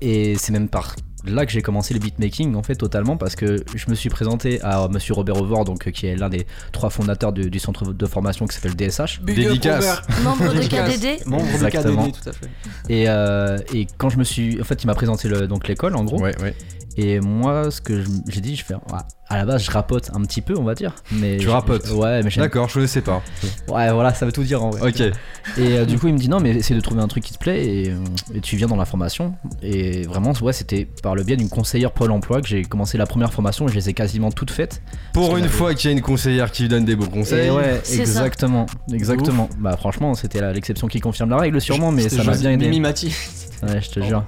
Et 0.00 0.36
c'est 0.36 0.52
même 0.52 0.68
par 0.68 0.94
là 1.26 1.46
que 1.46 1.52
j'ai 1.52 1.62
commencé 1.62 1.94
le 1.94 2.00
beatmaking 2.00 2.54
en 2.54 2.62
fait 2.62 2.74
totalement 2.74 3.16
parce 3.16 3.34
que 3.36 3.64
je 3.74 3.84
me 3.88 3.94
suis 3.94 4.08
présenté 4.10 4.60
à 4.62 4.88
monsieur 4.88 5.14
Robert 5.14 5.40
Ovor 5.40 5.64
donc 5.64 5.86
euh, 5.86 5.90
qui 5.90 6.06
est 6.06 6.16
l'un 6.16 6.28
des 6.28 6.46
trois 6.72 6.90
fondateurs 6.90 7.32
du, 7.32 7.50
du 7.50 7.58
centre 7.58 7.92
de 7.92 8.06
formation 8.06 8.46
qui 8.46 8.54
s'appelle 8.56 8.74
DSH 8.76 9.20
Dédicace. 9.22 10.02
Membre 10.24 10.52
de. 10.54 10.60
KDD 10.60 11.26
Membre 11.26 11.44
de 11.46 11.50
Exactement. 11.52 12.04
KDD, 12.08 12.22
tout 12.22 12.28
à 12.28 12.32
fait. 12.32 12.46
et, 12.88 13.08
euh, 13.08 13.58
et 13.72 13.86
quand 13.98 14.10
je 14.10 14.18
me 14.18 14.24
suis 14.24 14.60
en 14.60 14.64
fait 14.64 14.82
il 14.82 14.86
m'a 14.86 14.94
présenté 14.94 15.28
le- 15.28 15.46
donc 15.46 15.68
l'école 15.68 15.96
en 15.96 16.04
gros 16.04 16.20
Ouais, 16.20 16.34
ouais. 16.42 16.54
Et 16.96 17.20
moi 17.20 17.70
ce 17.70 17.80
que 17.80 18.04
j'ai 18.28 18.40
dit 18.40 18.56
je 18.56 18.64
fais 18.64 18.74
ouais, 18.74 18.80
à 19.28 19.36
la 19.38 19.44
base 19.44 19.62
je 19.62 19.70
rapote 19.70 20.10
un 20.14 20.20
petit 20.22 20.40
peu 20.42 20.54
on 20.56 20.62
va 20.64 20.74
dire 20.74 20.94
mais 21.12 21.36
Tu 21.38 21.44
je- 21.44 21.48
rapotes 21.50 21.88
ouais 21.90 22.22
mais 22.22 22.30
D'accord, 22.36 22.68
je 22.68 22.80
ne 22.80 22.86
sais 22.86 23.00
pas. 23.00 23.22
ouais 23.68 23.92
voilà 23.92 24.14
ça 24.14 24.26
veut 24.26 24.32
tout 24.32 24.44
dire 24.44 24.62
en 24.62 24.70
vrai 24.70 24.88
Ok. 24.90 25.00
et 25.00 25.12
euh, 25.58 25.84
du 25.84 25.98
coup, 25.98 26.08
il 26.08 26.14
me 26.14 26.18
dit 26.18 26.28
non, 26.28 26.40
mais 26.40 26.50
essaie 26.50 26.74
de 26.74 26.80
trouver 26.80 27.02
un 27.02 27.08
truc 27.08 27.24
qui 27.24 27.32
te 27.32 27.38
plaît 27.38 27.64
et, 27.66 27.90
euh, 27.90 27.96
et 28.34 28.40
tu 28.40 28.56
viens 28.56 28.66
dans 28.66 28.76
la 28.76 28.84
formation. 28.84 29.34
Et 29.62 30.02
vraiment, 30.02 30.32
ouais, 30.40 30.52
c'était 30.52 30.84
par 31.02 31.14
le 31.14 31.22
biais 31.22 31.36
d'une 31.36 31.48
conseillère 31.48 31.92
Pôle 31.92 32.10
emploi 32.12 32.40
que 32.40 32.48
j'ai 32.48 32.62
commencé 32.62 32.96
la 32.98 33.06
première 33.06 33.32
formation 33.32 33.66
et 33.66 33.70
je 33.70 33.74
les 33.74 33.88
ai 33.90 33.94
quasiment 33.94 34.30
toutes 34.30 34.50
faites. 34.50 34.82
Pour 35.12 35.36
une 35.36 35.44
que 35.44 35.50
fois 35.50 35.74
qu'il 35.74 35.90
y 35.90 35.92
a 35.92 35.96
une 35.96 36.02
conseillère 36.02 36.50
qui 36.50 36.66
donne 36.68 36.84
des 36.84 36.96
bons 36.96 37.06
conseils. 37.08 37.48
Et 37.48 37.50
ouais, 37.50 37.80
ça. 37.82 37.94
exactement. 37.96 38.66
Exactement. 38.92 39.48
Bah, 39.58 39.76
franchement, 39.76 40.14
c'était 40.14 40.40
l'exception 40.52 40.86
qui 40.88 41.00
confirme 41.00 41.30
la 41.30 41.36
règle, 41.38 41.60
sûrement, 41.60 41.92
mais 41.92 42.08
ça 42.08 42.24
m'a 42.24 42.36
bien 42.36 42.50
aidé. 42.52 42.64
Mimi 42.66 42.80
Mati. 42.80 43.14
Ouais, 43.62 43.80
je 43.82 43.90
te 43.90 44.00
jure. 44.00 44.24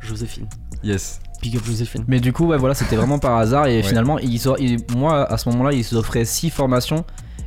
Joséphine. 0.00 0.46
Yes. 0.82 1.20
Big 1.42 1.56
up 1.56 1.64
Joséphine. 1.64 2.04
Mais 2.08 2.20
du 2.20 2.32
coup, 2.32 2.46
ouais, 2.46 2.56
voilà, 2.58 2.74
c'était 2.74 2.96
vraiment 2.96 3.18
par 3.18 3.36
hasard. 3.36 3.66
Et 3.66 3.76
Ouais. 3.78 3.82
finalement, 3.82 4.18
ils, 4.18 4.48
ont- 4.48 4.56
ils- 4.56 4.78
moi, 4.96 5.24
à 5.30 5.38
ce 5.38 5.48
moment-là, 5.50 5.72
ils 5.72 5.96
offraient 5.96 6.24
6 6.24 6.50
formations. 6.50 7.04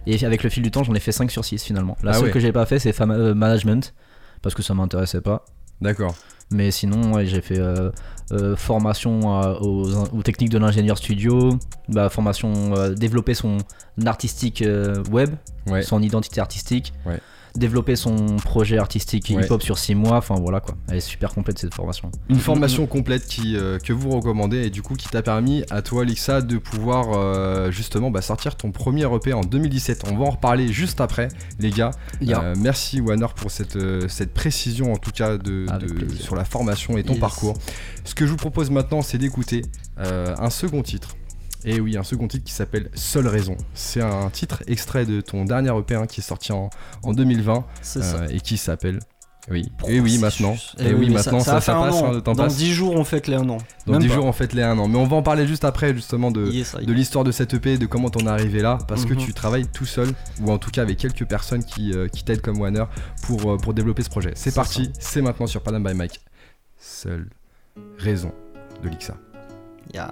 Et 0.08 0.24
avec 0.26 0.44
le 0.44 0.50
fil 0.50 0.64
du 0.64 0.72
temps, 0.72 0.84
j'en 0.84 0.94
ai 0.96 1.00
fait 1.00 1.12
5 1.12 1.30
sur 1.30 1.46
6 1.46 1.64
finalement. 1.64 1.96
La 2.04 2.12
Ah 2.12 2.14
seule 2.16 2.24
ouais. 2.26 2.32
que 2.32 2.40
j'ai 2.40 2.52
pas 2.52 2.66
fait, 2.66 2.80
c'est 2.80 3.00
euh, 3.02 3.34
management. 3.36 3.94
Parce 4.42 4.56
que 4.56 4.64
ça 4.64 4.74
m'intéressait 4.74 5.22
pas. 5.22 5.46
D'accord. 5.82 6.16
Mais 6.54 6.72
sinon, 6.72 7.14
ouais, 7.14 7.26
j'ai 7.26 7.42
fait 7.42 7.60
euh, 7.60 7.92
euh, 8.34 8.56
formation 8.58 9.22
aux, 9.62 10.04
aux 10.14 10.24
techniques 10.24 10.50
de 10.50 10.58
l'ingénieur 10.58 10.98
studio, 10.98 11.58
bah, 11.88 12.10
formation 12.10 12.74
développer 12.96 13.34
son 13.36 13.58
artistique 14.06 14.64
web, 15.12 15.30
son 15.84 16.02
identité 16.02 16.42
artistique, 16.42 16.94
Ouais. 17.06 17.20
Développer 17.56 17.96
son 17.96 18.16
projet 18.38 18.78
artistique 18.78 19.32
Ouais. 19.36 19.44
hip-hop 19.46 19.62
sur 19.62 19.78
6 19.78 19.96
mois. 19.96 20.18
Enfin 20.18 20.36
voilà 20.40 20.60
quoi, 20.60 20.76
elle 20.90 20.98
est 20.98 21.00
super 21.02 21.34
complète 21.34 21.60
cette 21.60 21.74
formation. 21.74 22.12
Une 22.30 22.40
formation 22.40 22.86
complète 22.88 23.26
qui, 23.26 23.56
euh, 23.58 23.78
que 23.80 23.94
vous 23.94 24.10
recommandez 24.10 24.58
et 24.66 24.70
du 24.70 24.82
coup 24.82 24.96
qui 24.96 25.10
t'a 25.10 25.22
permis 25.22 25.64
à 25.70 25.82
toi, 25.82 26.06
Lixa, 26.06 26.42
de 26.42 26.58
pouvoir 26.58 27.08
euh, 27.14 27.72
justement 27.72 28.12
bah, 28.12 28.22
sortir 28.22 28.56
ton 28.56 28.72
premier 28.72 29.04
EP 29.14 29.34
en 29.34 29.42
2017. 29.42 30.04
On 30.12 30.18
va 30.18 30.26
en 30.26 30.30
reparler 30.32 30.72
juste 30.72 31.02
après, 31.02 31.28
les 31.60 31.70
gars. 31.72 31.92
Euh, 32.28 32.56
merci 32.58 33.02
Warner 33.02 33.28
pour 33.36 33.52
cette, 33.52 33.76
euh, 33.76 34.08
cette 34.08 34.34
précision 34.34 34.94
en 34.94 34.98
tout 34.98 35.12
cas 35.12 35.38
de, 35.38 35.66
sur 36.20 36.36
la 36.36 36.46
formation 36.46 36.98
et 36.98 37.04
ton 37.04 37.14
Yes. 37.14 37.20
parcours. 37.22 37.54
Ce 38.04 38.16
que 38.16 38.26
je 38.26 38.32
vous 38.32 38.38
propose 38.38 38.70
maintenant, 38.72 39.02
c'est 39.02 39.18
d'écouter 39.18 39.64
euh, 40.00 40.34
un 40.40 40.50
second 40.50 40.82
titre. 40.82 41.16
Et 41.66 41.80
oui, 41.80 41.98
un 41.98 42.04
second 42.04 42.28
titre 42.28 42.44
qui 42.46 42.54
s'appelle 42.54 42.90
Seule 42.94 43.28
Raison. 43.28 43.56
C'est 43.74 44.02
un 44.02 44.30
titre 44.30 44.64
extrait 44.68 45.06
de 45.06 45.22
ton 45.22 45.46
dernier 45.46 45.72
EP 45.78 45.96
hein, 45.96 46.08
qui 46.08 46.22
est 46.22 46.24
sorti 46.24 46.52
en, 46.52 46.70
en 47.04 47.14
2020 47.14 47.66
C'est 47.82 48.02
ça. 48.04 48.16
euh, 48.18 48.28
et 48.30 48.40
qui 48.40 48.58
s'appelle. 48.58 49.00
Oui, 49.50 49.72
et 49.88 50.00
oui, 50.00 50.20
maintenant. 50.20 50.56
Et 50.78 50.90
Et 50.90 50.94
oui, 50.94 51.10
maintenant, 51.10 51.40
ça, 51.40 51.60
ça, 51.62 51.74
passe, 51.74 51.96
hein, 52.04 52.22
Dans 52.24 52.36
passe. 52.36 52.58
10 52.58 52.74
jours, 52.74 52.94
on 52.96 53.04
fête 53.04 53.26
les 53.28 53.36
1 53.38 53.50
an. 53.50 53.58
Dans 53.88 53.94
Même 53.94 54.02
10 54.04 54.08
pas. 54.10 54.14
jours, 54.14 54.26
on 54.26 54.32
fête 54.34 54.54
les 54.54 54.62
un 54.62 54.78
an. 54.78 54.88
Mais 54.88 54.98
on 55.00 55.08
va 55.08 55.16
en 55.16 55.24
parler 55.24 55.48
juste 55.48 55.66
après, 55.66 55.96
justement, 55.96 56.30
de, 56.30 56.46
Yes, 56.46 56.76
I- 56.80 56.86
de 56.86 56.94
l'histoire 56.94 57.24
de 57.24 57.32
cette 57.32 57.56
EP, 57.56 57.80
de 57.80 57.88
comment 57.88 58.12
t'en 58.12 58.20
es 58.20 58.30
arrivé 58.30 58.62
là, 58.62 58.78
parce 58.88 59.04
que 59.06 59.14
Mhm. 59.16 59.20
tu 59.26 59.34
travailles 59.34 59.66
tout 59.66 59.88
seul, 59.88 60.10
ou 60.42 60.52
en 60.52 60.60
tout 60.60 60.70
cas 60.70 60.84
avec 60.84 60.98
quelques 61.00 61.26
personnes 61.26 61.64
qui, 61.66 61.92
euh, 61.92 62.08
qui 62.08 62.24
t'aident 62.24 62.42
comme 62.42 62.60
Warner 62.62 62.86
pour, 63.24 63.54
euh, 63.54 63.58
pour 63.58 63.74
développer 63.74 64.04
ce 64.04 64.10
projet. 64.12 64.32
C'est 64.36 64.54
parti, 64.54 64.92
c'est 65.00 65.24
maintenant 65.24 65.48
sur 65.48 65.62
Panam 65.64 65.84
by 65.84 65.96
Mike. 65.96 66.20
Seule 66.78 67.28
raison 67.98 68.32
de 68.84 68.90
Lixa. 68.90 69.16
Ya. 69.92 70.12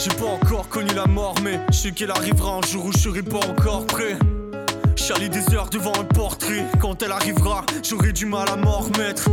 J'ai 0.00 0.10
pas 0.14 0.24
encore 0.24 0.66
connu 0.68 0.94
la 0.94 1.06
mort, 1.06 1.34
mais 1.44 1.60
je 1.70 1.76
sais 1.76 1.92
qu'elle 1.92 2.10
arrivera 2.10 2.54
un 2.54 2.62
jour 2.62 2.86
où 2.86 2.92
je 2.92 2.98
serai 2.98 3.22
pas 3.22 3.38
encore 3.46 3.86
prêt. 3.86 4.16
Charlie 4.96 5.28
des 5.28 5.54
heures 5.54 5.68
devant 5.68 5.92
un 6.00 6.04
portrait, 6.04 6.64
quand 6.80 7.02
elle 7.02 7.12
arrivera, 7.12 7.64
j'aurai 7.82 8.12
du 8.12 8.24
mal 8.24 8.48
à 8.48 8.56
m'en 8.56 8.78
remettre. 8.78 9.28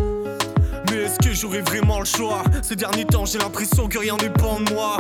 Mais 0.89 1.03
est-ce 1.03 1.19
que 1.19 1.34
j'aurai 1.34 1.62
vraiment 1.62 1.99
le 1.99 2.06
choix? 2.06 2.43
Ces 2.62 2.75
derniers 2.75 3.06
temps, 3.06 3.25
j'ai 3.25 3.39
l'impression 3.39 3.88
que 3.88 3.97
rien 3.97 4.17
dépend 4.17 4.60
de 4.60 4.73
moi. 4.73 4.97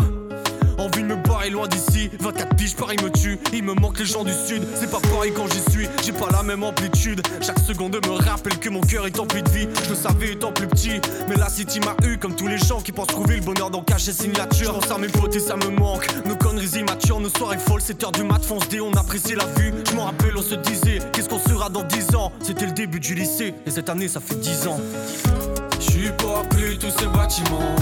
Envie 0.77 1.01
de 1.01 1.07
me 1.07 1.21
barrer 1.37 1.49
loin 1.49 1.67
d'ici. 1.67 2.09
24 2.19 2.55
piges 2.55 2.75
Paris 2.75 2.97
me 3.03 3.09
tue. 3.11 3.39
Il 3.53 3.63
me 3.63 3.73
manque 3.73 3.99
les 3.99 4.05
gens 4.05 4.23
du 4.23 4.33
sud. 4.33 4.63
C'est 4.75 4.89
pas 4.89 4.99
pareil 4.99 5.31
quand 5.35 5.45
j'y 5.51 5.71
suis. 5.71 5.87
J'ai 6.03 6.11
pas 6.11 6.29
la 6.31 6.43
même 6.43 6.63
amplitude. 6.63 7.21
Chaque 7.41 7.59
seconde 7.59 7.95
me 7.95 8.11
rappelle 8.11 8.57
que 8.57 8.69
mon 8.69 8.81
cœur 8.81 9.05
est 9.05 9.19
empli 9.19 9.43
de 9.43 9.49
vie. 9.49 9.67
Je 9.83 9.89
le 9.89 9.95
savais 9.95 10.31
étant 10.33 10.51
plus 10.51 10.67
petit. 10.67 10.99
Mais 11.29 11.35
la 11.35 11.49
city 11.49 11.79
m'a 11.79 11.95
eu 12.07 12.17
Comme 12.17 12.35
tous 12.35 12.47
les 12.47 12.57
gens 12.57 12.81
qui 12.81 12.91
pensent 12.91 13.07
trouver 13.07 13.35
le 13.35 13.41
bonheur 13.41 13.69
dans 13.69 13.81
cacher 13.81 14.13
signature 14.13 14.73
Je 14.73 14.79
pense 14.79 14.91
à 14.91 14.97
mes 14.97 15.07
potes 15.07 15.35
et 15.35 15.39
ça 15.39 15.55
me 15.55 15.69
manque. 15.69 16.07
Nos 16.25 16.35
conneries 16.35 16.79
immatures 16.79 17.19
Nos 17.19 17.29
soirées 17.29 17.59
folles 17.59 17.81
7 17.81 18.03
heures 18.03 18.11
du 18.11 18.23
mat 18.23 18.43
fonce 18.43 18.67
dé 18.69 18.81
On 18.81 18.93
apprécie 18.93 19.35
la 19.35 19.45
vue. 19.45 19.73
Je 19.89 19.95
m'en 19.95 20.05
rappelle 20.05 20.35
on 20.37 20.41
se 20.41 20.55
disait 20.55 20.99
Qu'est-ce 21.13 21.29
qu'on 21.29 21.39
sera 21.39 21.69
dans 21.69 21.83
10 21.83 22.15
ans? 22.15 22.31
C'était 22.41 22.65
le 22.65 22.73
début 22.73 22.99
du 22.99 23.13
lycée. 23.13 23.53
Et 23.65 23.71
cette 23.71 23.89
année 23.89 24.07
ça 24.07 24.19
fait 24.19 24.35
10 24.35 24.67
ans. 24.67 24.79
Je 25.79 25.91
suis 25.91 26.09
pas 26.09 26.43
plus 26.49 26.77
tous 26.77 26.91
ces 26.97 27.07
bâtiments. 27.07 27.75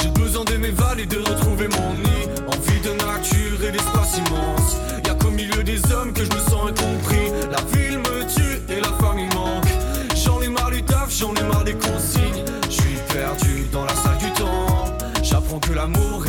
J'ai 0.00 0.08
besoin 0.42 0.44
d'aimer 0.44 0.70
vallées, 0.70 1.06
de 1.06 1.18
retrouver 1.18 1.68
mon 1.68 1.92
nid. 1.94 2.28
Envie 2.46 2.80
de 2.80 2.90
nature 3.04 3.64
et 3.66 3.72
d'espace 3.72 4.18
immense. 4.18 4.76
Y'a 5.06 5.14
qu'au 5.14 5.30
milieu 5.30 5.62
des 5.62 5.80
hommes 5.92 6.12
que 6.12 6.24
je 6.24 6.30
me 6.30 6.40
sens 6.50 6.70
incompris. 6.70 7.30
La 7.50 7.60
ville 7.72 7.98
me 7.98 8.34
tue 8.34 8.60
et 8.68 8.80
la 8.80 8.92
famille 9.04 9.28
manque. 9.34 9.68
J'en 10.14 10.40
ai 10.42 10.48
marre 10.48 10.70
du 10.70 10.82
taf, 10.82 11.10
j'en 11.10 11.34
ai 11.34 11.42
marre 11.42 11.64
des 11.64 11.74
consignes. 11.74 12.44
Je 12.64 12.70
suis 12.70 12.98
perdu 13.12 13.66
dans 13.72 13.84
la 13.84 13.94
salle 13.94 14.18
du 14.18 14.30
temps. 14.32 14.84
J'apprends 15.22 15.60
que 15.60 15.72
l'amour 15.72 16.21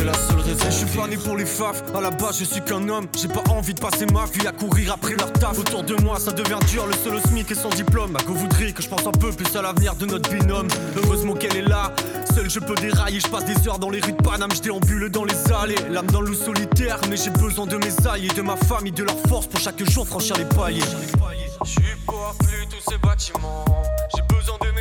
la 0.54 0.60
seule 0.60 0.72
Je 0.72 0.86
suis 0.86 0.98
pas 0.98 1.06
né 1.06 1.16
pour 1.16 1.36
les 1.36 1.46
faf, 1.46 1.82
à 1.94 2.00
la 2.00 2.10
base 2.10 2.38
je 2.38 2.44
suis 2.44 2.60
qu'un 2.60 2.88
homme. 2.88 3.06
J'ai 3.16 3.28
pas 3.28 3.42
envie 3.50 3.74
de 3.74 3.80
passer 3.80 4.06
ma 4.06 4.24
vie 4.26 4.46
à 4.46 4.52
courir 4.52 4.92
après 4.92 5.14
leur 5.14 5.32
taf. 5.32 5.58
Autour 5.58 5.82
de 5.82 5.94
moi 6.02 6.18
ça 6.18 6.32
devient 6.32 6.58
dur, 6.68 6.86
le 6.86 6.92
seul 6.92 7.20
SMIC 7.28 7.50
et 7.50 7.54
son 7.54 7.70
diplôme. 7.70 8.16
À 8.16 8.20
que 8.20 8.30
voudrait 8.30 8.72
que 8.72 8.82
je 8.82 8.88
pense 8.88 9.06
un 9.06 9.12
peu 9.12 9.30
plus 9.32 9.54
à 9.56 9.62
l'avenir 9.62 9.94
de 9.94 10.06
notre 10.06 10.30
binôme? 10.30 10.68
Heureusement 10.96 11.34
qu'elle 11.34 11.56
est 11.56 11.68
là, 11.68 11.92
seul 12.34 12.48
je 12.50 12.60
peux 12.60 12.74
dérailler. 12.74 13.20
Je 13.20 13.28
passe 13.28 13.44
des 13.44 13.68
heures 13.68 13.78
dans 13.78 13.90
les 13.90 14.00
rues 14.00 14.12
de 14.12 14.22
Paname, 14.22 14.50
je 14.54 14.60
déambule 14.60 15.10
dans 15.10 15.24
les 15.24 15.52
allées. 15.52 15.76
L'âme 15.90 16.10
dans 16.10 16.20
le 16.20 16.34
solitaire, 16.34 17.00
mais 17.08 17.16
j'ai 17.16 17.30
besoin 17.30 17.66
de 17.66 17.76
mes 17.76 18.06
alliés, 18.06 18.28
de 18.36 18.42
ma 18.42 18.56
famille, 18.56 18.92
de 18.92 19.04
leur 19.04 19.18
force 19.28 19.46
pour 19.46 19.60
chaque 19.60 19.82
jour 19.90 20.06
franchir 20.06 20.36
les 20.36 20.44
paliers. 20.44 20.82
Je 21.64 21.70
suis 21.70 21.80
plus 22.06 22.66
tous 22.68 22.90
ces 22.90 22.98
bâtiments. 22.98 23.64
J'ai 24.14 24.22
besoin 24.22 24.56
de 24.60 24.73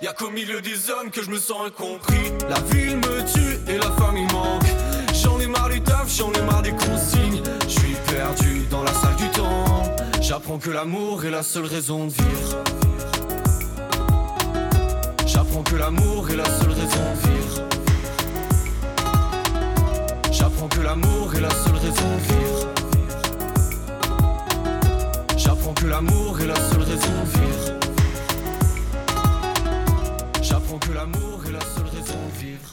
Y'a 0.00 0.12
qu'au 0.12 0.30
milieu 0.30 0.60
des 0.60 0.90
hommes 0.90 1.10
que 1.10 1.22
je 1.22 1.30
me 1.30 1.38
sens 1.38 1.66
incompris. 1.66 2.32
La 2.48 2.60
ville 2.72 2.96
me 2.96 3.32
tue 3.32 3.58
et 3.72 3.78
la 3.78 3.90
famille 3.92 4.26
manque. 4.32 4.62
J'en 5.14 5.40
ai 5.40 5.46
marre 5.46 5.68
du 5.68 5.80
taf, 5.80 6.08
j'en 6.08 6.32
ai 6.32 6.42
marre 6.42 6.62
des 6.62 6.72
consignes. 6.72 7.42
Je 7.62 7.68
suis 7.68 7.96
perdu 8.06 8.66
dans 8.70 8.82
la 8.84 8.92
salle 8.92 9.16
du 9.16 9.28
temps. 9.30 9.82
J'apprends 10.20 10.58
que 10.58 10.70
l'amour 10.70 11.24
est 11.24 11.30
la 11.30 11.42
seule 11.42 11.66
raison 11.66 12.06
de 12.06 12.12
vivre. 12.12 12.58
J'apprends 15.26 15.62
que 15.62 15.76
l'amour 15.76 16.30
est 16.30 16.36
la 16.36 16.44
seule 16.44 16.72
raison 16.72 17.04
de 17.14 17.28
vivre. 17.28 17.62
J'apprends 20.30 20.68
que 20.68 20.80
l'amour 20.80 21.34
est 21.34 21.40
la 21.40 21.50
seule 21.50 21.76
raison 21.76 22.14
de 22.14 22.20
vivre. 22.20 22.68
J'apprends 25.36 25.74
que 25.74 25.86
l'amour 25.86 26.40
est 26.40 26.46
la 26.46 26.56
seule 26.56 26.82
raison 26.82 27.24
de 27.24 27.30
vivre. 27.30 27.37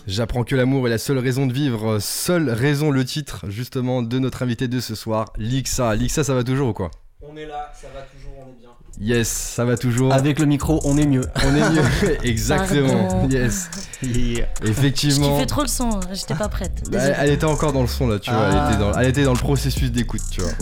J'apprends 0.07 0.43
que 0.43 0.55
l'amour 0.55 0.87
est 0.87 0.91
la 0.91 0.97
seule 0.99 1.17
raison 1.17 1.47
de 1.47 1.53
vivre. 1.53 1.97
Seule 1.99 2.49
raison, 2.51 2.91
le 2.91 3.03
titre 3.05 3.45
justement 3.49 4.03
de 4.03 4.19
notre 4.19 4.43
invité 4.43 4.67
de 4.67 4.79
ce 4.79 4.93
soir, 4.93 5.31
Lixa. 5.37 5.95
Lixa, 5.95 6.23
ça 6.23 6.35
va 6.35 6.43
toujours 6.43 6.69
ou 6.69 6.73
quoi? 6.73 6.91
On 7.27 7.35
est 7.35 7.47
là, 7.47 7.71
ça 7.79 7.87
va 7.93 8.01
toujours, 8.01 8.33
on 8.37 8.49
est 8.51 8.59
bien. 8.59 8.69
Yes, 9.01 9.27
ça 9.27 9.65
va 9.65 9.75
toujours. 9.77 10.13
Avec 10.13 10.37
le 10.39 10.45
micro, 10.45 10.79
on 10.85 10.95
est 10.97 11.07
mieux. 11.07 11.25
On 11.43 11.55
est 11.55 11.69
mieux. 11.71 12.17
Exactement. 12.23 13.07
Pardon. 13.07 13.29
Yes. 13.29 13.69
Yeah. 14.03 14.45
Je 14.63 14.69
Effectivement. 14.69 15.33
kiffais 15.33 15.47
trop 15.47 15.63
le 15.63 15.67
son, 15.67 15.99
j'étais 16.13 16.35
pas 16.35 16.49
prête. 16.49 16.83
Bah, 16.91 16.99
elle 16.99 17.31
était 17.31 17.45
encore 17.45 17.73
dans 17.73 17.81
le 17.81 17.87
son 17.87 18.07
là, 18.07 18.19
tu 18.19 18.29
vois. 18.29 18.47
Elle, 18.47 18.55
Ah. 18.57 18.69
était 18.69 18.79
dans, 18.79 18.93
elle 18.93 19.07
était 19.09 19.23
dans 19.23 19.33
le 19.33 19.39
processus 19.39 19.91
d'écoute, 19.91 20.21
tu 20.31 20.41
vois. 20.41 20.51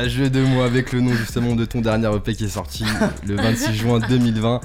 Waouh 0.00 0.08
Jeu 0.08 0.30
de 0.30 0.40
mots 0.40 0.62
avec 0.62 0.92
le 0.92 1.02
nom 1.02 1.12
justement 1.12 1.54
de 1.54 1.66
ton 1.66 1.82
dernier 1.82 2.08
EP 2.16 2.34
qui 2.34 2.46
est 2.46 2.48
sorti 2.48 2.84
le 3.26 3.36
26 3.36 3.74
juin 3.74 3.98
2020. 4.00 4.60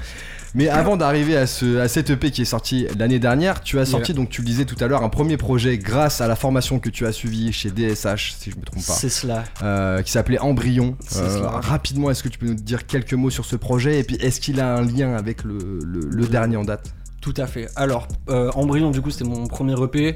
Mais 0.55 0.67
avant 0.67 0.97
d'arriver 0.97 1.38
à, 1.38 1.45
ce, 1.45 1.77
à 1.77 1.88
cet 1.88 2.09
EP 2.09 2.31
qui 2.31 2.41
est 2.41 2.45
sorti 2.45 2.88
l'année 2.97 3.19
dernière, 3.19 3.62
tu 3.62 3.77
as 3.79 3.85
sorti, 3.85 4.13
donc 4.13 4.29
tu 4.29 4.41
le 4.41 4.47
disais 4.47 4.65
tout 4.65 4.75
à 4.79 4.88
l'heure, 4.88 5.03
un 5.03 5.09
premier 5.09 5.38
projet 5.38 5.77
grâce 5.77 6.21
à 6.21 6.27
la 6.27 6.35
formation 6.35 6.79
que 6.79 6.89
tu 6.89 7.05
as 7.05 7.12
suivie 7.12 7.51
chez 7.53 7.69
DSH, 7.69 8.33
si 8.39 8.51
je 8.51 8.55
me 8.57 8.63
trompe 8.63 8.85
pas, 8.85 8.93
C'est 8.93 9.09
cela. 9.09 9.43
euh, 9.62 10.01
qui 10.01 10.12
s'appelait 10.12 10.39
Embryon. 10.39 10.95
Euh, 11.17 11.38
cela. 11.38 11.49
rapidement, 11.49 12.09
est-ce 12.09 12.23
que 12.23 12.29
tu 12.29 12.39
peux 12.39 12.47
nous 12.47 12.53
dire 12.55 12.88
quelques 12.88 13.13
mots 13.13 13.29
sur 13.29 13.45
ce 13.45 13.55
projet 13.55 13.99
Et 13.99 14.03
puis, 14.03 14.15
est-ce 14.15 14.39
qu'il 14.41 14.59
a 14.59 14.75
un 14.75 14.81
lien 14.83 15.13
avec 15.15 15.43
le, 15.43 15.57
le- 15.85 16.09
le 16.09 16.27
dernier 16.27 16.57
en 16.57 16.63
date? 16.63 16.93
Tout 17.21 17.33
à 17.38 17.45
fait. 17.47 17.67
Alors, 17.75 18.07
euh, 18.29 18.49
Embryon, 18.55 18.91
du 18.91 19.01
coup, 19.01 19.12
c'était 19.12 19.25
mon 19.29 19.45
premier 19.47 19.75
EP. 19.83 20.15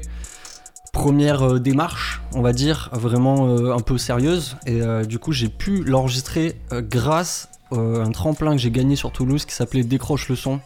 Première 0.92 1.42
euh, 1.42 1.58
démarche, 1.58 2.22
on 2.34 2.40
va 2.40 2.52
dire, 2.52 2.88
vraiment 2.92 3.48
euh, 3.48 3.74
un 3.74 3.80
peu 3.80 3.98
sérieuse. 3.98 4.56
Et 4.66 4.80
euh, 4.80 5.04
du 5.04 5.18
coup, 5.18 5.32
j'ai 5.32 5.48
pu 5.48 5.82
l'enregistrer 5.84 6.56
euh, 6.72 6.82
grâce 6.82 7.48
un 7.72 8.10
tremplin 8.12 8.52
que 8.52 8.58
j'ai 8.58 8.70
gagné 8.70 8.96
sur 8.96 9.10
Toulouse 9.12 9.44
qui 9.44 9.54
s'appelait 9.54 9.82
Décroche 9.84 10.28
le 10.28 10.36
son. 10.36 10.60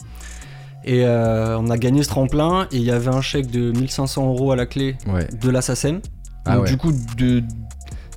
Et 0.84 1.04
euh, 1.04 1.58
on 1.58 1.70
a 1.70 1.76
gagné 1.76 2.02
ce 2.02 2.08
tremplin 2.08 2.66
et 2.72 2.76
il 2.76 2.82
y 2.84 2.90
avait 2.90 3.08
un 3.14 3.20
chèque 3.20 3.50
de 3.50 3.72
1500 3.72 4.26
euros 4.28 4.52
à 4.52 4.56
la 4.56 4.64
clé 4.66 4.96
Ouais. 5.06 5.26
de 5.28 5.50
la 5.50 5.61
SACEM. 5.61 6.00
Ah 6.44 6.54
Donc 6.56 6.64
ouais. 6.64 6.70
du 6.70 6.76
coup, 6.76 6.92
de, 7.16 7.42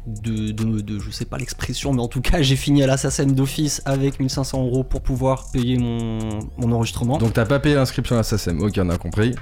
de, 0.08 0.52
de, 0.52 0.82
de- 0.82 1.00
je 1.00 1.10
sais 1.12 1.26
pas 1.26 1.38
l'expression, 1.38 1.92
mais 1.94 2.02
en 2.02 2.08
tout 2.08 2.22
cas, 2.22 2.42
j'ai 2.42 2.56
fini 2.56 2.84
à 2.84 2.88
la 2.88 2.98
SACEM 2.98 3.34
d'office 3.34 3.82
avec 3.86 4.20
1500 4.20 4.62
euros 4.64 4.84
pour 4.84 5.02
pouvoir 5.02 5.46
payer 5.52 5.78
mon, 5.78 6.40
mon 6.58 6.72
enregistrement. 6.72 7.18
Donc, 7.18 7.34
t'as 7.34 7.46
pas 7.46 7.60
payé 7.60 7.76
l'inscription 7.76 8.18
à 8.18 8.24
SACEM 8.24 8.62
Ok, 8.62 8.74
on 8.78 8.90
a 8.90 8.98
compris. 8.98 9.36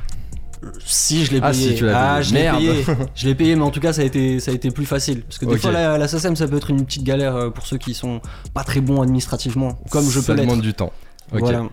Si 0.86 1.26
je 1.26 1.32
l'ai 1.32 1.40
Ah, 1.42 1.52
payé. 1.52 1.70
si, 1.70 1.76
tu 1.76 1.86
l'as 1.86 1.98
Ah, 2.16 2.16
payé. 2.20 2.24
je 2.30 2.34
l'ai 2.34 2.42
Merde. 2.42 2.58
payé. 2.60 2.86
Je 3.16 3.28
l'ai 3.28 3.36
payé, 3.36 3.56
mais 3.56 3.62
en 3.64 3.72
tout 3.72 3.80
cas, 3.80 3.94
ça 3.94 4.02
a 4.02 4.06
été, 4.06 4.40
ça 4.40 4.52
a 4.52 4.54
été 4.54 4.72
plus 4.72 4.86
facile. 4.86 5.22
Parce 5.24 5.38
que 5.38 5.46
des 5.46 5.54
Ok. 5.56 5.60
fois, 5.60 5.72
la, 5.72 5.98
la 5.98 6.08
SACEM, 6.08 6.36
ça 6.36 6.48
peut 6.48 6.58
être 6.58 6.70
une 6.70 6.86
petite 6.86 7.04
galère 7.04 7.36
euh, 7.36 7.50
pour 7.50 7.66
ceux 7.66 7.78
qui 7.78 7.94
sont 7.94 8.22
pas 8.54 8.64
très 8.64 8.82
bons 8.82 9.02
administrativement, 9.02 9.80
comme 9.90 10.10
je 10.10 10.20
Ça 10.20 10.28
peux 10.28 10.34
l'être. 10.34 10.48
demande 10.48 10.62
du 10.62 10.74
temps. 10.74 10.92
Ok. 11.32 11.40
Voilà. 11.40 11.64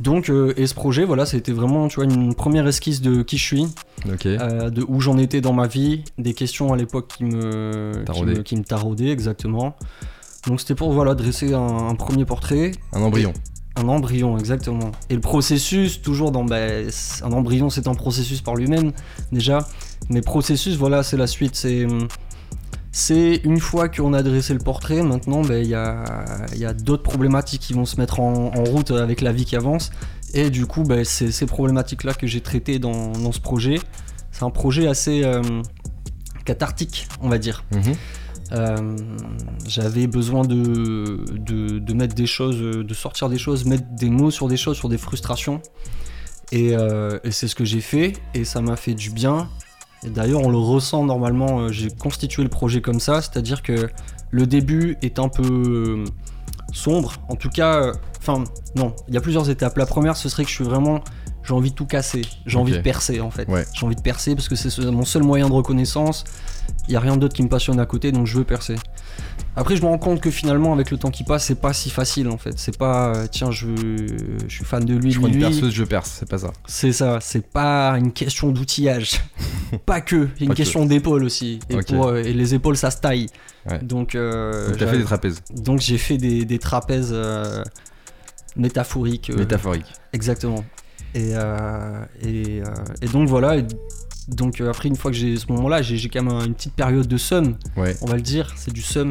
Donc, 0.00 0.30
euh, 0.30 0.54
et 0.56 0.66
ce 0.66 0.74
projet, 0.74 1.04
voilà, 1.04 1.26
ça 1.26 1.36
a 1.36 1.38
été 1.38 1.52
vraiment, 1.52 1.88
tu 1.88 1.96
vois, 1.96 2.04
une 2.04 2.34
première 2.34 2.66
esquisse 2.66 3.02
de 3.02 3.22
qui 3.22 3.36
je 3.36 3.44
suis, 3.44 3.66
Ok. 4.10 4.24
euh, 4.26 4.70
de 4.70 4.82
où 4.88 4.98
j'en 5.00 5.18
étais 5.18 5.42
dans 5.42 5.52
ma 5.52 5.66
vie, 5.66 6.04
des 6.16 6.32
questions 6.32 6.72
à 6.72 6.76
l'époque 6.78 7.12
qui 7.16 7.24
me, 7.24 7.92
qui 7.98 8.04
Taraudaient. 8.04 8.34
me, 8.34 8.42
qui 8.42 8.56
me 8.56 8.64
taraudaient, 8.64 9.10
exactement. 9.10 9.76
Donc, 10.46 10.60
c'était 10.60 10.74
pour, 10.74 10.92
voilà, 10.92 11.14
dresser 11.14 11.52
un, 11.52 11.88
un 11.88 11.94
premier 11.96 12.24
portrait. 12.24 12.72
Un 12.94 13.02
embryon. 13.02 13.34
Un 13.76 13.88
embryon, 13.88 14.36
exactement. 14.36 14.90
Et 15.08 15.14
le 15.14 15.20
processus, 15.20 16.02
toujours 16.02 16.32
dans. 16.32 16.44
bah, 16.44 16.58
un 17.22 17.32
embryon, 17.32 17.70
c'est 17.70 17.86
un 17.86 17.94
processus 17.94 18.40
par 18.40 18.56
lui-même, 18.56 18.92
déjà. 19.30 19.66
Mais 20.08 20.22
processus, 20.22 20.76
voilà, 20.76 21.02
c'est 21.02 21.16
la 21.16 21.28
suite. 21.28 21.54
C'est. 22.92 23.36
une 23.44 23.60
fois 23.60 23.88
qu'on 23.88 24.12
a 24.12 24.22
dressé 24.22 24.54
le 24.54 24.58
portrait, 24.58 25.02
maintenant, 25.02 25.42
bah, 25.42 25.58
il 25.58 25.68
y 25.68 25.74
a, 25.74 26.74
d'autres 26.74 27.04
problématiques 27.04 27.60
qui 27.62 27.72
vont 27.72 27.86
se 27.86 27.96
mettre 27.96 28.18
en, 28.20 28.50
route 28.64 28.90
avec 28.90 29.20
la 29.20 29.32
vie 29.32 29.44
qui 29.44 29.54
avance. 29.54 29.90
Et 30.34 30.50
du 30.50 30.66
coup, 30.66 30.82
bah, 30.82 31.04
c'est 31.04 31.30
ces 31.30 31.46
problématiques-là 31.46 32.14
que 32.14 32.26
j'ai 32.26 32.40
traitées 32.40 32.80
dans, 32.80 33.32
ce 33.32 33.40
projet. 33.40 33.78
C'est 34.32 34.42
un 34.42 34.50
projet 34.50 34.88
assez 34.88 35.22
euh, 35.24 35.42
cathartique, 36.44 37.06
on 37.20 37.28
va 37.28 37.38
dire. 37.38 37.64
Mhm. 37.72 37.94
Euh, 38.52 38.96
j'avais 39.66 40.06
besoin 40.06 40.42
de, 40.42 41.24
de, 41.38 41.94
mettre 41.94 42.14
des 42.14 42.26
choses, 42.26 42.58
de 42.60 42.94
sortir 42.94 43.28
des 43.28 43.38
choses, 43.38 43.64
mettre 43.64 43.84
des 43.92 44.10
mots 44.10 44.30
sur 44.30 44.48
des 44.48 44.56
choses, 44.56 44.76
sur 44.76 44.88
des 44.88 44.98
frustrations. 44.98 45.60
Et, 46.52 46.74
euh, 46.76 47.18
c'est 47.30 47.48
ce 47.48 47.54
que 47.54 47.64
j'ai 47.64 47.80
fait, 47.80 48.14
et 48.34 48.44
ça 48.44 48.60
m'a 48.60 48.76
fait 48.76 48.94
du 48.94 49.10
bien. 49.10 49.48
Et 50.04 50.10
d'ailleurs, 50.10 50.40
on 50.40 50.50
le 50.50 50.58
ressent 50.58 51.04
normalement, 51.04 51.60
euh, 51.60 51.68
j'ai 51.72 51.90
constitué 51.90 52.42
le 52.42 52.48
projet 52.48 52.80
comme 52.80 53.00
ça, 53.00 53.22
c'est-à-dire 53.22 53.62
que 53.62 53.88
le 54.30 54.46
début 54.46 54.96
est 55.02 55.18
un 55.18 55.28
peu 55.28 56.04
sombre. 56.72 57.14
En 57.28 57.36
tout 57.36 57.50
cas, 57.50 57.92
enfin, 58.18 58.44
non, 58.74 58.94
il 59.08 59.14
y 59.14 59.16
a 59.16 59.20
plusieurs 59.20 59.50
étapes. 59.50 59.76
La 59.76 59.86
première, 59.86 60.16
ce 60.16 60.28
serait 60.28 60.44
que 60.44 60.50
je 60.50 60.54
suis 60.54 60.64
vraiment. 60.64 61.02
J'ai 61.42 61.54
envie 61.54 61.70
de 61.70 61.74
tout 61.74 61.86
casser, 61.86 62.22
j'ai 62.46 62.58
envie 62.58 62.72
de 62.72 62.78
percer 62.78 63.20
en 63.20 63.30
fait. 63.30 63.48
Ouais. 63.48 63.64
J'ai 63.74 63.86
envie 63.86 63.96
de 63.96 64.02
percer 64.02 64.34
parce 64.34 64.48
que 64.48 64.54
c'est 64.56 64.70
ce- 64.70 64.82
mon 64.82 65.04
seul 65.04 65.22
moyen 65.22 65.48
de 65.48 65.54
reconnaissance. 65.54 66.24
Il 66.86 66.92
y 66.92 66.96
a 66.96 67.00
rien 67.00 67.16
d'autre 67.16 67.34
qui 67.34 67.42
me 67.42 67.48
passionne 67.48 67.80
à 67.80 67.86
côté, 67.86 68.12
donc 68.12 68.26
je 68.26 68.36
veux 68.38 68.44
percer. 68.44 68.76
Après, 69.56 69.74
je 69.74 69.82
me 69.82 69.86
rends 69.88 69.98
compte 69.98 70.20
que 70.20 70.30
finalement, 70.30 70.72
avec 70.72 70.90
le 70.90 70.96
temps 70.98 71.10
qui 71.10 71.24
passe, 71.24 71.46
c'est 71.46 71.60
pas 71.60 71.72
si 71.72 71.90
facile 71.90 72.28
en 72.28 72.36
fait. 72.38 72.56
C'est 72.58 72.76
pas, 72.78 73.14
euh, 73.14 73.26
tiens, 73.30 73.50
je, 73.50 73.68
je 74.46 74.54
suis 74.54 74.64
fan 74.64 74.84
de 74.84 74.94
lui, 74.94 75.10
Je 75.10 75.18
lui, 75.18 75.26
une 75.32 75.40
perceuse, 75.40 75.72
je 75.72 75.84
perce, 75.84 76.16
c'est 76.20 76.28
pas 76.28 76.38
ça. 76.38 76.52
C'est 76.66 76.92
ça, 76.92 77.18
c'est 77.20 77.46
pas 77.50 77.92
une 77.98 78.12
question 78.12 78.50
d'outillage. 78.52 79.20
pas 79.86 80.00
que, 80.00 80.28
une 80.40 80.48
Pas 80.48 80.52
que. 80.54 80.56
question 80.58 80.84
d'épaule 80.86 81.24
aussi. 81.24 81.58
Et, 81.70 81.76
Ok. 81.76 81.86
pour, 81.86 82.08
euh, 82.08 82.22
et 82.22 82.32
les 82.32 82.54
épaules, 82.54 82.76
ça 82.76 82.90
se 82.90 82.98
taille. 83.00 83.26
Ouais. 83.68 83.78
Donc, 83.82 84.14
euh, 84.14 84.68
Donc, 84.68 84.78
j'ai- 84.78 84.86
fait 84.86 84.98
des 84.98 85.04
trapèzes. 85.04 85.42
donc 85.56 85.80
j'ai 85.80 85.98
fait 85.98 86.16
des, 86.18 86.44
des 86.44 86.58
trapèzes 86.58 87.14
métaphoriques. 88.56 89.30
Métaphoriques. 89.34 89.92
Exactement. 90.12 90.64
Et, 91.14 91.30
euh, 91.34 92.04
et, 92.22 92.62
euh, 92.62 92.64
et 93.02 93.06
donc 93.08 93.28
voilà. 93.28 93.56
et 93.56 93.64
donc 94.28 94.60
euh, 94.60 94.70
après, 94.70 94.88
une 94.88 94.96
fois 94.96 95.10
que 95.10 95.16
j'ai 95.16 95.36
ce 95.36 95.50
moment-là, 95.52 95.82
j'ai 95.82 95.96
j'ai 95.96 96.08
quand 96.08 96.22
même 96.22 96.32
un- 96.32 96.44
une 96.46 96.54
petite 96.54 96.74
période 96.74 97.06
de 97.08 97.16
somme, 97.16 97.56
Ouais. 97.76 97.96
on 98.02 98.06
va 98.06 98.14
le 98.16 98.22
dire, 98.22 98.52
c'est 98.56 98.72
du 98.72 98.82
somme. 98.82 99.10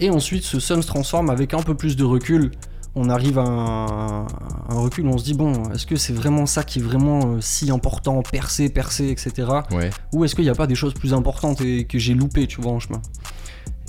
Et 0.00 0.10
ensuite, 0.10 0.44
ce 0.44 0.58
somme 0.60 0.80
se 0.82 0.86
transforme 0.86 1.28
avec 1.28 1.52
un 1.54 1.62
peu 1.62 1.74
plus 1.74 1.96
de 1.96 2.04
recul. 2.04 2.52
On 2.94 3.10
arrive 3.10 3.38
à 3.38 3.42
un, 3.42 4.22
un 4.26 4.74
recul 4.80 5.06
où 5.06 5.10
on 5.10 5.18
se 5.18 5.24
dit, 5.24 5.34
bon, 5.34 5.70
est-ce 5.72 5.86
que 5.86 5.96
c'est 5.96 6.12
vraiment 6.14 6.46
ça 6.46 6.62
qui 6.64 6.78
est 6.78 6.82
vraiment 6.82 7.34
euh, 7.34 7.40
si 7.40 7.70
important, 7.70 8.22
percer, 8.22 8.70
percer, 8.70 9.08
etc. 9.10 9.48
Ouais. 9.70 9.90
Ou 10.14 10.24
est-ce 10.24 10.34
qu'il 10.34 10.44
n'y 10.44 10.50
a 10.50 10.54
pas 10.54 10.66
des 10.66 10.74
choses 10.74 10.94
plus 10.94 11.12
importantes 11.14 11.60
et 11.60 11.84
que 11.84 11.98
j'ai 11.98 12.14
loupées, 12.14 12.46
tu 12.46 12.60
vois, 12.60 12.72
en 12.72 12.80
chemin? 12.80 13.00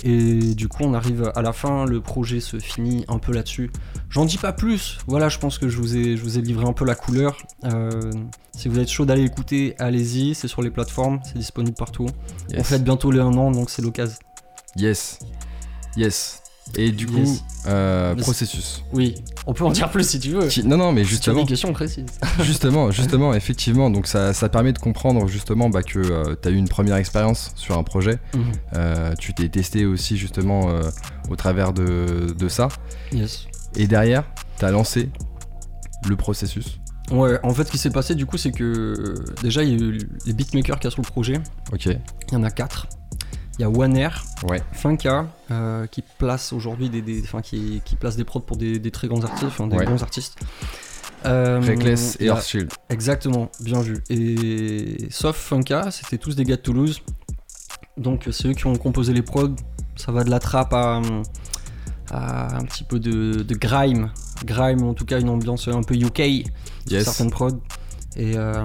Et 0.04 0.54
du 0.54 0.68
coup, 0.68 0.82
on 0.84 0.94
arrive 0.94 1.30
à 1.34 1.42
la 1.42 1.52
fin, 1.52 1.84
le 1.84 2.00
projet 2.00 2.40
se 2.40 2.58
finit 2.58 3.04
un 3.08 3.18
peu 3.18 3.32
là-dessus. 3.32 3.70
J'en 4.08 4.24
dis 4.24 4.38
pas 4.38 4.52
plus, 4.52 4.98
voilà, 5.06 5.28
je 5.28 5.38
pense 5.38 5.58
que 5.58 5.68
je 5.68 5.76
vous 5.76 5.96
ai, 5.96 6.16
je 6.16 6.22
vous 6.22 6.38
ai 6.38 6.42
livré 6.42 6.66
un 6.66 6.72
peu 6.72 6.84
la 6.84 6.94
couleur. 6.94 7.36
Euh, 7.64 8.10
si 8.56 8.68
vous 8.68 8.78
êtes 8.78 8.88
chaud 8.88 9.04
d'aller 9.04 9.24
écouter, 9.24 9.74
allez-y, 9.78 10.34
c'est 10.34 10.48
sur 10.48 10.62
les 10.62 10.70
plateformes, 10.70 11.20
c'est 11.24 11.38
disponible 11.38 11.76
partout. 11.76 12.06
On 12.56 12.64
fête 12.64 12.82
bientôt 12.82 13.10
les 13.10 13.20
1 13.20 13.26
an, 13.36 13.50
donc 13.50 13.70
c'est 13.70 13.82
l'occasion. 13.82 14.18
Yes. 14.76 15.18
Yes. 15.96 16.39
Et 16.76 16.92
du 16.92 17.06
coup, 17.06 17.18
Yes. 17.18 17.44
euh, 17.66 18.14
processus. 18.16 18.84
Oui, 18.92 19.16
on 19.46 19.52
peut 19.54 19.64
en 19.64 19.70
dire 19.72 19.90
plus 19.90 20.08
si 20.08 20.20
tu 20.20 20.30
veux. 20.30 20.46
Qui- 20.48 20.64
Non, 20.64 20.76
non, 20.76 20.92
mais 20.92 21.04
justement, 21.04 21.42
des 21.42 21.48
questions 21.48 21.72
précises. 21.72 22.06
justement, 22.42 22.90
justement, 22.90 23.34
effectivement, 23.34 23.90
donc 23.90 24.06
ça, 24.06 24.32
ça 24.32 24.48
permet 24.48 24.72
de 24.72 24.78
comprendre 24.78 25.26
justement 25.28 25.68
bah, 25.68 25.82
que 25.82 26.34
tu 26.36 26.48
as 26.48 26.50
eu 26.50 26.56
une 26.56 26.68
première 26.68 26.96
expérience 26.96 27.52
sur 27.56 27.76
un 27.76 27.82
projet. 27.82 28.18
Mhm. 28.34 28.42
Euh, 28.76 29.14
tu 29.18 29.34
t'es 29.34 29.48
testé 29.48 29.84
aussi 29.86 30.16
justement 30.16 30.70
euh, 30.70 30.82
au 31.28 31.36
travers 31.36 31.72
de, 31.72 32.34
de 32.38 32.48
ça. 32.48 32.68
Yes. 33.12 33.46
Et 33.76 33.86
derrière, 33.86 34.24
tu 34.58 34.64
as 34.64 34.70
lancé 34.70 35.10
le 36.08 36.16
processus. 36.16 36.78
Ouais, 37.10 37.38
en 37.42 37.52
fait, 37.52 37.64
ce 37.64 37.72
qui 37.72 37.78
s'est 37.78 37.90
passé 37.90 38.14
du 38.14 38.24
coup, 38.24 38.36
c'est 38.38 38.52
que 38.52 38.62
euh, 38.64 39.24
déjà, 39.42 39.64
il 39.64 39.70
y 39.70 39.72
a 39.72 39.84
eu 39.86 39.98
les 40.26 40.32
beatmakers 40.32 40.78
qui 40.78 40.86
a 40.86 40.90
sur 40.90 41.02
le 41.02 41.06
projet. 41.08 41.40
Ok. 41.72 41.86
Il 41.86 41.98
y 42.32 42.36
en 42.36 42.44
a 42.44 42.50
quatre. 42.50 42.86
Il 43.58 43.62
y 43.62 43.64
a 43.64 43.68
One 43.70 43.96
Air, 43.96 44.24
Ouais. 44.48 44.62
Euh, 45.50 45.86
qui 45.86 46.02
place 46.18 46.52
aujourd'hui 46.52 46.88
des, 46.88 47.02
des- 47.02 47.20
enfin, 47.22 47.42
qui, 47.42 47.82
qui 47.84 47.96
place 47.96 48.16
des 48.16 48.24
prods 48.24 48.40
pour 48.40 48.56
des, 48.56 48.78
des 48.78 48.90
très 48.90 49.06
grands 49.08 49.22
artistes, 49.22 49.44
enfin, 49.48 49.66
des 49.66 49.76
Ouais. 49.76 49.84
bons 49.84 50.02
artistes. 50.02 50.38
Euh, 51.26 51.60
Reckless 51.60 52.16
et 52.20 52.26
Earthshield. 52.26 52.72
Exactement, 52.88 53.50
bien 53.60 53.80
vu. 53.82 53.98
Et 54.08 55.08
sauf 55.10 55.36
Funka, 55.36 55.90
c'était 55.90 56.16
tous 56.16 56.34
des 56.36 56.44
gars 56.44 56.56
de 56.56 56.62
Toulouse. 56.62 57.02
Donc 57.98 58.28
c'est 58.30 58.48
eux 58.48 58.54
qui 58.54 58.66
ont 58.66 58.76
composé 58.76 59.12
les 59.12 59.20
prods. 59.22 59.54
Ça 59.96 60.12
va 60.12 60.24
de 60.24 60.30
la 60.30 60.38
trap 60.38 60.72
à, 60.72 61.02
à 62.10 62.56
un 62.56 62.64
petit 62.64 62.84
peu 62.84 62.98
de, 62.98 63.42
de 63.42 63.54
grime. 63.54 64.10
Grime, 64.46 64.84
en 64.84 64.94
tout 64.94 65.04
cas 65.04 65.20
une 65.20 65.28
ambiance 65.28 65.68
un 65.68 65.82
peu 65.82 65.94
UK 65.94 66.46
Yes. 66.88 67.04
certaines 67.04 67.30
prods. 67.30 67.60
Et 68.16 68.32
euh, 68.36 68.64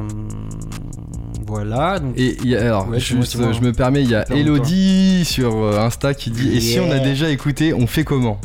voilà. 1.48 2.00
Donc, 2.00 2.14
Et 2.18 2.38
il 2.44 2.50
y 2.50 2.56
a- 2.56 2.62
alors, 2.62 2.90
Ouais, 2.90 3.00
juste, 3.00 3.34
je 3.54 3.62
me 3.62 3.72
permets, 3.72 4.04
il 4.04 4.10
y 4.10 4.16
a. 4.16 4.26
Elodie 4.36 5.24
sur 5.26 5.56
euh, 5.56 5.80
Insta 5.80 6.14
qui 6.14 6.32
dit 6.32 6.56
Et 6.58 6.60
si 6.60 6.80
on 6.80 6.90
a 6.92 7.00
déjà 7.00 7.30
écouté, 7.30 7.74
on 7.74 7.88
fait 7.88 8.04
comment? 8.04 8.40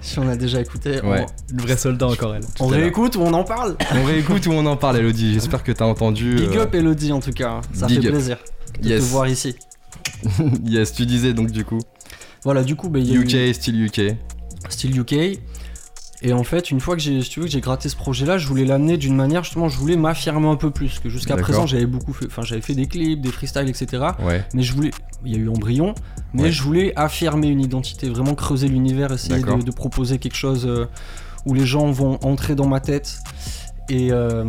Si 0.00 0.18
on 0.18 0.28
a 0.28 0.36
déjà 0.36 0.60
écouté, 0.60 1.00
Ouais. 1.02 1.26
Le 1.54 1.62
vrai 1.62 1.76
soldat 1.76 2.08
encore 2.08 2.34
elle. 2.34 2.42
on, 2.60 2.64
on 2.64 2.68
réécoute 2.68 3.14
ou 3.16 3.20
on 3.20 3.32
en 3.34 3.44
parle? 3.44 3.76
On 3.94 4.04
réécoute 4.04 4.46
ou 4.46 4.50
on 4.52 4.66
en 4.66 4.76
parle, 4.76 4.96
Elodie 4.98 5.34
J'espère 5.34 5.62
que 5.62 5.70
t'as 5.70 5.84
entendu. 5.84 6.34
Big 6.34 6.56
euh, 6.56 6.62
up 6.64 6.74
Elodie 6.74 7.12
en 7.12 7.20
tout 7.20 7.30
cas, 7.32 7.60
ça 7.72 7.86
Big 7.86 8.00
fait 8.00 8.06
up. 8.08 8.12
plaisir 8.14 8.38
de 8.80 8.88
Yes. 8.88 9.04
te 9.04 9.10
voir 9.10 9.28
ici. 9.28 9.54
yes, 10.64 10.92
tu 10.92 11.06
disais 11.06 11.34
donc 11.34 11.50
du 11.52 11.64
coup. 11.64 11.78
Voilà, 12.42 12.64
du 12.64 12.74
coup, 12.74 12.88
bah, 12.88 12.98
il 12.98 13.06
y 13.08 13.12
a 13.12 13.20
eu- 13.20 13.22
UK, 13.22 13.54
style 13.54 13.80
UK. 13.84 14.16
style 14.68 14.98
UK. 14.98 15.38
Et 16.24 16.32
en 16.32 16.44
fait, 16.44 16.70
une 16.70 16.78
fois 16.80 16.94
que 16.94 17.02
j'ai, 17.02 17.20
si 17.22 17.30
tu 17.30 17.40
veux, 17.40 17.46
que 17.46 17.52
j'ai 17.52 17.60
gratté 17.60 17.88
ce 17.88 17.96
projet-là, 17.96 18.38
je 18.38 18.46
voulais 18.46 18.64
l'amener 18.64 18.96
d'une 18.96 19.16
manière 19.16 19.42
justement, 19.42 19.68
je 19.68 19.76
voulais 19.76 19.96
m'affirmer 19.96 20.46
un 20.48 20.56
peu 20.56 20.70
plus. 20.70 21.00
Que 21.00 21.08
jusqu'à 21.08 21.30
D'accord. 21.34 21.48
présent, 21.50 21.66
j'avais 21.66 21.86
beaucoup 21.86 22.12
fait, 22.12 22.26
enfin, 22.26 22.42
j'avais 22.42 22.60
fait 22.60 22.74
des 22.74 22.86
clips, 22.86 23.20
des 23.20 23.32
freestyles, 23.32 23.68
etc. 23.68 24.04
Ouais. 24.22 24.44
Mais 24.54 24.62
je 24.62 24.72
voulais, 24.72 24.90
il 25.24 25.32
y 25.32 25.34
a 25.34 25.38
eu 25.38 25.48
Embryon, 25.48 25.94
mais 26.32 26.44
Ouais. 26.44 26.52
je 26.52 26.62
voulais 26.62 26.92
affirmer 26.96 27.48
une 27.48 27.60
identité, 27.60 28.08
vraiment 28.08 28.34
creuser 28.36 28.68
l'univers, 28.68 29.12
essayer 29.12 29.42
de, 29.42 29.62
de 29.62 29.70
proposer 29.72 30.18
quelque 30.18 30.36
chose 30.36 30.64
euh, 30.66 30.86
où 31.44 31.54
les 31.54 31.66
gens 31.66 31.90
vont 31.90 32.18
entrer 32.22 32.54
dans 32.54 32.68
ma 32.68 32.78
tête. 32.80 33.18
Et, 33.88 34.12
euh, 34.12 34.44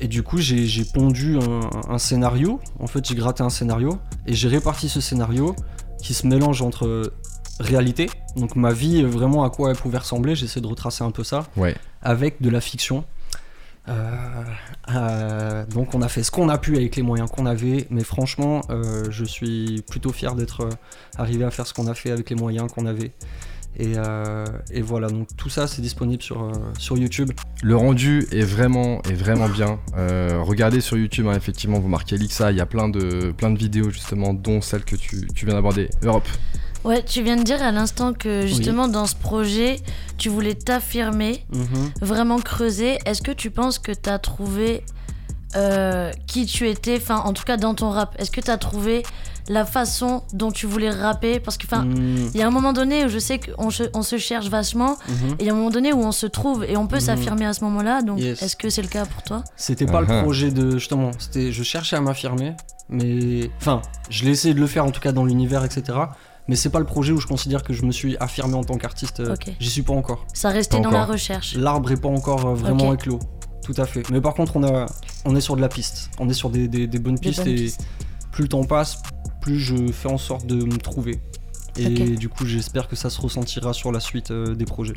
et 0.00 0.08
du 0.08 0.22
coup, 0.22 0.38
j'ai, 0.38 0.64
j'ai 0.66 0.84
pondu 0.86 1.36
un, 1.38 1.60
un 1.92 1.98
scénario. 1.98 2.60
En 2.80 2.86
fait, 2.86 3.06
j'ai 3.06 3.14
gratté 3.14 3.42
un 3.42 3.50
scénario 3.50 3.98
et 4.26 4.32
j'ai 4.32 4.48
réparti 4.48 4.88
ce 4.88 5.02
scénario 5.02 5.54
qui 6.02 6.14
se 6.14 6.26
mélange 6.26 6.62
entre 6.62 7.12
réalité, 7.60 8.10
donc 8.36 8.56
ma 8.56 8.72
vie, 8.72 9.02
vraiment 9.02 9.44
à 9.44 9.50
quoi 9.50 9.70
elle 9.70 9.76
pouvait 9.76 9.98
ressembler. 9.98 10.34
J'essaie 10.34 10.60
de 10.60 10.66
retracer 10.66 11.04
un 11.04 11.10
peu 11.10 11.24
ça 11.24 11.46
Ouais. 11.56 11.74
avec 12.02 12.40
de 12.42 12.50
la 12.50 12.60
fiction. 12.60 13.04
Euh, 13.86 13.92
euh, 14.94 15.66
donc 15.66 15.94
on 15.94 16.00
a 16.00 16.08
fait 16.08 16.22
ce 16.22 16.30
qu'on 16.30 16.48
a 16.48 16.56
pu 16.56 16.76
avec 16.76 16.96
les 16.96 17.02
moyens 17.02 17.30
qu'on 17.30 17.44
avait, 17.46 17.86
mais 17.90 18.02
franchement, 18.02 18.62
euh, 18.70 19.04
je 19.10 19.24
suis 19.24 19.82
plutôt 19.90 20.10
fier 20.12 20.34
d'être 20.34 20.68
arrivé 21.18 21.44
à 21.44 21.50
faire 21.50 21.66
ce 21.66 21.74
qu'on 21.74 21.86
a 21.86 21.94
fait 21.94 22.10
avec 22.10 22.30
les 22.30 22.36
moyens 22.36 22.72
qu'on 22.72 22.86
avait. 22.86 23.12
Et, 23.76 23.94
et 24.70 24.82
voilà, 24.82 25.08
donc 25.08 25.26
tout 25.36 25.48
ça 25.48 25.66
c'est 25.66 25.82
disponible 25.82 26.22
sur, 26.22 26.48
sur 26.78 26.96
YouTube. 26.96 27.32
Le 27.60 27.74
rendu 27.76 28.24
est 28.30 28.44
vraiment, 28.44 29.02
est 29.02 29.14
vraiment 29.14 29.48
bien. 29.48 29.80
Regardez 29.96 30.80
sur 30.80 30.96
YouTube, 30.96 31.26
hein, 31.26 31.34
effectivement, 31.34 31.80
vous 31.80 31.88
marquez 31.88 32.16
Lixa, 32.16 32.52
il 32.52 32.56
y 32.56 32.60
a 32.60 32.66
plein 32.66 32.88
de, 32.88 33.32
plein 33.32 33.50
de 33.50 33.58
vidéos 33.58 33.90
justement, 33.90 34.32
dont 34.32 34.60
celle 34.60 34.84
que 34.84 34.94
tu, 34.94 35.26
tu 35.34 35.44
viens 35.44 35.56
d'aborder. 35.56 35.90
Europe. 36.04 36.28
Ouais, 36.84 37.02
tu 37.02 37.22
viens 37.22 37.36
de 37.36 37.42
dire 37.42 37.62
à 37.62 37.72
l'instant 37.72 38.12
que 38.12 38.46
justement 38.46 38.88
dans 38.88 39.06
ce 39.06 39.14
projet, 39.16 39.80
tu 40.18 40.28
voulais 40.28 40.54
t'affirmer, 40.54 41.44
vraiment 42.00 42.38
creuser. 42.40 42.98
Est-ce 43.06 43.22
que 43.22 43.32
tu 43.32 43.50
penses 43.50 43.78
que 43.78 43.92
tu 43.92 44.10
as 44.10 44.18
trouvé 44.18 44.84
euh, 45.56 46.10
qui 46.26 46.46
tu 46.46 46.68
étais, 46.68 46.96
enfin 47.00 47.18
en 47.24 47.32
tout 47.32 47.44
cas 47.44 47.56
dans 47.56 47.74
ton 47.74 47.88
rap 47.90 48.14
Est-ce 48.18 48.30
que 48.30 48.40
tu 48.40 48.50
as 48.50 48.58
trouvé 48.58 49.02
la 49.48 49.64
façon 49.64 50.22
dont 50.32 50.50
tu 50.50 50.66
voulais 50.66 50.90
rapper? 50.90 51.38
Parce 51.40 51.56
que 51.56 51.64
enfin, 51.66 51.84
Mhm, 51.84 52.30
il 52.34 52.40
y 52.40 52.42
a 52.42 52.46
un 52.46 52.50
moment 52.50 52.72
donné 52.72 53.04
où 53.04 53.08
je 53.08 53.18
sais 53.18 53.38
qu'on 53.38 53.70
se, 53.70 53.84
on 53.94 54.02
se 54.02 54.18
cherche 54.18 54.48
vachement, 54.48 54.96
mhm. 55.08 55.30
et 55.30 55.34
il 55.40 55.46
y 55.46 55.50
a 55.50 55.52
un 55.52 55.56
moment 55.56 55.70
donné 55.70 55.92
où 55.92 56.00
on 56.02 56.12
se 56.12 56.26
trouve 56.26 56.64
et 56.64 56.76
on 56.76 56.86
peut 56.86 56.96
Mhm. 56.96 57.00
s'affirmer 57.02 57.46
à 57.46 57.52
ce 57.54 57.62
moment-là. 57.64 58.02
Donc 58.02 58.18
Yes. 58.20 58.42
est-ce 58.42 58.56
que 58.56 58.68
c'est 58.68 58.82
le 58.82 58.88
cas 58.88 59.06
pour 59.06 59.22
toi? 59.22 59.42
C'était 59.56 59.86
pas 59.86 60.00
Ah 60.02 60.06
ah. 60.08 60.14
le 60.16 60.22
projet 60.22 60.50
de 60.50 60.72
justement, 60.72 61.12
c'était 61.18 61.50
je 61.52 61.62
cherchais 61.62 61.96
à 61.96 62.00
m'affirmer, 62.00 62.54
mais 62.88 63.48
enfin, 63.58 63.80
je 64.10 64.24
l'ai 64.24 64.32
essayé 64.32 64.54
de 64.54 64.60
le 64.60 64.66
faire 64.66 64.84
en 64.84 64.90
tout 64.90 65.00
cas 65.00 65.12
dans 65.12 65.24
l'univers, 65.24 65.64
etc. 65.64 65.98
Mais 66.48 66.56
c'est 66.56 66.68
pas 66.70 66.78
le 66.78 66.84
projet 66.84 67.12
où 67.12 67.20
je 67.20 67.26
considère 67.26 67.62
que 67.62 67.72
je 67.72 67.84
me 67.84 67.92
suis 67.92 68.16
affirmé 68.18 68.54
en 68.54 68.64
tant 68.64 68.76
qu'artiste. 68.76 69.20
euh. 69.20 69.34
J'y 69.60 69.70
suis 69.70 69.82
pas 69.82 69.94
encore. 69.94 70.26
Ça 70.34 70.50
restait 70.50 70.80
dans 70.80 70.90
la 70.90 71.04
recherche. 71.06 71.54
L'arbre 71.56 71.90
est 71.92 72.00
pas 72.00 72.08
encore 72.08 72.46
euh, 72.46 72.54
vraiment 72.54 72.92
éclos. 72.92 73.18
Tout 73.64 73.74
à 73.78 73.86
fait. 73.86 74.02
Mais 74.10 74.20
par 74.20 74.34
contre, 74.34 74.56
on, 74.56 74.62
a, 74.64 74.84
on 75.24 75.34
est 75.36 75.40
sur 75.40 75.56
de 75.56 75.62
la 75.62 75.68
piste. 75.70 76.10
On 76.18 76.28
est 76.28 76.34
sur 76.34 76.50
des, 76.50 76.68
des- 76.68 76.86
des 76.86 76.98
bonnes 76.98 77.14
Des 77.14 77.28
pistes 77.30 77.40
bonnes 77.44 77.48
et 77.48 77.54
pistes. 77.54 77.86
plus 78.30 78.42
le 78.42 78.48
temps 78.48 78.64
passe, 78.64 78.98
plus 79.40 79.58
je 79.58 79.90
fais 79.90 80.10
en 80.10 80.18
sorte 80.18 80.44
de 80.46 80.56
me 80.56 80.76
trouver. 80.76 81.18
Et 81.76 81.88
du 81.88 82.28
coup, 82.28 82.44
j'espère 82.46 82.86
que 82.88 82.94
ça 82.94 83.08
se 83.10 83.20
ressentira 83.20 83.72
sur 83.72 83.90
la 83.90 83.98
suite 83.98 84.30
euh, 84.30 84.54
des 84.54 84.64
projets. 84.66 84.94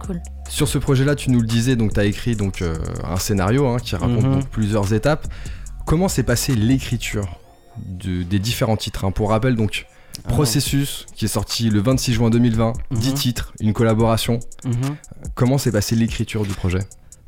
Cool. 0.00 0.20
Sur 0.48 0.66
ce 0.68 0.78
projet-là, 0.78 1.14
tu 1.14 1.30
nous 1.30 1.40
le 1.40 1.46
disais, 1.46 1.76
donc 1.76 1.92
tu 1.92 2.00
as 2.00 2.04
écrit 2.06 2.34
donc, 2.34 2.62
euh, 2.62 2.76
un 3.04 3.18
scénario 3.18 3.68
hein, 3.68 3.76
qui 3.78 3.94
raconte 3.94 4.24
Mhm. 4.24 4.32
donc, 4.36 4.48
plusieurs 4.48 4.92
étapes. 4.94 5.28
Comment 5.84 6.08
s'est 6.08 6.22
passée 6.24 6.56
l'écriture 6.56 7.38
de- 7.78 8.22
des 8.24 8.38
différents 8.40 8.76
titres 8.76 9.04
hein 9.04 9.12
Pour 9.12 9.30
rappel, 9.30 9.54
donc, 9.54 9.86
Ah. 10.28 10.32
Processus, 10.32 11.06
qui 11.14 11.24
est 11.24 11.28
sorti 11.28 11.70
le 11.70 11.80
26 11.80 12.12
juin 12.14 12.30
2020, 12.30 12.72
10 12.90 13.08
Mhm. 13.10 13.14
titres, 13.14 13.52
une 13.60 13.72
collaboration. 13.72 14.40
Mhm. 14.64 14.96
Comment 15.34 15.58
s'est 15.58 15.72
passée 15.72 15.96
l'écriture 15.96 16.42
du 16.44 16.52
projet? 16.54 16.80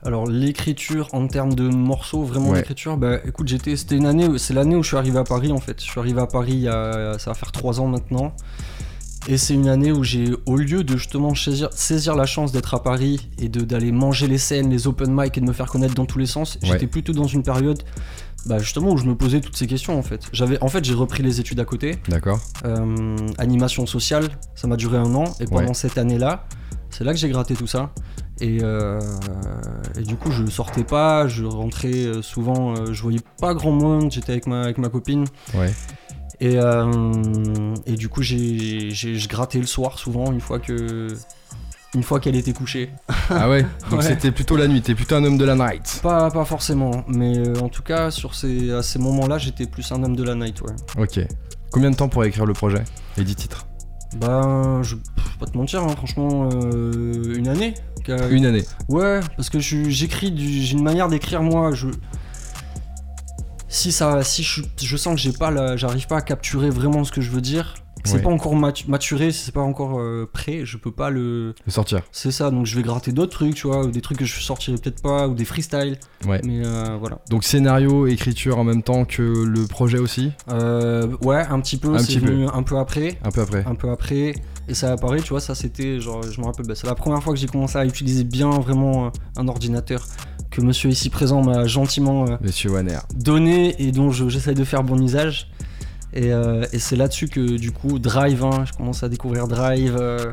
Alors 0.05 0.27
l'écriture 0.29 1.09
en 1.13 1.27
termes 1.27 1.55
de 1.55 1.69
morceaux, 1.69 2.23
vraiment 2.23 2.51
Ouais. 2.51 2.59
l'écriture, 2.59 2.97
bah 2.97 3.19
écoute, 3.27 3.49
j'étais, 3.49 3.77
c'était 3.77 3.97
une 3.97 4.07
année, 4.07 4.29
c'est 4.39 4.55
l'année 4.55 4.77
où 4.77 4.83
je 4.83 4.89
suis 4.89 4.97
arrivé 4.97 5.19
à 5.19 5.25
Paris 5.25 5.51
en 5.51 5.59
fait. 5.59 5.81
Je 5.81 5.91
suis 5.91 5.99
arrivé 5.99 6.21
à 6.21 6.27
Paris, 6.27 6.53
il 6.53 6.61
y 6.61 6.69
a, 6.69 7.19
ça 7.19 7.31
va 7.31 7.35
faire 7.35 7.51
trois 7.53 7.81
ans 7.81 7.87
maintenant. 7.89 8.33
Et 9.27 9.37
c'est 9.37 9.55
une 9.55 9.69
année 9.69 9.91
où 9.93 10.05
j'ai, 10.05 10.31
au 10.47 10.57
lieu 10.57 10.85
de 10.85 10.97
justement 10.97 11.35
saisir, 11.35 11.69
saisir 11.73 12.15
la 12.15 12.25
chance 12.25 12.53
d'être 12.53 12.75
à 12.75 12.83
Paris 12.83 13.29
et 13.39 13.49
d'aller 13.49 13.91
manger 13.91 14.29
les 14.29 14.39
scènes, 14.39 14.71
les 14.71 14.87
open 14.87 15.11
mic 15.13 15.37
et 15.37 15.41
de 15.41 15.47
me 15.47 15.53
faire 15.53 15.67
connaître 15.67 15.95
dans 15.95 16.07
tous 16.07 16.19
les 16.21 16.27
sens, 16.27 16.55
Ouais. 16.63 16.69
j'étais 16.69 16.87
plutôt 16.87 17.13
dans 17.13 17.27
une 17.27 17.43
période 17.43 17.83
bah, 18.49 18.59
justement 18.59 18.91
où 18.93 18.97
je 18.97 19.05
me 19.05 19.15
posais 19.15 19.41
toutes 19.41 19.57
ces 19.57 19.67
questions 19.67 19.99
en 19.99 20.03
fait. 20.03 20.23
J'avais, 20.33 20.61
en 20.63 20.69
fait, 20.69 20.85
j'ai 20.85 20.95
repris 20.95 21.23
les 21.23 21.39
études 21.41 21.61
à 21.61 21.65
côté, 21.65 21.99
D'accord 22.09 22.41
euh, 22.65 23.17
animation 23.39 23.87
sociale, 23.87 24.29
ça 24.55 24.67
m'a 24.67 24.77
duré 24.77 24.97
un 24.99 25.15
an, 25.15 25.25
et 25.41 25.45
pendant 25.45 25.69
Ouais. 25.69 25.75
cette 25.75 25.99
année-là, 25.99 26.47
c'est 26.91 27.05
là 27.05 27.13
que 27.13 27.19
j'ai 27.19 27.29
gratté 27.29 27.55
tout 27.55 27.67
ça. 27.67 27.91
Et, 28.41 28.59
euh, 28.63 29.01
et 29.99 30.03
du 30.03 30.15
coup, 30.17 30.31
je 30.31 30.47
sortais 30.47 30.85
pas, 30.85 31.27
je 31.27 31.45
rentrais 31.45 31.93
euh, 31.93 32.23
souvent, 32.23 32.93
je 32.93 33.03
voyais 33.03 33.21
pas 33.41 33.53
grand 33.53 33.73
monde, 33.73 34.13
j'étais 34.13 34.33
avec 34.33 34.47
ma, 34.47 34.63
avec 34.63 34.79
ma 34.79 34.89
copine. 34.89 35.25
Ouais. 35.55 35.73
Et, 36.41 36.57
euh, 36.57 37.75
et 37.85 37.95
du 37.95 38.09
coup, 38.09 38.23
j'ai, 38.23 38.91
j'ai, 38.91 39.17
je 39.17 39.29
grattais 39.29 39.59
le 39.59 39.67
soir 39.67 39.99
souvent, 39.99 40.31
une 40.33 40.41
fois 40.41 40.61
que. 40.61 41.09
Une 41.95 42.03
fois 42.03 42.21
qu'elle 42.21 42.37
était 42.37 42.53
couchée. 42.53 42.91
Ah 43.31 43.49
ouais 43.49 43.63
Donc 43.91 44.01
Ouais. 44.01 44.07
c'était 44.07 44.31
plutôt 44.31 44.57
la 44.57 44.69
nuit, 44.69 44.83
t'es 44.83 44.95
plutôt 44.95 45.15
un 45.15 45.25
homme 45.25 45.39
de 45.39 45.45
la 45.45 45.55
night. 45.55 46.01
Pas, 46.03 46.31
pas 46.31 46.45
forcément, 46.45 47.05
mais 47.09 47.39
euh, 47.39 47.55
en 47.61 47.69
tout 47.69 47.83
cas, 47.83 48.11
sur 48.11 48.35
ces, 48.35 48.71
à 48.73 48.83
ces 48.83 48.99
moments-là, 48.99 49.39
j'étais 49.39 49.67
plus 49.67 49.91
un 49.93 50.03
homme 50.03 50.15
de 50.17 50.23
la 50.23 50.35
night, 50.35 50.61
ouais. 50.63 50.75
Ok. 50.99 51.21
Combien 51.71 51.91
de 51.91 51.97
temps 51.97 52.09
pour 52.09 52.25
écrire 52.25 52.45
le 52.47 52.53
projet 52.53 52.85
Les 53.17 53.25
10 53.25 53.35
titres? 53.37 53.67
Ben, 54.17 54.83
je 54.83 54.97
pas 55.39 55.47
te 55.47 55.57
mentir, 55.57 55.83
hein, 55.83 55.95
franchement, 55.97 56.49
euh, 56.53 57.35
une 57.37 57.49
année. 57.49 57.75
Une 58.31 58.47
année. 58.47 58.65
Ouais, 58.89 59.21
parce 59.37 59.51
que 59.51 59.59
j'écris, 59.59 60.33
j'ai 60.37 60.73
une 60.77 60.83
manière 60.83 61.09
d'écrire 61.09 61.43
moi. 61.43 61.73
Je 61.75 61.89
si 63.69 63.93
ça, 63.93 64.23
si 64.25 64.43
je, 64.43 64.63
je 64.83 64.97
sens 64.97 65.15
que 65.15 65.21
j'ai 65.21 65.33
pas, 65.33 65.51
la- 65.51 65.77
j'arrive 65.77 66.07
pas 66.07 66.17
à 66.17 66.23
capturer 66.23 66.71
vraiment 66.71 67.05
ce 67.05 67.13
que 67.13 67.21
je 67.21 67.31
veux 67.31 67.43
dire, 67.43 67.75
c'est 68.09 68.17
Ouais. 68.17 68.23
pas 68.23 68.31
encore 68.31 68.55
matu- 68.57 68.89
maturé, 68.89 69.31
si 69.33 69.45
c'est 69.45 69.53
pas 69.55 69.61
encore 69.61 69.99
euh, 70.01 70.29
prêt, 70.33 70.63
je 70.65 70.77
peux 70.77 70.91
pas 70.93 71.11
le. 71.11 71.55
Le 71.67 71.73
sortir. 71.73 72.03
C'est 72.13 72.31
ça, 72.31 72.51
donc 72.51 72.67
je 72.67 72.75
vais 72.77 72.83
gratter 72.83 73.13
d'autres 73.13 73.33
trucs, 73.33 73.55
tu 73.55 73.67
vois, 73.67 73.85
ou 73.85 73.91
des 73.91 74.01
trucs 74.01 74.19
que 74.19 74.25
je 74.25 74.41
sortirai 74.41 74.77
peut-être 74.79 75.03
pas, 75.03 75.29
ou 75.29 75.35
des 75.35 75.45
freestyles. 75.45 75.99
Ouais. 76.27 76.41
Mais 76.45 76.63
euh, 76.65 76.97
voilà. 76.99 77.19
Donc 77.31 77.45
scénario, 77.45 78.07
écriture 78.07 78.59
en 78.59 78.65
même 78.65 78.83
temps 78.83 79.05
que 79.05 79.23
le 79.23 79.67
projet 79.67 79.99
aussi? 79.99 80.33
Euh, 80.51 81.07
ouais, 81.23 81.45
un 81.49 81.61
petit 81.61 81.77
peu. 81.77 81.95
Un 81.95 81.99
c'est 81.99 82.07
petit 82.07 82.21
peu. 82.21 82.31
venu 82.33 82.47
un 82.53 82.63
peu 82.63 82.79
après. 82.79 83.19
Un 83.25 83.31
peu 83.31 83.41
après. 83.43 83.65
un 83.67 83.75
peu 83.75 83.91
après 83.91 84.35
et 84.71 84.75
ça 84.75 84.91
a 84.91 84.93
apparu 84.93 85.23
tu 85.23 85.31
vois 85.31 85.41
ça 85.41 85.55
c'était 85.55 85.99
genre 85.99 86.23
je 86.31 86.39
me 86.43 86.45
rappelle 86.45 86.67
bah, 86.67 86.75
c'est 86.75 86.87
la 86.87 86.95
première 86.95 87.23
fois 87.23 87.33
que 87.33 87.39
j'ai 87.39 87.47
commencé 87.47 87.79
à 87.79 87.87
utiliser 87.87 88.23
bien 88.25 88.51
vraiment 88.51 89.07
euh, 89.07 89.11
un 89.39 89.49
ordinateur 89.49 90.05
que 90.51 90.61
monsieur 90.61 90.91
ici 90.91 91.09
présent 91.09 91.43
m'a 91.43 91.65
gentiment 91.67 92.27
euh, 92.29 92.37
Monsieur 92.43 92.71
Wanner. 92.73 92.99
donné 93.17 93.81
et 93.83 93.93
dont 93.93 94.11
je- 94.11 94.29
j'essaye 94.29 94.55
de 94.55 94.65
faire 94.65 94.85
bon 94.85 95.03
usage 95.03 95.49
et, 96.19 96.33
euh, 96.33 96.65
et 96.73 96.79
c'est 96.79 96.97
là-dessus 96.97 97.29
que 97.29 97.57
du 97.57 97.71
coup 97.73 97.99
Drive 97.99 98.43
hein, 98.45 98.65
je 98.67 98.73
commence 98.73 99.03
à 99.03 99.09
découvrir 99.09 99.47
Drive 99.49 99.97
euh, 99.99 100.33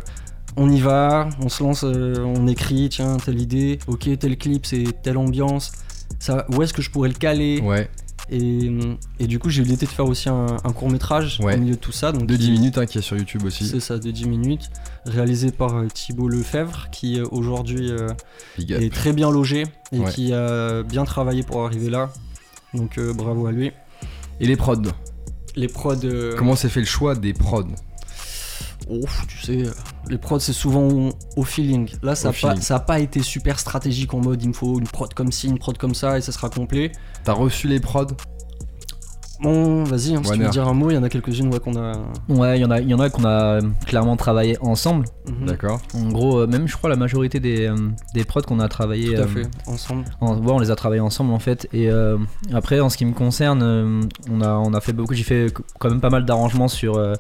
on 0.58 0.70
y 0.72 0.80
va, 0.80 1.28
on 1.42 1.50
se 1.50 1.62
lance, 1.64 1.84
euh, 1.84 2.16
on 2.24 2.48
écrit, 2.48 2.88
tiens, 2.90 3.18
telle 3.18 3.42
idée, 3.42 3.78
ok, 3.88 4.08
tel 4.18 4.38
clip, 4.38 4.66
c'est 4.66 4.86
telle 5.04 5.18
ambiance, 5.18 5.74
ça, 6.18 6.46
où 6.50 6.62
est-ce 6.64 6.74
que 6.74 6.82
je 6.82 6.90
pourrais 6.92 7.10
le 7.10 7.16
caler 7.16 7.60
Ouais. 7.62 7.90
Et, 8.32 8.72
et 9.20 9.28
du 9.28 9.38
coup, 9.38 9.50
j'ai 9.50 9.62
eu 9.64 9.66
l'idée 9.66 9.86
de 9.86 9.92
faire 9.92 10.06
aussi 10.08 10.30
un, 10.30 10.56
court 10.74 10.90
métrage 10.90 11.40
Ouais. 11.42 11.56
au 11.56 11.60
milieu 11.60 11.76
de 11.76 11.80
tout 11.80 11.92
ça. 11.92 12.14
Donc 12.14 12.26
De 12.26 12.38
10 12.38 12.46
qui- 12.46 12.52
minutes 12.54 12.78
hein, 12.78 12.86
qui 12.86 12.98
est 13.00 13.02
sur 13.02 13.18
YouTube 13.18 13.44
aussi. 13.44 13.68
C'est 13.68 13.82
ça, 13.82 14.00
de 14.00 14.10
10 14.10 14.30
minutes, 14.30 14.70
réalisé 15.06 15.52
par 15.52 15.76
euh, 15.76 15.88
Thibaut 15.94 16.30
Lefebvre, 16.30 16.88
qui 16.90 17.20
aujourd'hui 17.20 17.92
euh, 17.92 18.08
est 18.58 18.94
très 18.94 19.12
bien 19.12 19.30
logé 19.30 19.66
et 19.92 20.00
Ouais. 20.00 20.10
qui 20.10 20.32
a 20.34 20.84
bien 20.84 21.04
travaillé 21.04 21.44
pour 21.44 21.66
arriver 21.66 21.90
là. 21.90 22.10
Donc 22.74 22.98
euh, 22.98 23.12
bravo 23.14 23.46
à 23.46 23.52
lui. 23.52 23.74
Et 24.40 24.48
les 24.48 24.56
prods 24.56 24.82
Les 25.56 25.68
prods. 25.68 25.96
euh, 26.04 26.36
Comment 26.38 26.56
s'est 26.56 26.70
fait 26.70 26.82
le 26.82 26.86
choix 26.86 27.16
des 27.16 27.34
prods 27.34 27.68
Ouf, 28.90 29.26
tu 29.28 29.40
sais, 29.40 29.64
les 30.10 30.18
prods 30.20 30.40
c'est 30.40 30.54
souvent 30.54 31.10
au, 31.36 31.44
feeling. 31.44 31.90
Là, 32.04 32.14
ça 32.14 32.30
Au 32.30 32.46
a, 32.48 32.56
pas, 32.56 32.80
pas 32.80 33.00
été 33.00 33.24
super 33.24 33.60
stratégique 33.60 34.14
en 34.14 34.20
mode 34.20 34.44
il 34.44 34.50
me 34.50 34.54
faut 34.54 34.78
une 34.80 34.88
prod 34.88 35.12
comme 35.14 35.32
ci, 35.32 35.48
une 35.48 35.58
prod 35.58 35.76
comme 35.78 35.96
ça 35.96 36.18
et 36.18 36.22
ça 36.22 36.32
sera 36.32 36.50
complet. 36.50 36.92
T'as 37.24 37.34
reçu 37.34 37.68
les 37.68 37.80
prods 37.80 38.08
Bon, 39.42 39.84
vas-y, 39.84 40.16
hein, 40.16 40.22
si 40.24 40.32
tu 40.32 40.38
veux 40.40 40.50
dire 40.50 40.68
un 40.68 40.74
mot, 40.74 40.90
il 40.92 40.96
y 40.96 40.98
en 40.98 41.04
a 41.04 41.10
quelques-unes 41.10 41.52
ouais, 41.54 41.60
qu'on 41.60 41.76
a. 41.76 41.94
Ouais, 42.30 42.58
il 42.58 42.62
y 42.62 42.66
en 42.66 42.72
a, 42.72 42.80
il 42.80 42.90
y 42.90 42.94
en 42.94 43.00
a 43.00 43.10
qu'on 43.10 43.26
a 43.26 43.56
euh, 43.58 43.62
clairement 43.86 44.16
travaillé 44.16 44.58
ensemble. 44.62 45.06
Mhm, 45.28 45.46
D'accord. 45.48 45.82
En 45.94 46.10
gros, 46.10 46.40
euh, 46.40 46.48
même 46.48 46.68
je 46.68 46.78
crois 46.78 46.90
la 46.90 46.96
majorité 46.96 47.40
des, 47.40 47.68
euh, 47.68 47.76
des 48.14 48.24
prods 48.24 48.42
qu'on 48.44 48.60
a 48.60 48.68
travaillé, 48.70 49.14
Tout 49.16 49.22
à 49.22 49.26
euh, 49.26 49.28
fait, 49.28 49.48
ensemble. 49.68 50.06
en- 50.22 50.38
ouais, 50.38 50.52
on 50.52 50.60
les 50.60 50.72
a 50.72 50.76
travaillés 50.76 51.02
ensemble 51.02 51.34
en 51.34 51.40
fait. 51.40 51.68
Et 51.74 51.90
euh, 51.90 52.18
après, 52.54 52.80
en 52.80 52.90
ce 52.90 52.98
qui 52.98 53.06
me 53.06 53.14
concerne, 53.14 54.08
on 54.32 54.42
a, 54.42 54.54
on 54.54 54.74
a 54.74 54.80
fait 54.82 54.94
beaucoup. 54.94 55.14
J'ai 55.14 55.24
fait 55.24 55.54
quand 55.80 55.90
même 55.90 56.02
pas 56.02 56.10
mal 56.10 56.26
d'arrangements 56.26 56.68
sur. 56.70 56.96
euh, 56.98 57.14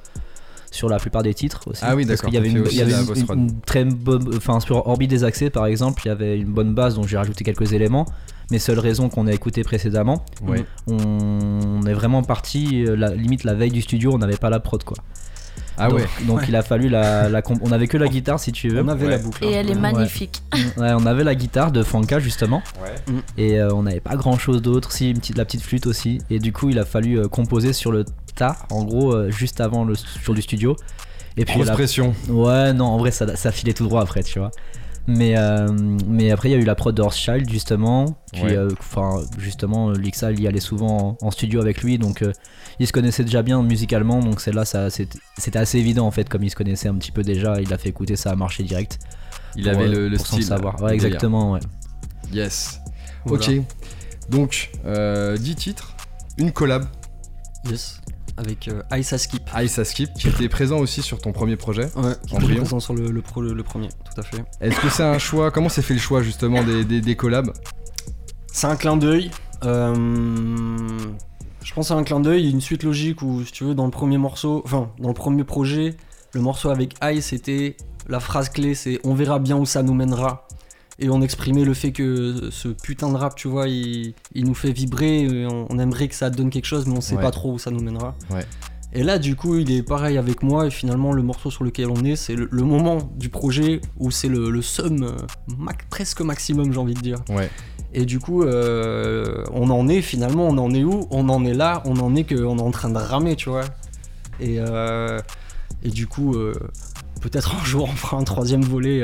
sur 0.71 0.89
la 0.89 0.99
plupart 0.99 1.23
des 1.23 1.33
titres 1.33 1.61
aussi. 1.69 1.81
Ah 1.85 1.95
oui, 1.95 2.03
d'accord, 2.05 2.25
qu'il 2.25 2.33
y 2.33 2.37
avait 2.37 2.49
une, 2.49 2.65
il 2.69 2.75
y 2.77 2.81
avait 2.81 2.91
une 3.33 3.61
très 3.61 3.85
bonne. 3.85 4.35
Enfin, 4.35 4.59
sur 4.59 4.85
Orbit 4.87 5.07
des 5.07 5.23
accès 5.23 5.49
par 5.49 5.67
exemple, 5.67 6.01
il 6.03 6.09
y 6.09 6.11
avait 6.11 6.37
une 6.37 6.51
bonne 6.51 6.73
base 6.73 6.95
donc 6.95 7.07
j'ai 7.07 7.15
rajouté 7.15 7.45
quelques 7.45 7.71
éléments. 7.71 8.05
Mais 8.51 8.59
seule 8.59 8.79
raison 8.79 9.09
qu'on 9.09 9.27
a 9.27 9.33
écouté 9.33 9.63
précédemment, 9.63 10.23
Ouais. 10.43 10.63
on 10.87 11.81
est 11.87 11.93
vraiment 11.93 12.21
parti, 12.23 12.85
euh, 12.85 12.95
la, 12.95 13.09
limite 13.09 13.43
la 13.43 13.53
veille 13.53 13.71
du 13.71 13.81
studio, 13.81 14.11
on 14.13 14.17
n'avait 14.19 14.37
pas 14.37 14.49
la 14.49 14.59
prod 14.59 14.83
quoi. 14.83 14.97
Ah 15.77 15.89
donc, 15.89 15.99
ouais. 15.99 16.05
Donc 16.27 16.41
il 16.47 16.55
a 16.55 16.61
fallu 16.63 16.87
la, 16.89 17.27
la 17.27 17.41
comp- 17.41 17.59
On 17.61 17.71
avait 17.71 17.87
que 17.87 17.97
la 17.97 18.07
guitare 18.07 18.39
si 18.39 18.51
tu 18.51 18.69
veux. 18.69 18.81
On 18.81 18.87
avait 18.87 19.05
Ouais. 19.05 19.11
la 19.11 19.17
boucle. 19.17 19.43
Et 19.43 19.47
hein. 19.47 19.61
elle 19.61 19.71
est 19.71 19.75
magnifique. 19.75 20.41
Ouais, 20.77 20.91
on 20.93 21.05
avait 21.05 21.23
la 21.23 21.35
guitare 21.35 21.71
de 21.71 21.83
Franka 21.83 22.19
justement. 22.19 22.61
Ouais. 22.81 23.13
Et 23.37 23.59
euh, 23.59 23.73
on 23.73 23.83
n'avait 23.83 23.99
pas 23.99 24.15
grand 24.15 24.37
chose 24.37 24.61
d'autre, 24.61 24.91
si 24.91 25.09
une 25.11 25.19
petite, 25.19 25.37
la 25.37 25.43
petite 25.45 25.61
flûte 25.61 25.87
aussi. 25.87 26.19
Et 26.29 26.39
du 26.39 26.53
coup 26.53 26.69
il 26.69 26.79
a 26.79 26.85
fallu 26.85 27.19
euh, 27.19 27.27
composer 27.27 27.73
sur 27.73 27.91
le 27.91 28.05
tas, 28.35 28.57
en 28.69 28.83
gros 28.83 29.13
euh, 29.13 29.31
juste 29.31 29.59
avant 29.59 29.83
le 29.85 29.95
jour 30.23 30.35
du 30.35 30.41
studio. 30.41 30.75
Et 31.37 31.43
puis 31.45 31.55
Grosse 31.55 31.67
la- 31.67 31.73
pression. 31.73 32.13
Ouais, 32.29 32.71
non, 32.71 32.85
en 32.85 32.97
vrai, 32.97 33.11
ça, 33.11 33.35
ça 33.35 33.51
filait 33.51 33.73
tout 33.73 33.83
droit 33.85 34.01
après, 34.01 34.23
tu 34.23 34.39
vois. 34.39 34.51
Mais, 35.07 35.37
euh, 35.37 35.71
mais 36.07 36.31
après, 36.31 36.49
il 36.49 36.53
y 36.53 36.55
a 36.55 36.57
eu 36.57 36.63
la 36.65 36.73
prod 36.73 36.95
d'Horschild, 36.95 37.47
justement. 37.49 38.17
Puis, 38.33 38.41
Ouais. 38.43 38.57
euh, 38.57 38.69
enfin, 38.79 39.21
justement, 39.37 39.89
euh, 39.89 39.93
Lixa, 39.93 40.31
il 40.31 40.41
y 40.41 40.47
allait 40.47 40.59
souvent 40.59 41.17
en, 41.21 41.27
en 41.27 41.31
studio 41.31 41.61
avec 41.61 41.83
lui. 41.83 41.99
Donc, 41.99 42.23
euh, 42.23 42.31
il 42.79 42.87
se 42.87 42.91
connaissait 42.91 43.23
déjà 43.23 43.43
bien 43.43 43.61
musicalement. 43.61 44.19
Donc, 44.19 44.41
celle-là, 44.41 44.65
ça, 44.65 44.89
c'était 44.89 45.57
assez 45.59 45.77
évident, 45.77 46.07
en 46.07 46.11
fait. 46.11 46.27
Comme 46.27 46.43
il 46.43 46.49
se 46.49 46.55
connaissait 46.55 46.87
un 46.87 46.95
petit 46.95 47.11
peu 47.11 47.21
déjà, 47.21 47.61
il 47.61 47.71
a 47.71 47.77
fait 47.77 47.89
écouter, 47.89 48.15
ça 48.15 48.31
a 48.31 48.35
marché 48.35 48.63
direct. 48.63 48.97
Il 49.55 49.63
Pour, 49.63 49.73
avait 49.73 49.87
le, 49.87 50.09
le 50.09 50.17
pour 50.17 50.25
style. 50.25 50.43
savoir. 50.43 50.81
Ouais, 50.81 50.93
exactement, 50.95 51.51
ouais. 51.53 51.59
Yes. 52.33 52.81
Voilà. 53.25 53.45
Ok. 53.45 53.61
Donc, 54.29 54.71
euh, 54.85 55.37
10 55.37 55.55
titres, 55.55 55.95
une 56.37 56.51
collab, 56.51 56.85
Yes. 57.69 58.01
Avec 58.37 58.67
euh, 58.67 58.81
Aïssa 58.91 59.17
Skip. 59.17 59.43
Ice 59.63 59.79
à 59.79 59.85
Skip, 59.85 60.13
qui 60.13 60.27
était 60.27 60.49
présent 60.49 60.77
aussi 60.79 61.01
sur 61.01 61.19
ton 61.19 61.31
premier 61.31 61.55
projet. 61.55 61.85
Ouais, 61.95 62.13
qui 62.27 62.35
était 62.35 62.55
présent 62.55 62.79
sur 62.81 62.93
le, 62.93 63.09
le, 63.09 63.21
pro- 63.21 63.41
le- 63.41 63.53
le 63.53 63.63
premier, 63.63 63.87
tout 63.89 64.19
à 64.19 64.23
fait. 64.23 64.43
Est-ce 64.59 64.79
que 64.81 64.89
c'est 64.89 65.03
un 65.03 65.17
choix 65.19 65.51
Comment 65.51 65.69
s'est 65.69 65.81
fait 65.81 65.93
le 65.93 65.99
choix 66.01 66.21
justement 66.21 66.61
des, 66.63 66.83
des, 66.83 66.99
des 66.99 67.15
collabs? 67.15 67.51
C'est 68.51 68.67
un 68.67 68.75
clin 68.75 68.97
d'œil. 68.97 69.31
euh, 69.63 69.93
je 71.63 71.73
pense 71.73 71.91
à 71.91 71.95
un 71.95 72.03
clin 72.03 72.19
d'œil, 72.19 72.49
une 72.51 72.61
suite 72.61 72.83
logique 72.83 73.21
où, 73.21 73.43
si 73.45 73.51
tu 73.51 73.63
veux, 73.63 73.73
dans 73.75 73.85
le 73.85 73.91
premier 73.91 74.17
morceau, 74.17 74.61
enfin, 74.65 74.89
dans 74.99 75.07
le 75.09 75.13
premier 75.15 75.43
projet, 75.43 75.95
le 76.33 76.41
morceau 76.41 76.69
avec 76.69 76.93
Aïe, 77.01 77.21
c'était 77.21 77.77
la 78.07 78.19
phrase 78.19 78.49
clé, 78.49 78.75
c'est 78.75 78.99
on 79.03 79.13
verra 79.15 79.39
bien 79.39 79.55
où 79.57 79.65
ça 79.65 79.81
nous 79.81 79.93
mènera. 79.93 80.47
Et 80.99 81.09
on 81.09 81.21
exprimait 81.21 81.65
le 81.65 81.73
fait 81.73 81.91
que 81.91 82.49
ce 82.51 82.69
putain 82.69 83.09
de 83.11 83.17
rap, 83.17 83.35
tu 83.35 83.47
vois, 83.49 83.67
il, 83.67 84.13
il 84.33 84.45
nous 84.45 84.53
fait 84.53 84.71
vibrer, 84.71 85.23
et 85.23 85.45
on, 85.45 85.67
on 85.69 85.77
aimerait 85.79 86.07
que 86.07 86.15
ça 86.15 86.29
donne 86.29 86.49
quelque 86.49 86.65
chose, 86.65 86.85
mais 86.87 86.97
on 86.97 87.01
sait 87.01 87.15
Ouais. 87.15 87.21
pas 87.21 87.31
trop 87.31 87.53
où 87.53 87.59
ça 87.59 87.69
nous 87.71 87.81
mènera. 87.81 88.15
Ouais. 88.29 88.45
Et 88.93 89.03
là, 89.03 89.19
du 89.19 89.35
coup, 89.35 89.57
il 89.57 89.71
est 89.71 89.83
pareil 89.83 90.17
avec 90.17 90.41
moi, 90.41 90.67
et 90.67 90.71
finalement, 90.71 91.11
le 91.11 91.21
morceau 91.21 91.51
sur 91.51 91.65
lequel 91.65 91.89
on 91.89 92.05
est, 92.05 92.15
c'est 92.15 92.35
le, 92.35 92.47
le 92.49 92.63
moment 92.63 92.99
du 93.17 93.27
projet 93.27 93.81
où 93.97 94.09
c'est 94.09 94.29
le, 94.29 94.49
le 94.49 94.61
sum 94.61 95.03
euh, 95.03 95.11
mac- 95.57 95.89
presque 95.89 96.21
maximum, 96.21 96.71
j'ai 96.71 96.79
envie 96.79 96.93
de 96.93 97.01
dire. 97.01 97.17
Ouais. 97.29 97.49
Et 97.93 98.05
du 98.05 98.19
coup, 98.19 98.43
euh, 98.43 99.43
on 99.51 99.69
en 99.69 99.89
est 99.89 100.01
finalement, 100.01 100.47
on 100.47 100.57
en 100.57 100.71
est 100.73 100.83
où? 100.85 101.07
On 101.11 101.27
en 101.27 101.43
est 101.43 101.53
là, 101.53 101.81
on 101.85 101.97
en 101.99 102.15
est 102.15 102.23
qu'on 102.23 102.57
est 102.57 102.61
en 102.61 102.71
train 102.71 102.89
de 102.89 102.97
ramer, 102.97 103.35
tu 103.35 103.49
vois. 103.49 103.65
Et, 104.39 104.59
euh, 104.59 105.19
et 105.83 105.89
du 105.89 106.07
coup, 106.07 106.35
euh, 106.35 106.53
peut-être 107.21 107.53
un 107.61 107.63
jour 107.65 107.83
on 107.91 107.95
fera 107.95 108.15
un 108.17 108.23
troisième 108.23 108.61
volet 108.63 109.01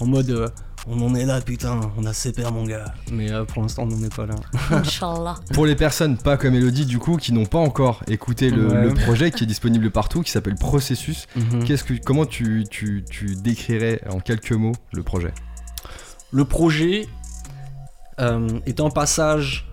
en 0.00 0.06
mode 0.06 0.50
on 0.86 1.00
en 1.00 1.14
est 1.14 1.24
là, 1.24 1.40
putain, 1.40 1.80
on 1.96 2.04
a 2.04 2.12
ses 2.12 2.32
pères, 2.32 2.52
mon 2.52 2.64
gars. 2.64 2.92
Mais 3.10 3.30
euh, 3.32 3.44
pour 3.44 3.62
l'instant, 3.62 3.84
on 3.84 3.86
n'en 3.86 4.02
est 4.02 4.14
pas 4.14 4.26
là. 4.26 4.34
Inch'Allah. 4.70 5.36
Pour 5.54 5.64
les 5.66 5.76
personnes 5.76 6.16
pas 6.18 6.36
comme 6.36 6.54
Elodie 6.54 6.84
du 6.86 6.98
coup 6.98 7.16
qui 7.16 7.32
n'ont 7.32 7.46
pas 7.46 7.58
encore 7.58 8.02
écouté 8.06 8.50
le, 8.50 8.68
Ouais. 8.68 8.84
le 8.88 8.94
projet 8.94 9.30
qui 9.30 9.44
est 9.44 9.46
disponible 9.46 9.90
partout, 9.90 10.22
qui 10.22 10.30
s'appelle 10.30 10.56
Processus, 10.56 11.26
Mhm. 11.36 11.64
qu'est-ce 11.64 11.84
que, 11.84 11.94
comment 12.04 12.26
tu, 12.26 12.64
tu, 12.70 13.04
tu 13.10 13.34
décrirais 13.36 14.00
en 14.10 14.20
quelques 14.20 14.52
mots 14.52 14.74
le 14.92 15.02
projet? 15.02 15.32
Le 16.32 16.44
projet 16.44 17.06
euh, 18.20 18.48
est 18.66 18.80
un 18.80 18.90
passage 18.90 19.68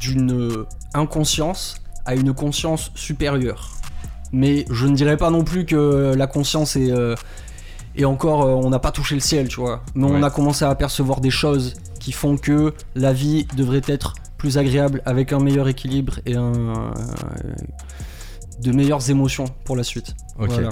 d'une 0.00 0.64
inconscience 0.94 1.76
à 2.04 2.14
une 2.14 2.32
conscience 2.32 2.90
supérieure. 2.94 3.70
Mais 4.32 4.64
je 4.70 4.86
ne 4.86 4.94
dirais 4.94 5.16
pas 5.16 5.30
non 5.30 5.44
plus 5.44 5.66
que 5.66 6.14
la 6.16 6.26
conscience 6.26 6.76
est, 6.76 6.90
euh, 6.90 7.14
est 7.96 8.04
encore... 8.04 8.42
euh, 8.42 8.54
on 8.54 8.70
n'a 8.70 8.78
pas 8.78 8.92
touché 8.92 9.14
le 9.14 9.20
ciel, 9.20 9.48
tu 9.48 9.60
vois. 9.60 9.82
Mais 9.94 10.06
on 10.06 10.22
a 10.22 10.30
commencé 10.30 10.64
à 10.64 10.70
apercevoir 10.70 11.20
des 11.20 11.30
choses 11.30 11.74
qui 12.00 12.12
font 12.12 12.36
que 12.36 12.74
la 12.94 13.12
vie 13.12 13.46
devrait 13.56 13.82
être 13.86 14.14
plus 14.38 14.58
agréable 14.58 15.02
avec 15.06 15.32
un 15.32 15.38
meilleur 15.40 15.66
équilibre 15.68 16.20
et 16.26 16.34
un, 16.36 16.52
euh, 16.52 16.90
de 18.62 18.72
meilleures 18.72 19.10
émotions 19.10 19.46
pour 19.64 19.76
la 19.76 19.82
suite. 19.82 20.14
Ok. 20.38 20.50
Voilà. 20.50 20.70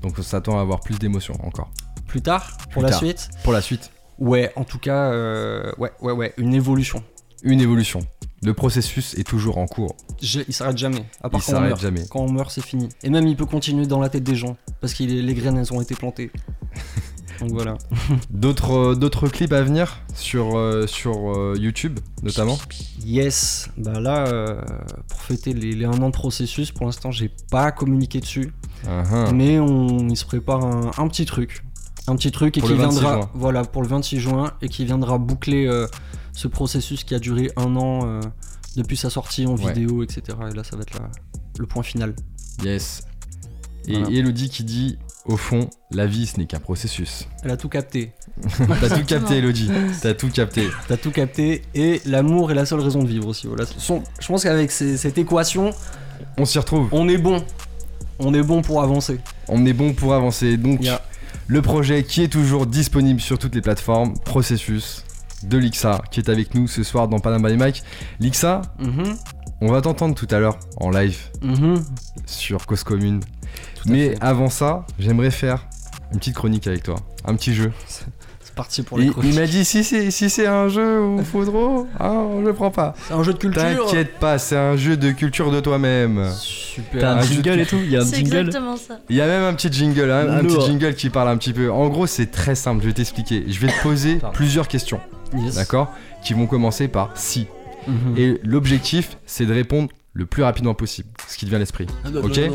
Donc 0.00 0.14
on 0.18 0.22
s'attend 0.22 0.58
à 0.58 0.62
avoir 0.62 0.80
plus 0.80 0.98
d'émotions 0.98 1.34
encore. 1.44 1.70
Plus 2.06 2.20
tard, 2.22 2.56
pour 2.72 2.82
la 2.82 2.92
suite 2.92 3.30
Pour 3.44 3.52
la 3.52 3.60
suite, 3.60 3.90
Ouais, 4.18 4.52
en 4.56 4.64
tout 4.64 4.78
cas, 4.78 5.10
euh, 5.10 5.72
ouais, 5.78 5.90
ouais, 6.00 6.12
ouais, 6.12 6.34
une 6.36 6.54
évolution. 6.54 7.02
une 7.42 7.60
évolution. 7.60 8.00
Le 8.44 8.54
processus 8.54 9.14
est 9.14 9.24
toujours 9.24 9.58
en 9.58 9.66
cours. 9.66 9.96
Je- 10.20 10.40
il 10.48 10.52
s'arrête 10.54 10.76
jamais. 10.78 11.04
À 11.22 11.30
part 11.30 11.40
Il 11.40 11.44
quand 11.46 11.52
on 11.52 11.54
s'arrête 11.54 11.68
meurt. 11.70 11.80
jamais. 11.80 12.02
Quand 12.10 12.20
on 12.20 12.30
meurt, 12.32 12.50
c'est 12.50 12.64
fini. 12.64 12.88
Et 13.04 13.10
même, 13.10 13.26
il 13.28 13.36
peut 13.36 13.46
continuer 13.46 13.86
dans 13.86 14.00
la 14.00 14.08
tête 14.08 14.24
des 14.24 14.34
gens. 14.34 14.56
Parce 14.80 14.94
que 14.94 15.04
les 15.04 15.34
graines, 15.34 15.56
elles 15.58 15.72
ont 15.72 15.80
été 15.80 15.94
plantées. 15.94 16.30
Donc 17.40 17.50
voilà. 17.52 17.76
D'autres, 18.30 18.72
euh, 18.72 18.94
d'autres 18.94 19.26
clips 19.28 19.52
à 19.52 19.62
venir 19.62 20.00
sur, 20.14 20.56
euh, 20.56 20.86
sur 20.86 21.30
euh, 21.36 21.56
YouTube 21.58 21.98
notamment 22.22 22.56
Yes. 23.04 23.68
Bah 23.76 23.98
là, 24.00 24.26
euh, 24.28 24.60
pour 25.08 25.20
fêter 25.22 25.52
les, 25.52 25.72
les 25.72 25.84
un 25.84 26.00
an 26.02 26.08
de 26.08 26.12
processus, 26.12 26.70
pour 26.70 26.86
l'instant, 26.86 27.10
j'ai 27.10 27.30
pas 27.50 27.72
communiqué 27.72 28.20
dessus. 28.20 28.52
Ah. 28.86 29.30
Mais 29.32 29.58
on, 29.58 30.08
il 30.08 30.16
se 30.16 30.24
prépare 30.24 30.64
un, 30.64 30.90
un 30.96 31.08
petit 31.08 31.24
truc. 31.24 31.64
Un 32.06 32.14
petit 32.16 32.30
truc 32.30 32.56
et 32.58 32.60
qui 32.60 32.68
le 32.68 32.74
26 32.74 32.98
viendra. 33.00 33.20
juin. 33.20 33.30
Voilà, 33.34 33.64
pour 33.64 33.82
le 33.82 33.88
26 33.88 34.20
juin. 34.20 34.52
Et 34.62 34.68
qui 34.68 34.84
viendra 34.84 35.18
boucler 35.18 35.66
ce 36.32 36.48
processus 36.48 37.04
qui 37.04 37.14
a 37.14 37.18
duré 37.18 37.50
un 37.56 37.76
an 37.76 38.00
euh, 38.06 38.20
depuis 38.76 38.96
sa 38.96 39.10
sortie 39.10 39.46
en 39.46 39.56
Ouais. 39.56 39.72
vidéo, 39.72 40.02
etc. 40.02 40.22
Et 40.50 40.54
là, 40.54 40.64
ça 40.64 40.76
va 40.76 40.82
être 40.82 40.94
la- 40.98 41.10
le 41.58 41.66
point 41.66 41.82
final. 41.82 42.14
Yes. 42.64 43.02
Et 43.86 43.98
Voilà. 43.98 44.16
Elodie 44.16 44.48
qui 44.48 44.64
dit 44.64 44.98
au 45.26 45.36
fond, 45.36 45.68
la 45.90 46.06
vie 46.06 46.26
ce 46.26 46.38
n'est 46.38 46.46
qu'un 46.46 46.58
processus. 46.60 47.28
Elle 47.42 47.50
a 47.50 47.56
tout 47.56 47.68
capté. 47.68 48.12
T'as 48.80 48.98
tout 48.98 49.04
capté, 49.04 49.38
Elodie. 49.38 49.70
T'as 50.00 50.14
tout 50.14 50.30
capté. 50.30 50.68
T'as 50.88 50.96
tout 50.96 51.10
capté 51.10 51.62
et 51.74 52.00
l'amour 52.06 52.50
est 52.50 52.54
la 52.54 52.64
seule 52.66 52.80
raison 52.80 53.02
de 53.02 53.08
vivre 53.08 53.28
aussi. 53.28 53.46
Voilà. 53.46 53.64
Son- 53.66 54.02
je 54.20 54.26
pense 54.26 54.42
qu'avec 54.44 54.70
cette 54.70 55.18
équation, 55.18 55.70
On 56.38 56.44
s'y 56.44 56.58
retrouve. 56.58 56.88
on 56.92 57.08
est 57.08 57.18
bon. 57.18 57.44
On 58.18 58.32
est 58.34 58.42
bon 58.42 58.62
pour 58.62 58.82
avancer. 58.82 59.18
On 59.48 59.64
est 59.66 59.72
bon 59.72 59.92
pour 59.94 60.14
avancer. 60.14 60.56
Donc, 60.56 60.80
le 61.48 61.62
projet 61.62 62.04
qui 62.04 62.22
est 62.22 62.28
toujours 62.28 62.66
disponible 62.66 63.20
sur 63.20 63.38
toutes 63.38 63.54
les 63.54 63.60
plateformes, 63.62 64.14
Processus 64.24 65.04
de 65.44 65.58
Lixa, 65.58 66.00
qui 66.10 66.20
est 66.20 66.28
avec 66.28 66.54
nous 66.54 66.66
ce 66.68 66.82
soir 66.82 67.08
dans 67.08 67.18
Panama 67.18 67.50
by 67.50 67.56
Mike. 67.56 67.82
Lixa, 68.20 68.62
Mhm, 68.78 69.16
on 69.60 69.68
va 69.72 69.80
t'entendre 69.80 70.14
tout 70.14 70.28
à 70.30 70.38
l'heure 70.38 70.58
en 70.76 70.90
live 70.90 71.18
mhm. 71.42 71.82
sur 72.26 72.66
Cause 72.66 72.84
Commune. 72.84 73.20
Tout 73.76 73.88
Mais 73.88 74.10
fait. 74.10 74.18
avant 74.20 74.48
ça, 74.50 74.86
j'aimerais 74.98 75.30
faire 75.30 75.66
une 76.12 76.18
petite 76.18 76.34
chronique 76.34 76.66
avec 76.66 76.82
toi. 76.82 76.96
Un 77.24 77.34
petit 77.36 77.54
jeu. 77.54 77.72
c'est 77.86 78.06
parti 78.54 78.82
pour 78.82 78.98
les 78.98 79.06
Il, 79.06 79.12
il 79.24 79.34
m'a 79.34 79.46
dit 79.46 79.64
si 79.64 79.82
c'est 79.82 80.10
si 80.10 80.28
c'est 80.28 80.46
un 80.46 80.68
jeu 80.68 81.00
ou 81.00 81.22
faut 81.24 81.44
trop, 81.44 81.86
ah, 81.98 82.22
je 82.44 82.50
prends 82.50 82.70
pas. 82.70 82.94
C'est 83.08 83.14
un 83.14 83.22
jeu 83.22 83.32
de 83.32 83.38
culture. 83.38 83.62
T'inquiète 83.86 84.18
pas, 84.18 84.38
c'est 84.38 84.56
un 84.58 84.76
jeu 84.76 84.96
de 84.98 85.10
culture 85.12 85.50
de 85.50 85.58
toi-même. 85.60 86.28
Super. 86.36 87.00
T'as 87.00 87.12
un 87.14 87.22
jingle 87.22 87.56
de- 87.56 87.60
et 87.62 87.66
tout 87.66 87.78
Il 87.82 87.90
y 87.90 87.96
a 87.96 88.00
un 88.02 88.04
C'est 88.04 88.16
jingle 88.16 88.36
exactement 88.36 88.76
ça. 88.76 88.98
Il 89.08 89.16
y 89.16 89.20
a 89.22 89.26
même 89.26 89.42
un 89.44 89.54
petit 89.54 89.72
jingle, 89.72 90.10
hein, 90.10 90.26
un 90.28 90.44
petit 90.44 90.60
jingle 90.60 90.94
qui 90.94 91.08
parle 91.08 91.28
un 91.28 91.36
petit 91.38 91.52
peu. 91.54 91.70
En 91.72 91.88
gros, 91.88 92.06
c'est 92.06 92.30
très 92.30 92.54
simple, 92.54 92.82
je 92.82 92.88
vais 92.88 92.92
t'expliquer. 92.94 93.44
Je 93.48 93.58
vais 93.58 93.68
te 93.72 93.82
poser 93.82 94.18
plusieurs 94.34 94.68
questions, 94.68 95.00
Yes. 95.34 95.54
d'accord 95.54 95.92
Qui 96.24 96.34
vont 96.34 96.46
commencer 96.46 96.88
par 96.88 97.10
si. 97.14 97.46
Mhm. 97.88 98.14
Et 98.16 98.40
l'objectif, 98.44 99.16
c'est 99.26 99.46
de 99.46 99.52
répondre 99.52 99.88
le 100.14 100.26
plus 100.26 100.42
rapidement 100.42 100.74
possible, 100.74 101.08
ce 101.26 101.36
qui 101.38 101.46
te 101.46 101.50
vient 101.50 101.56
à 101.56 101.60
l'esprit. 101.60 101.86
Ok. 102.06 102.36
Ouais, 102.36 102.50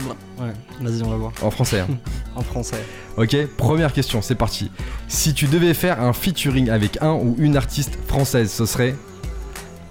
vas-y, 0.80 1.02
on 1.04 1.10
va 1.10 1.16
voir. 1.18 1.32
En 1.42 1.50
français. 1.50 1.80
hein. 1.80 1.88
En 2.36 2.42
français. 2.42 2.84
ok, 3.18 3.36
première 3.58 3.92
question, 3.94 4.22
c'est 4.22 4.36
parti. 4.36 4.70
Si 5.08 5.34
tu 5.34 5.48
devais 5.48 5.74
faire 5.74 6.00
un 6.02 6.14
featuring 6.14 6.70
avec 6.70 7.02
un 7.02 7.14
ou 7.14 7.36
une 7.40 7.58
artiste 7.58 7.98
française, 8.08 8.52
ce 8.52 8.68
serait 8.68 8.96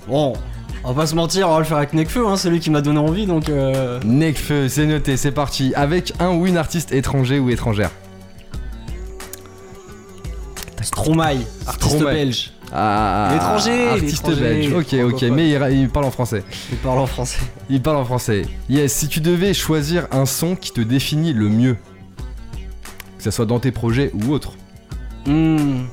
Bon, 0.06 0.34
on 0.84 0.92
va 0.92 1.02
pas 1.02 1.06
se 1.08 1.16
mentir, 1.16 1.48
on 1.48 1.54
va 1.54 1.58
le 1.58 1.64
faire 1.64 1.78
avec 1.78 1.92
Nekfeu, 1.92 2.24
hein, 2.28 2.36
c'est 2.36 2.48
lui 2.50 2.60
qui 2.60 2.70
m'a 2.70 2.80
donné 2.82 3.00
envie 3.00 3.26
donc. 3.26 3.48
Euh... 3.48 3.98
Nekfeu, 4.04 4.68
c'est 4.68 4.86
noté, 4.86 5.16
c'est 5.16 5.32
parti. 5.32 5.72
Avec 5.74 6.12
un 6.20 6.30
ou 6.36 6.46
une 6.46 6.56
artiste 6.58 6.92
étranger 6.92 7.40
ou 7.40 7.50
étrangère 7.50 7.90
Stromae, 10.82 11.38
artiste 11.66 11.96
Stromae. 11.96 12.12
belge. 12.14 12.52
Ah, 12.72 13.30
L'étranger, 13.32 13.88
Artiste 13.88 14.26
l'étranger. 14.28 14.40
belge. 14.40 14.72
Ok, 14.72 15.14
ok, 15.14 15.22
mais 15.32 15.50
il, 15.50 15.78
il 15.78 15.88
parle 15.88 16.06
en 16.06 16.10
français. 16.10 16.42
Il 16.70 16.78
parle 16.78 16.98
en 16.98 17.06
français. 17.06 17.38
Il 17.70 17.80
parle 17.80 17.96
en 17.98 18.04
français. 18.04 18.42
Yes, 18.68 18.92
si 18.92 19.08
tu 19.08 19.20
devais 19.20 19.54
choisir 19.54 20.06
un 20.10 20.26
son 20.26 20.56
qui 20.56 20.72
te 20.72 20.80
définit 20.80 21.32
le 21.32 21.48
mieux, 21.48 21.76
que 23.18 23.22
ce 23.22 23.30
soit 23.30 23.46
dans 23.46 23.60
tes 23.60 23.70
projets 23.72 24.10
ou 24.14 24.32
autre. 24.32 24.54
Hmm. 25.26 25.84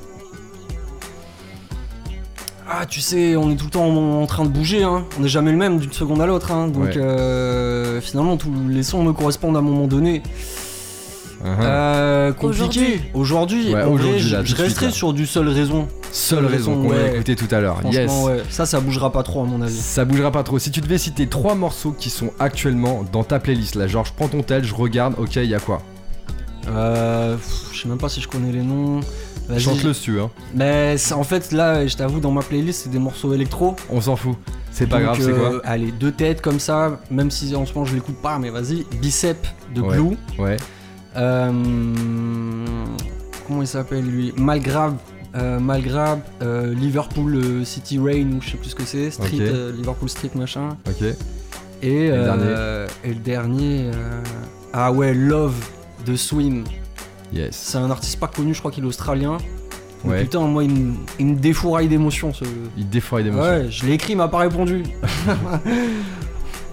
Ah, 2.69 2.85
tu 2.87 3.01
sais, 3.01 3.35
on 3.35 3.51
est 3.51 3.55
tout 3.55 3.65
le 3.65 3.71
temps 3.71 3.85
en, 3.85 4.21
en 4.23 4.25
train 4.25 4.45
de 4.45 4.49
bouger, 4.49 4.83
hein. 4.83 5.05
On 5.17 5.21
n'est 5.21 5.27
jamais 5.27 5.51
le 5.51 5.57
même 5.57 5.77
d'une 5.79 5.91
seconde 5.91 6.21
à 6.21 6.25
l'autre, 6.25 6.51
hein. 6.51 6.67
Donc, 6.69 6.85
Ouais. 6.85 6.97
euh, 6.97 8.01
finalement, 8.01 8.35
tous 8.37 8.51
les 8.69 8.83
sons 8.83 9.03
me 9.03 9.11
correspondent 9.13 9.55
à 9.55 9.59
un 9.59 9.63
moment 9.63 9.85
donné. 9.85 10.23
Uh-huh. 11.43 11.47
Euh, 11.61 12.31
compliqué. 12.31 13.01
Aujourd'hui, 13.13 13.73
Ouais, 13.73 13.83
je, 14.17 14.55
resterai 14.55 14.91
sur 14.91 15.13
du 15.13 15.25
seul 15.25 15.49
raison. 15.49 15.87
Seule 16.11 16.45
raison 16.45 16.81
qu'on 16.81 16.91
a 16.91 17.11
écouté 17.13 17.35
tout 17.35 17.53
à 17.53 17.59
l'heure. 17.59 17.79
Yes. 17.85 18.05
Franchement, 18.05 18.23
ouais. 18.25 18.43
Ça, 18.49 18.65
ça 18.65 18.79
bougera 18.79 19.11
pas 19.11 19.23
trop, 19.23 19.41
à 19.41 19.45
mon 19.45 19.61
avis. 19.61 19.75
Ça 19.75 20.05
bougera 20.05 20.31
pas 20.31 20.43
trop. 20.43 20.57
Si 20.59 20.71
tu 20.71 20.79
devais 20.79 20.97
citer 20.97 21.27
trois 21.27 21.55
morceaux 21.55 21.91
qui 21.91 22.09
sont 22.09 22.31
actuellement 22.39 23.03
dans 23.11 23.23
ta 23.23 23.39
playlist, 23.39 23.75
là, 23.75 23.87
genre 23.87 24.05
je 24.05 24.13
prends 24.15 24.29
ton 24.29 24.41
tel, 24.41 24.63
je 24.63 24.73
regarde, 24.73 25.15
ok, 25.17 25.35
il 25.35 25.45
y 25.45 25.55
a 25.55 25.59
quoi? 25.59 25.81
Euh, 26.69 27.35
je 27.73 27.81
sais 27.81 27.89
même 27.89 27.97
pas 27.97 28.09
si 28.09 28.21
je 28.21 28.27
connais 28.27 28.51
les 28.51 28.61
noms. 28.61 29.01
Chante-le 29.57 29.93
si 29.93 30.03
tu 30.03 30.11
veux, 30.13 30.21
hein. 30.21 30.29
Mais 30.55 30.97
c'est- 30.97 31.13
en 31.13 31.23
fait, 31.25 31.51
là, 31.51 31.85
je 31.85 31.97
t'avoue, 31.97 32.21
dans 32.21 32.31
ma 32.31 32.41
playlist, 32.41 32.83
c'est 32.83 32.89
des 32.89 32.99
morceaux 32.99 33.33
électro. 33.33 33.75
on 33.89 33.99
s'en 33.99 34.15
fout. 34.15 34.35
C'est 34.71 34.87
pas 34.87 34.95
Donc, 34.97 35.05
grave, 35.05 35.17
c'est 35.19 35.27
euh, 35.31 35.49
quoi 35.59 35.61
Allez, 35.65 35.91
deux 35.91 36.11
têtes 36.11 36.41
comme 36.41 36.59
ça, 36.59 36.99
même 37.11 37.29
si 37.29 37.53
en 37.55 37.65
ce 37.65 37.73
moment 37.73 37.85
je 37.85 37.93
l'écoute 37.95 38.15
pas, 38.21 38.39
mais 38.39 38.49
vas-y. 38.49 38.85
Bicep 39.01 39.45
de 39.75 39.81
Ouais. 39.81 39.97
Glue. 39.97 40.17
Ouais. 40.39 40.57
Euh, 41.15 41.51
comment 43.47 43.61
il 43.61 43.67
s'appelle 43.67 44.05
lui 44.05 44.33
Malgrave. 44.37 44.95
euh, 45.35 45.59
Malgrave, 45.59 46.19
euh, 46.41 46.73
Liverpool 46.73 47.65
City 47.65 47.99
Rain 47.99 48.31
ou 48.37 48.41
je 48.41 48.51
sais 48.51 48.57
plus 48.57 48.69
ce 48.69 48.75
que 48.75 48.83
c'est, 48.83 49.11
Street, 49.11 49.51
Liverpool 49.75 50.09
Street 50.09 50.31
machin. 50.35 50.69
Ok. 50.87 51.03
Et, 51.81 52.07
le 52.07 52.13
euh, 52.15 52.87
et 53.03 53.09
le 53.09 53.15
dernier, 53.19 53.91
euh, 53.93 54.21
ah 54.71 54.91
ouais, 54.93 55.13
Love 55.13 55.55
de 56.05 56.15
Swim. 56.15 56.63
Yes. 57.33 57.55
C'est 57.55 57.77
un 57.77 57.91
artiste 57.91 58.19
pas 58.19 58.27
connu, 58.27 58.53
je 58.53 58.59
crois 58.59 58.71
qu'il 58.71 58.83
est 58.85 58.87
australien. 58.87 59.37
Mais. 60.05 60.21
Putain, 60.23 60.41
moi 60.41 60.63
il 60.65 60.69
me, 60.71 60.93
il 61.19 61.25
me 61.27 61.35
défouraille 61.35 61.87
d'émotions 61.87 62.33
ce. 62.33 62.43
Il 62.77 62.89
défoire 62.89 63.23
d'émotions. 63.23 63.43
Ouais, 63.51 63.67
je 63.69 63.85
l'ai 63.85 63.93
écrit, 63.93 64.13
il 64.13 64.17
m'a 64.17 64.27
pas 64.27 64.39
répondu. 64.39 64.83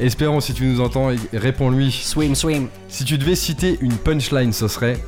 Espérons 0.01 0.41
si 0.41 0.55
tu 0.55 0.65
nous 0.65 0.81
entends, 0.81 1.11
réponds-lui. 1.33 1.93
Swim, 1.93 2.35
swim. 2.35 2.69
Si 2.89 3.05
tu 3.05 3.19
devais 3.19 3.35
citer 3.35 3.77
une 3.83 3.93
punchline, 3.93 4.53
ce 4.53 4.67
serait 4.67 4.99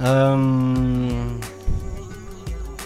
Euh... 0.00 0.36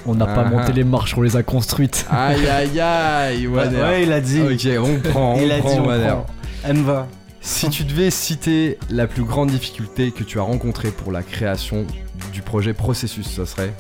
On 0.07 0.15
n'a 0.15 0.25
pas 0.27 0.45
Ah, 0.47 0.51
monté 0.51 0.65
ah. 0.69 0.73
les 0.73 0.85
marches, 0.85 1.17
on 1.19 1.21
les 1.23 1.37
a 1.37 1.43
construites. 1.43 2.07
Aïe 2.11 2.47
aïe 2.49 2.81
aïe, 2.81 3.47
Ouais, 3.47 3.69
ouais, 3.69 4.03
il 4.05 4.13
a 4.13 4.21
dit. 4.21 4.41
Ok, 4.41 4.67
on 4.83 4.99
prend, 5.11 5.35
on 5.35 5.41
il 5.43 5.53
a 5.53 5.61
dit, 5.61 5.67
on 5.79 5.83
prend. 5.85 6.27
Elle 6.65 6.77
me 6.79 6.83
va. 6.85 7.07
Si 7.43 7.69
tu 7.71 7.85
devais 7.85 8.11
citer 8.11 8.79
la 8.91 9.07
plus 9.07 9.25
grande 9.25 9.51
difficulté 9.51 10.11
que 10.11 10.23
tu 10.25 10.39
as 10.39 10.43
rencontrée 10.43 10.91
pour 10.91 11.13
la 11.13 11.23
création 11.23 11.87
du 12.33 12.43
projet 12.43 12.73
Processus, 12.75 13.29
ce 13.29 13.45
serait 13.45 13.73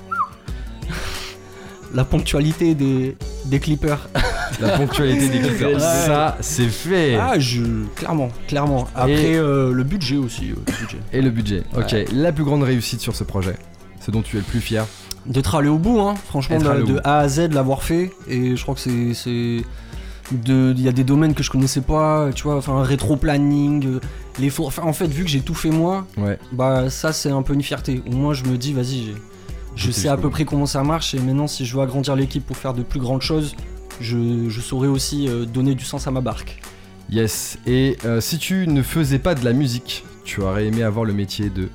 La 1.95 2.05
ponctualité 2.05 2.75
des, 2.75 3.17
des 3.47 3.59
clippers. 3.61 4.09
la 4.61 4.79
ponctualité 4.79 5.29
des 5.29 5.41
clippers. 5.41 5.73
Ouais. 5.75 5.79
Ça, 5.81 6.37
c'est 6.41 6.69
fait. 6.69 7.17
Ah, 7.17 7.39
je. 7.39 7.63
Clairement, 7.97 8.29
clairement. 8.47 8.87
Après, 8.95 9.35
euh, 9.37 9.73
le 9.73 9.83
budget 9.85 10.17
aussi. 10.17 10.51
euh, 10.53 10.55
le 10.67 10.73
budget. 10.81 10.99
Et 11.13 11.21
le 11.23 11.31
budget. 11.31 11.63
Ok, 11.77 11.93
Ouais. 11.93 12.05
la 12.13 12.33
plus 12.33 12.45
grande 12.45 12.63
réussite 12.63 13.01
sur 13.01 13.17
ce 13.17 13.25
projet, 13.25 13.57
ce 14.01 14.11
dont 14.11 14.23
tu 14.23 14.37
es 14.37 14.41
le 14.41 14.45
plus 14.47 14.61
fier. 14.61 14.87
D'être 15.27 15.55
allé 15.57 15.69
au 15.69 15.79
bout, 15.79 16.01
hein. 16.01 16.15
Franchement, 16.29 16.59
de, 16.59 16.67
allé 16.69 16.83
au 16.83 16.87
de 16.87 16.93
bout. 16.95 17.01
A 17.05 17.19
à 17.19 17.29
Z, 17.29 17.49
de 17.49 17.55
l'avoir 17.55 17.83
fait. 17.83 18.11
Et 18.29 18.57
je 18.57 18.63
crois 18.63 18.75
que 18.75 18.81
c'est. 18.81 19.15
c'est- 19.15 19.65
de- 20.33 20.73
Il 20.77 20.83
y 20.83 20.89
a 20.89 20.93
des 20.93 21.03
domaines 21.03 21.35
que 21.35 21.43
je 21.43 21.51
connaissais 21.51 21.81
pas, 21.81 22.31
tu 22.33 22.45
vois, 22.45 22.57
enfin, 22.57 22.85
rétro-planning, 22.85 23.85
euh, 23.87 24.01
les 24.39 24.49
faux- 24.49 24.65
enfin, 24.67 24.83
en 24.85 24.93
fait, 24.93 25.09
vu 25.09 25.25
que 25.25 25.29
j'ai 25.31 25.41
tout 25.41 25.55
fait 25.55 25.71
moi, 25.71 26.07
Ouais. 26.17 26.39
bah, 26.53 26.89
ça, 26.89 27.13
c'est 27.13 27.31
un 27.31 27.43
peu 27.43 27.53
une 27.53 27.63
fierté. 27.65 28.01
Au 28.07 28.13
moins, 28.15 28.33
je 28.33 28.45
me 28.45 28.57
dis, 28.57 28.73
vas-y, 28.73 29.07
j'ai- 29.07 29.15
je 29.81 29.91
sais 29.91 30.09
à 30.09 30.17
peu 30.17 30.31
près 30.31 30.45
comment 30.45 30.67
ça 30.67 30.83
marche. 30.83 31.15
Et 31.15 31.19
maintenant, 31.19 31.47
si 31.47 31.65
je 31.65 31.75
veux 31.75 31.83
agrandir 31.83 32.15
l'équipe 32.15 32.45
pour 32.45 32.57
faire 32.57 32.75
de 32.75 32.83
plus 32.83 33.01
grandes 33.01 33.23
choses, 33.23 33.57
je, 34.01 34.49
je 34.49 34.61
saurais 34.61 34.89
aussi 34.89 35.29
euh, 35.29 35.47
donner 35.47 35.75
du 35.75 35.85
sens 35.85 36.07
à 36.07 36.11
ma 36.11 36.21
barque. 36.21 36.61
Yes. 37.11 37.59
Et 37.67 37.97
euh, 38.05 38.21
si 38.21 38.39
tu 38.39 38.67
ne 38.67 38.83
faisais 38.83 39.19
pas 39.19 39.35
de 39.35 39.45
la 39.45 39.53
musique, 39.53 40.05
tu 40.25 40.43
aurais 40.43 40.67
aimé 40.67 40.83
avoir 40.83 41.05
le 41.05 41.13
métier 41.13 41.51
de? 41.51 41.69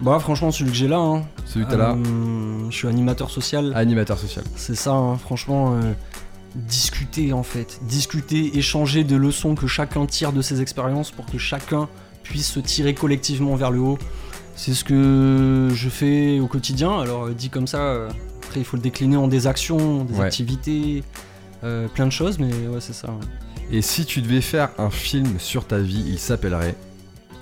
Bah, 0.00 0.18
franchement, 0.20 0.50
celui 0.50 0.70
que 0.70 0.76
j'ai 0.76 0.88
là, 0.88 0.98
hein, 0.98 1.22
celui 1.44 1.66
que 1.66 1.70
t'as 1.70 1.76
là, 1.76 1.96
euh, 1.96 2.70
je 2.70 2.76
suis 2.76 2.88
animateur 2.88 3.30
social. 3.30 3.72
animateur 3.74 4.18
social. 4.18 4.44
C'est 4.56 4.74
ça, 4.74 4.92
hein, 4.92 5.16
franchement, 5.16 5.78
discuter 6.54 7.32
en 7.32 7.42
fait. 7.42 7.80
Discuter, 7.82 8.56
échanger 8.58 9.04
des 9.04 9.18
leçons 9.18 9.54
que 9.54 9.66
chacun 9.66 10.06
tire 10.06 10.32
de 10.32 10.42
ses 10.42 10.60
expériences 10.60 11.10
pour 11.10 11.26
que 11.26 11.38
chacun 11.38 11.88
puisse 12.22 12.50
se 12.50 12.60
tirer 12.60 12.94
collectivement 12.94 13.54
vers 13.56 13.70
le 13.70 13.80
haut. 13.80 13.98
C'est 14.56 14.74
ce 14.74 14.84
que 14.84 15.68
je 15.74 15.88
fais 15.88 16.38
au 16.40 16.46
quotidien. 16.46 17.00
Alors, 17.00 17.24
euh, 17.26 17.32
dit 17.32 17.48
comme 17.50 17.66
ça, 17.66 17.78
euh, 17.80 18.10
après, 18.44 18.60
il 18.60 18.64
faut 18.64 18.76
le 18.76 18.82
décliner 18.82 19.16
en 19.16 19.28
des 19.28 19.46
actions, 19.46 20.04
des 20.04 20.14
Ouais. 20.18 20.26
activités, 20.26 21.02
euh, 21.64 21.88
plein 21.88 22.06
de 22.06 22.12
choses, 22.12 22.38
mais 22.38 22.52
ouais, 22.68 22.80
c'est 22.80 22.92
ça. 22.92 23.08
Et 23.70 23.80
si 23.82 24.04
tu 24.04 24.20
devais 24.20 24.40
faire 24.42 24.70
un 24.78 24.90
film 24.90 25.38
sur 25.38 25.66
ta 25.66 25.78
vie, 25.78 26.04
il 26.06 26.18
s'appellerait 26.18 26.74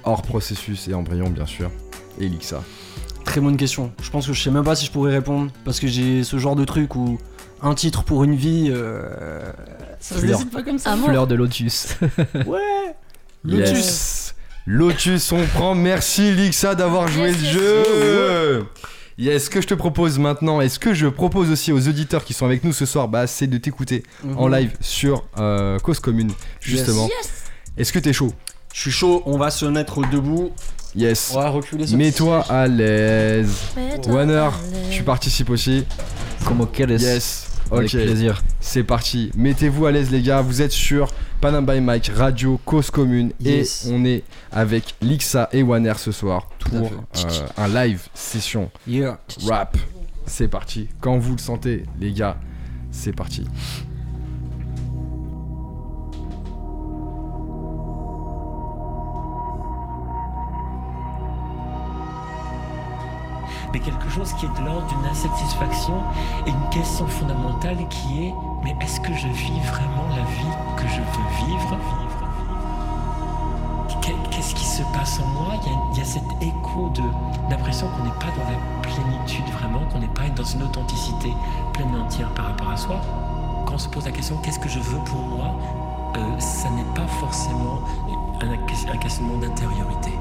Hors 0.05 0.23
processus 0.23 0.89
et 0.89 0.95
embryon, 0.95 1.29
bien 1.29 1.45
sûr. 1.47 1.71
Elixa. 2.19 2.63
Très 3.25 3.41
bonne 3.41 3.57
question. 3.59 3.93
Je 4.03 4.11
pense 4.11 4.27
que 4.27 4.33
je 4.33 4.43
sais 4.43 4.51
même 4.51 4.65
pas 4.65 4.75
si 4.75 4.87
je 4.87 4.91
pourrais 4.91 5.13
répondre 5.13 5.51
parce 5.65 5.79
que 5.79 5.87
j'ai 5.89 6.25
ce 6.25 6.39
genre 6.39 6.57
de 6.57 6.65
truc 6.65 6.97
où 6.97 7.19
un 7.63 7.75
titre 7.75 8.03
pour 8.05 8.25
une 8.25 8.35
vie, 8.35 8.69
euh, 8.71 9.43
ça 10.01 10.15
se 10.15 10.21
Fleur. 10.21 10.39
décide 10.39 10.51
pas 10.51 10.63
comme 10.63 10.79
ça. 10.79 10.97
Fleur 10.97 11.27
de 11.27 11.35
lotus. 11.35 11.89
Ouais. 12.47 12.95
Lotus. 13.45 13.69
Lotus. 13.71 14.30
Lotus, 14.67 15.33
on 15.33 15.45
prend. 15.47 15.75
Merci 15.75 16.33
Lixa 16.33 16.75
d'avoir 16.75 17.09
joué 17.09 17.29
Yes, 17.31 17.37
le 17.39 17.43
yes, 17.45 17.53
jeu. 17.53 18.67
Yes, 19.19 19.45
ce 19.45 19.51
que 19.51 19.61
je 19.61 19.67
te 19.67 19.75
propose 19.75 20.19
maintenant, 20.19 20.61
et 20.61 20.69
ce 20.69 20.79
que 20.79 20.95
je 20.95 21.07
propose 21.07 21.51
aussi 21.51 21.73
aux 21.73 21.89
auditeurs 21.89 22.25
qui 22.25 22.33
sont 22.33 22.47
avec 22.47 22.65
nous 22.65 22.73
ce 22.73 22.87
soir, 22.87 23.09
bah, 23.09 23.27
c'est 23.27 23.47
de 23.47 23.59
t'écouter 23.59 24.03
en 24.37 24.49
Mhm. 24.49 24.55
live 24.55 24.73
sur 24.81 25.25
euh, 25.39 25.79
Cause 25.79 26.01
Commune, 26.01 26.33
justement. 26.61 27.05
Yes. 27.07 27.31
Est-ce 27.77 27.93
que 27.93 27.99
t'es 27.99 28.13
chaud? 28.13 28.33
Je 28.73 28.81
suis 28.81 28.91
chaud, 28.91 29.23
on 29.27 29.37
va 29.37 29.51
se 29.51 29.67
mettre 29.67 30.01
debout. 30.09 30.53
Yes. 30.95 31.33
On 31.35 31.41
va 31.41 31.49
reculer 31.51 31.87
ce 31.87 31.97
Mets-toi 31.97 32.45
à 32.49 32.67
l'aise. 32.67 33.53
À 33.77 34.51
tu 34.91 35.03
participes 35.03 35.51
aussi 35.51 35.85
Comment 36.47 36.67
quel 36.67 36.91
est 36.93 37.01
Yes. 37.03 37.50
Avec 37.71 37.85
Ok. 37.87 37.91
plaisir. 38.03 38.43
C'est 38.61 38.83
parti. 38.83 39.31
Mettez-vous 39.37 39.87
à 39.87 39.93
l'aise 39.93 40.11
les 40.11 40.23
gars. 40.23 40.41
Vous 40.41 40.61
êtes 40.63 40.73
sur 40.73 41.09
Panam 41.41 41.65
by 41.65 41.81
Mike, 41.81 42.11
Radio, 42.15 42.61
Cause 42.65 42.91
Commune. 42.91 43.33
Yes. 43.41 43.87
Et 43.87 43.93
on 43.93 44.05
est 44.05 44.23
avec 44.53 44.95
Lixa 45.01 45.49
et 45.53 45.63
Wanner 45.63 45.95
ce 45.97 46.13
soir 46.13 46.49
Tout 46.59 46.71
pour 46.71 46.87
euh, 46.93 47.47
un 47.57 47.69
live 47.69 48.03
session 48.15 48.71
Yeah. 48.87 49.19
rap. 49.49 49.77
C'est 50.27 50.49
parti. 50.49 50.89
Quand 51.01 51.19
vous 51.19 51.33
le 51.33 51.39
sentez 51.39 51.85
les 52.01 52.13
gars, 52.13 52.37
c'est 52.91 53.15
parti. 53.15 53.45
Mais 63.73 63.81
quelque 63.81 64.09
chose 64.11 64.33
qui 64.35 64.47
est 64.47 64.61
de 64.61 64.65
l'ordre 64.67 64.87
d'une 64.89 65.07
insatisfaction 65.11 65.95
et 66.47 66.51
une 66.51 66.69
question 66.71 67.07
fondamentale 67.07 67.79
qui 67.89 68.27
est 68.27 68.35
mais 68.63 68.77
est-ce 68.81 69.01
que 69.01 69.13
je 69.15 69.29
vis 69.29 69.61
vraiment 69.61 70.09
la 70.17 70.23
vie 70.25 70.57
que 70.77 70.89
je 70.89 71.01
veux 71.01 71.47
vivre? 71.47 71.77
Qu'est- 74.03 74.15
Qu'est-ce 74.31 74.55
qui 74.55 74.65
se 74.65 74.83
passe 74.95 75.21
en 75.21 75.27
moi? 75.29 75.53
Il 75.65 75.71
y, 75.71 75.75
a, 75.75 75.79
il 75.95 76.03
y 76.03 76.07
cet 76.07 76.23
écho 76.41 76.89
de 76.95 77.03
l'impression 77.51 77.87
qu'on 77.89 78.05
n'est 78.05 78.11
pas 78.19 78.33
dans 78.37 78.51
la 78.51 78.59
plénitude 78.83 79.47
vraiment, 79.59 79.81
qu'on 79.93 79.99
n'est 79.99 80.07
pas 80.09 80.29
dans 80.35 80.45
une 80.45 80.63
authenticité 80.63 81.33
pleine 81.73 81.95
et 81.95 82.01
entière 82.01 82.29
par 82.35 82.47
rapport 82.47 82.71
à 82.71 82.77
soi. 82.77 82.97
Quand 83.67 83.75
on 83.75 83.79
se 83.79 83.89
pose 83.89 84.05
la 84.07 84.13
question 84.13 84.37
qu'est-ce 84.43 84.59
que 84.59 84.69
je 84.69 84.79
veux 84.81 84.99
pour 85.05 85.21
moi, 85.21 85.55
euh, 86.17 86.39
ça 86.39 86.69
n'est 86.71 86.95
pas 86.95 87.07
forcément 87.21 87.81
un 88.41 88.97
questionnement 88.97 89.37
d'intériorité. 89.39 90.13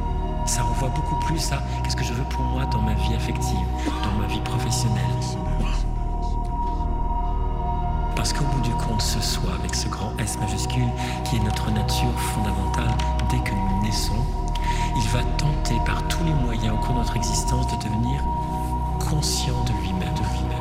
Ça 0.49 0.63
renvoie 0.63 0.89
beaucoup 0.89 1.15
plus 1.27 1.51
à 1.51 1.61
qu'est-ce 1.83 1.95
que 1.95 2.03
je 2.03 2.11
veux 2.11 2.23
pour 2.23 2.41
moi 2.41 2.65
dans 2.65 2.81
ma 2.81 2.95
vie 2.95 3.13
affective, 3.13 3.67
dans 4.03 4.19
ma 4.19 4.25
vie 4.25 4.41
professionnelle? 4.41 5.05
qu'au 8.33 8.45
bout 8.45 8.61
du 8.61 8.71
compte, 8.71 9.01
ce 9.01 9.21
soit 9.21 9.53
avec 9.53 9.75
ce 9.75 9.87
grand 9.87 10.11
S 10.17 10.37
majuscule 10.39 10.89
qui 11.23 11.35
est 11.35 11.43
notre 11.43 11.69
nature 11.71 12.19
fondamentale 12.33 12.91
dès 13.29 13.37
que 13.39 13.53
nous 13.53 13.83
naissons, 13.83 14.25
il 14.95 15.07
va 15.09 15.23
tenter 15.37 15.75
par 15.85 16.07
tous 16.07 16.23
les 16.23 16.33
moyens 16.33 16.73
au 16.73 16.77
cours 16.77 16.95
de 16.95 16.99
notre 16.99 17.15
existence 17.15 17.67
de 17.67 17.75
devenir 17.83 18.23
conscient 18.99 19.63
de 19.65 19.71
lui-même, 19.83 20.13
de 20.15 20.21
lui-même, 20.33 20.58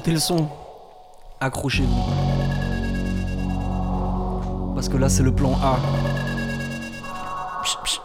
montez 0.00 0.12
le 0.12 0.18
son, 0.18 0.48
accrochez-vous. 1.40 2.04
Parce 4.74 4.88
que 4.88 4.96
là, 4.96 5.10
c'est 5.10 5.22
le 5.22 5.30
plan 5.30 5.52
A. 5.62 5.78
Psh, 7.62 7.76
psh. 7.84 8.00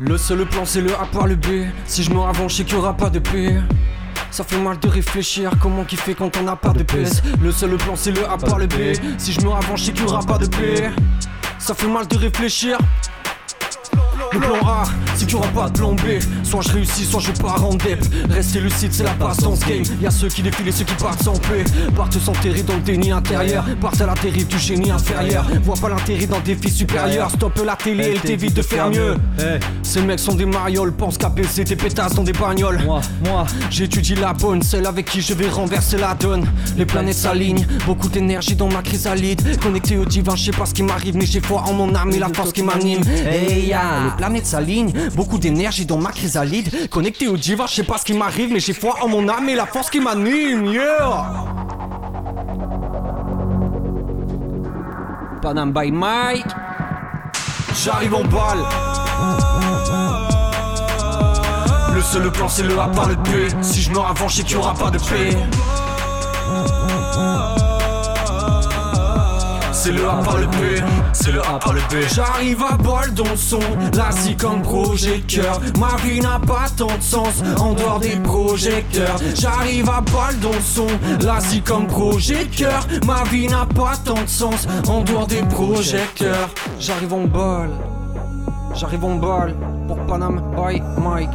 Le 0.00 0.18
seul 0.18 0.44
plan, 0.46 0.64
c'est 0.64 0.80
le 0.80 0.92
A 0.96 1.06
par 1.12 1.28
le 1.28 1.36
B. 1.36 1.68
Si 1.84 2.02
je 2.02 2.10
me 2.10 2.18
ravance, 2.18 2.50
je 2.50 2.56
sais 2.56 2.64
qu'il 2.64 2.74
y 2.74 2.78
aura 2.78 2.94
pas 2.94 3.08
de 3.08 3.20
P. 3.20 3.56
Ça 4.32 4.42
fait 4.42 4.58
mal 4.58 4.80
de 4.80 4.88
réfléchir, 4.88 5.52
comment 5.62 5.84
qu'il 5.84 5.98
fait 5.98 6.14
quand 6.14 6.36
on 6.38 6.42
n'a 6.42 6.56
pas 6.56 6.70
de 6.70 6.82
PS 6.82 7.22
Le 7.40 7.52
seul 7.52 7.76
plan 7.76 7.94
c'est 7.94 8.10
le 8.10 8.28
A 8.28 8.36
par 8.36 8.58
le 8.58 8.66
B 8.66 8.94
Si 9.16 9.32
je 9.32 9.40
me 9.40 9.48
ravance, 9.48 9.80
je 9.80 9.84
sais 9.84 9.92
qu'il 9.92 10.02
y 10.02 10.06
aura 10.06 10.22
pas 10.22 10.38
de 10.38 10.46
P 10.46 10.90
Ça 11.60 11.72
fait 11.72 11.86
mal 11.86 12.08
de 12.08 12.16
réfléchir 12.16 12.78
le 14.36 14.46
plan 14.46 14.68
A, 14.68 14.84
c'est 15.14 15.26
qu'il 15.26 15.36
aura 15.36 15.48
pas 15.48 15.68
de 15.68 15.78
plan 15.78 15.94
B. 15.94 16.00
Soit 16.42 16.62
je 16.62 16.72
réussis, 16.72 17.04
soit 17.04 17.20
je 17.20 17.32
pars 17.32 17.64
en 17.64 17.74
dep. 17.74 18.04
Rester 18.30 18.60
lucide, 18.60 18.92
c'est 18.92 19.04
la 19.04 19.14
base 19.14 19.38
dans 19.38 19.56
ce 19.56 19.64
game. 19.64 19.82
Y'a 20.00 20.10
ceux 20.10 20.28
qui 20.28 20.42
défilent 20.42 20.68
et 20.68 20.72
ceux 20.72 20.84
qui 20.84 20.94
partent 20.94 21.22
sans 21.22 21.38
paix. 21.38 21.64
Partent 21.96 22.18
s'enterrer 22.18 22.62
dans 22.62 22.74
le 22.74 22.80
déni 22.80 23.12
intérieur. 23.12 23.64
Partent 23.80 24.00
à 24.00 24.06
la 24.06 24.14
dérive 24.14 24.46
du 24.46 24.58
génie 24.58 24.90
inférieur. 24.90 25.46
Vois 25.62 25.76
pas 25.76 25.88
l'intérêt 25.88 26.26
dans 26.26 26.40
des 26.40 26.54
défi 26.54 26.70
supérieur. 26.70 27.30
Stoppe 27.30 27.62
la 27.64 27.76
télé, 27.76 28.12
elle 28.14 28.20
t'évite 28.20 28.54
de 28.54 28.62
faire 28.62 28.90
mieux. 28.90 29.16
Ces 29.82 30.02
mecs 30.02 30.20
sont 30.20 30.34
des 30.34 30.46
marioles, 30.46 30.92
pensent 30.92 31.18
qu'à 31.18 31.30
PC, 31.30 31.64
des 31.64 31.76
pétasses 31.76 32.14
dans 32.14 32.22
des 32.22 32.32
bagnoles. 32.32 32.82
Moi, 32.84 33.00
moi, 33.24 33.46
J'étudie 33.70 34.14
la 34.14 34.32
bonne, 34.32 34.62
celle 34.62 34.86
avec 34.86 35.06
qui 35.06 35.20
je 35.20 35.34
vais 35.34 35.48
renverser 35.48 35.98
la 35.98 36.14
donne. 36.14 36.46
Les 36.76 36.86
planètes 36.86 37.16
s'alignent, 37.16 37.66
beaucoup 37.84 38.08
d'énergie 38.08 38.56
dans 38.56 38.68
ma 38.68 38.82
chrysalide. 38.82 39.58
Connecté 39.60 39.96
au 39.96 40.04
divin, 40.04 40.34
je 40.36 40.44
sais 40.44 40.50
pas 40.50 40.66
ce 40.66 40.74
qui 40.74 40.82
m'arrive, 40.82 41.16
mais 41.16 41.26
j'ai 41.26 41.40
foi 41.40 41.62
en 41.66 41.72
mon 41.72 41.94
âme 41.94 42.12
et 42.12 42.18
la 42.18 42.28
force 42.28 42.52
qui 42.52 42.62
m'anime. 42.62 43.02
Hey 43.06 43.66
ya, 43.66 44.16
les 44.26 44.32
planètes 44.32 44.46
s'alignent, 44.46 44.92
beaucoup 45.14 45.38
d'énergie 45.38 45.86
dans 45.86 45.98
ma 45.98 46.10
chrysalide. 46.10 46.88
Connecté 46.90 47.28
au 47.28 47.36
divin, 47.36 47.66
je 47.68 47.74
sais 47.74 47.84
pas 47.84 47.96
ce 47.96 48.04
qui 48.04 48.12
m'arrive, 48.12 48.52
mais 48.52 48.58
j'ai 48.58 48.72
foi 48.72 48.96
en 49.02 49.08
mon 49.08 49.28
âme 49.28 49.48
et 49.48 49.54
la 49.54 49.66
force 49.66 49.88
qui 49.88 50.00
m'anime. 50.00 50.66
Yeah! 50.66 51.44
Panam 55.40 55.72
by 55.72 55.92
Mike. 55.92 56.46
J'arrive 57.84 58.14
en 58.14 58.24
balle. 58.24 58.64
Le 61.94 62.02
seul 62.02 62.30
plan 62.32 62.48
c'est 62.48 62.64
le 62.64 62.78
A 62.78 62.88
par 62.88 63.08
le 63.08 63.16
P 63.16 63.48
Si 63.62 63.80
je 63.80 63.90
me 63.90 63.96
sais 64.28 64.42
qu'il 64.42 64.52
y 64.52 64.56
aura 64.56 64.74
pas 64.74 64.90
de 64.90 64.98
paix 64.98 65.36
C'est 69.86 69.92
le 69.92 70.08
A 70.08 70.16
par 70.16 70.38
le 70.38 70.46
P 70.48 70.82
C'est 71.12 71.30
le 71.30 71.40
A 71.42 71.60
par 71.60 71.72
le 71.72 71.78
B. 71.82 72.02
J'arrive 72.12 72.60
à 72.60 72.76
balle 72.76 73.14
dans 73.14 73.22
le 73.22 73.36
son 73.36 73.60
Là 73.94 74.10
comme 74.36 74.60
projecteur. 74.60 75.60
Ma 75.78 75.94
vie 76.02 76.18
n'a 76.18 76.40
pas 76.40 76.66
tant 76.76 76.86
de 76.88 77.00
sens 77.00 77.40
En 77.60 77.72
dehors 77.72 78.00
des 78.00 78.16
projecteurs. 78.16 79.16
J'arrive 79.36 79.88
à 79.88 80.00
balle 80.00 80.40
dans 80.40 80.50
le 80.50 80.60
son 80.60 80.88
Là 81.24 81.38
comme 81.64 81.86
projecteur. 81.86 82.84
Ma 83.06 83.22
vie 83.30 83.46
n'a 83.46 83.64
pas 83.64 83.92
tant 84.04 84.20
de 84.20 84.28
sens 84.28 84.66
En 84.88 85.02
dehors 85.02 85.28
des 85.28 85.42
projecteurs. 85.42 86.48
J'arrive 86.80 87.14
en 87.14 87.26
balle 87.26 87.70
J'arrive 88.74 89.04
en 89.04 89.14
balle 89.14 89.54
Pour 89.86 90.04
Panam 90.06 90.42
by 90.56 90.82
Mike. 91.00 91.30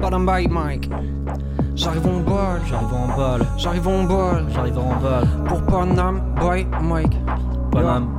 Panam 0.00 0.24
by 0.24 0.48
Mike 0.48 0.88
J'arrive 1.74 2.06
en 2.06 2.20
balle. 2.20 2.60
J'arrive 2.68 2.94
en 2.94 3.16
balle, 3.16 3.46
J'arrive 3.56 3.88
en 3.88 4.04
balle. 4.04 4.46
J'arrive 4.52 4.78
en 4.78 5.00
balle. 5.00 5.26
Pour 5.46 5.62
Panam 5.62 6.20
by 6.38 6.66
Mike 6.82 7.16
Panam. 7.72 8.12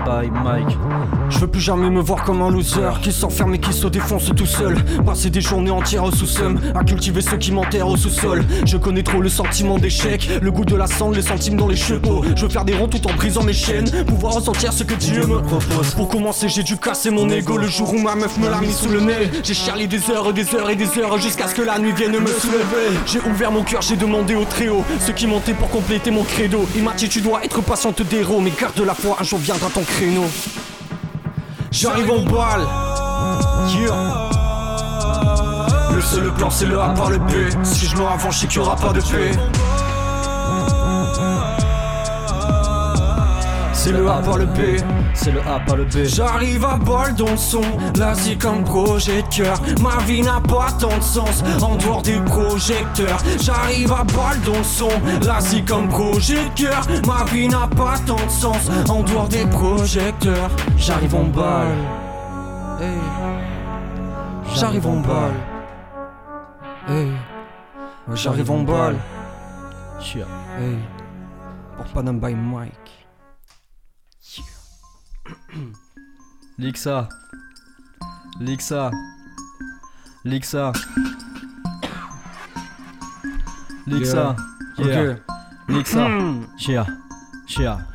Je 1.29 1.39
veux 1.39 1.47
plus 1.47 1.61
jamais 1.61 1.89
me 1.89 2.01
voir 2.01 2.23
comme 2.23 2.41
un 2.41 2.49
loser 2.49 2.99
Qui 3.01 3.11
s'enferme 3.11 3.53
et 3.55 3.59
qui 3.59 3.71
se 3.71 3.87
défonce 3.87 4.31
tout 4.35 4.45
seul. 4.45 4.75
Passer 5.05 5.29
des 5.29 5.41
journées 5.41 5.71
entières 5.71 6.05
sous 6.13 6.25
seum 6.25 6.59
À 6.75 6.83
cultiver 6.83 7.21
ceux 7.21 7.37
qui 7.37 7.51
m'enterrent 7.51 7.87
au 7.87 7.95
sous-sol. 7.97 8.43
Je 8.65 8.77
connais 8.77 9.03
trop 9.03 9.21
le 9.21 9.29
sentiment 9.29 9.77
d'échec 9.77 10.29
Le 10.41 10.51
goût 10.51 10.65
de 10.65 10.75
la 10.75 10.87
cendre, 10.87 11.15
les 11.15 11.21
centimes 11.21 11.57
dans 11.57 11.67
les 11.67 11.75
chevaux. 11.75 12.23
Je 12.35 12.43
veux 12.45 12.49
faire 12.49 12.65
des 12.65 12.75
ronds 12.75 12.87
tout 12.87 13.05
en 13.07 13.13
brisant 13.13 13.43
mes 13.43 13.53
chaînes 13.53 13.89
Pouvoir 14.05 14.33
ressentir 14.33 14.73
ce 14.73 14.83
que 14.83 14.95
Dieu 14.95 15.25
me 15.25 15.41
propose. 15.41 15.93
Pour 15.95 16.09
commencer 16.09 16.49
j'ai 16.49 16.63
dû 16.63 16.77
casser 16.77 17.11
mon 17.11 17.29
ego 17.29 17.57
Le 17.57 17.67
jour 17.67 17.93
où 17.93 17.99
ma 17.99 18.15
meuf 18.15 18.37
me 18.37 18.49
l'a 18.49 18.59
mis 18.59 18.73
sous 18.73 18.89
le 18.89 18.99
nez. 18.99 19.31
J'ai 19.43 19.53
chialé 19.53 19.87
des 19.87 20.09
heures 20.09 20.29
et 20.29 20.33
des 20.33 20.55
heures 20.55 20.69
et 20.69 20.75
des 20.75 20.97
heures 20.97 21.17
Jusqu'à 21.19 21.47
ce 21.47 21.55
que 21.55 21.61
la 21.61 21.77
nuit 21.79 21.93
vienne 21.93 22.11
me 22.19 22.27
soulever. 22.27 22.97
J'ai 23.05 23.19
ouvert 23.19 23.51
mon 23.51 23.63
cœur, 23.63 23.81
j'ai 23.81 23.95
demandé 23.95 24.35
au 24.35 24.45
très 24.45 24.67
haut 24.67 24.83
Ceux 24.99 25.13
qui 25.13 25.27
montaient 25.27 25.53
pour 25.53 25.69
compléter 25.69 26.11
mon 26.11 26.23
credo. 26.23 26.65
Il 26.75 26.83
m'a 26.83 26.93
dit 26.93 27.07
tu 27.07 27.21
dois 27.21 27.43
être 27.43 27.61
patiente 27.61 28.01
d'héros 28.01 28.41
Mais 28.41 28.51
garde 28.59 28.79
la 28.79 28.93
foi, 28.93 29.17
un 29.19 29.23
jour 29.23 29.39
viendra 29.43 29.69
ton 29.69 29.83
créneau. 29.83 30.25
J'arrive 31.69 32.09
en 32.11 32.23
balle. 32.23 32.65
Yeah. 33.77 34.29
Le 35.93 36.01
seul 36.01 36.33
plan 36.33 36.49
c'est 36.49 36.65
le 36.65 36.79
A 36.79 36.89
par 36.89 37.09
le 37.09 37.17
B 37.17 37.31
Si 37.63 37.87
je 37.87 37.95
me 37.95 38.03
ravance 38.03 38.35
je 38.35 38.39
sais 38.41 38.47
qu'il 38.47 38.57
y 38.57 38.59
aura 38.59 38.75
pas 38.75 38.91
de 38.93 38.99
paix 39.01 39.31
C'est 43.83 43.91
le 43.91 44.09
A 44.09 44.21
par 44.21 44.37
le 44.37 44.45
B 44.45 44.59
C'est 45.13 45.31
le 45.33 45.41
A 45.41 45.59
par 45.59 45.75
le 45.75 45.83
B. 45.83 46.05
J'arrive 46.05 46.63
à 46.63 46.77
balle 46.77 47.15
dans 47.15 47.31
le 47.31 47.35
son, 47.35 47.61
c'est 48.13 48.37
comme 48.37 48.63
projecteur 48.63 49.59
Ma 49.81 50.01
vie 50.03 50.21
n'a 50.21 50.39
pas 50.39 50.71
tant 50.79 50.97
de 50.97 51.03
sens 51.03 51.43
en 51.61 51.75
dehors 51.75 52.01
des 52.01 52.17
projecteurs 52.21 53.17
J'arrive 53.41 53.91
à 53.91 54.05
balle 54.05 54.39
dans 54.45 54.57
le 54.57 54.63
son, 54.63 54.87
c'est 55.41 55.65
comme 55.65 55.89
projecteur 55.89 56.87
Ma 57.05 57.25
vie 57.25 57.49
n'a 57.49 57.67
pas 57.75 57.95
tant 58.07 58.15
de 58.15 58.29
sens 58.31 58.69
en 58.87 59.03
dehors 59.03 59.27
des 59.27 59.45
projecteurs 59.47 60.49
J'arrive 60.77 61.15
en 61.15 61.25
balle 61.25 61.75
Hey. 62.79 62.97
J'arrive 64.55 64.87
en 64.87 65.01
balle 65.01 65.33
Hey. 66.87 67.11
J'arrive 68.13 68.49
en 68.49 68.59
balle 68.63 68.95
Sûr. 69.99 70.25
Hey. 70.57 70.77
Pour 71.75 71.85
Panam 71.87 72.17
by 72.17 72.33
Mike 72.33 73.02
Lixa. 76.59 77.09
Lixa. 78.39 78.91
Lixa. 80.25 80.71
Lixa. 83.87 84.35
Yeah. 84.77 85.17
Ok. 85.17 85.21
Lixa. 85.69 86.03
Chia. 86.57 86.85
Chia. 87.47 87.85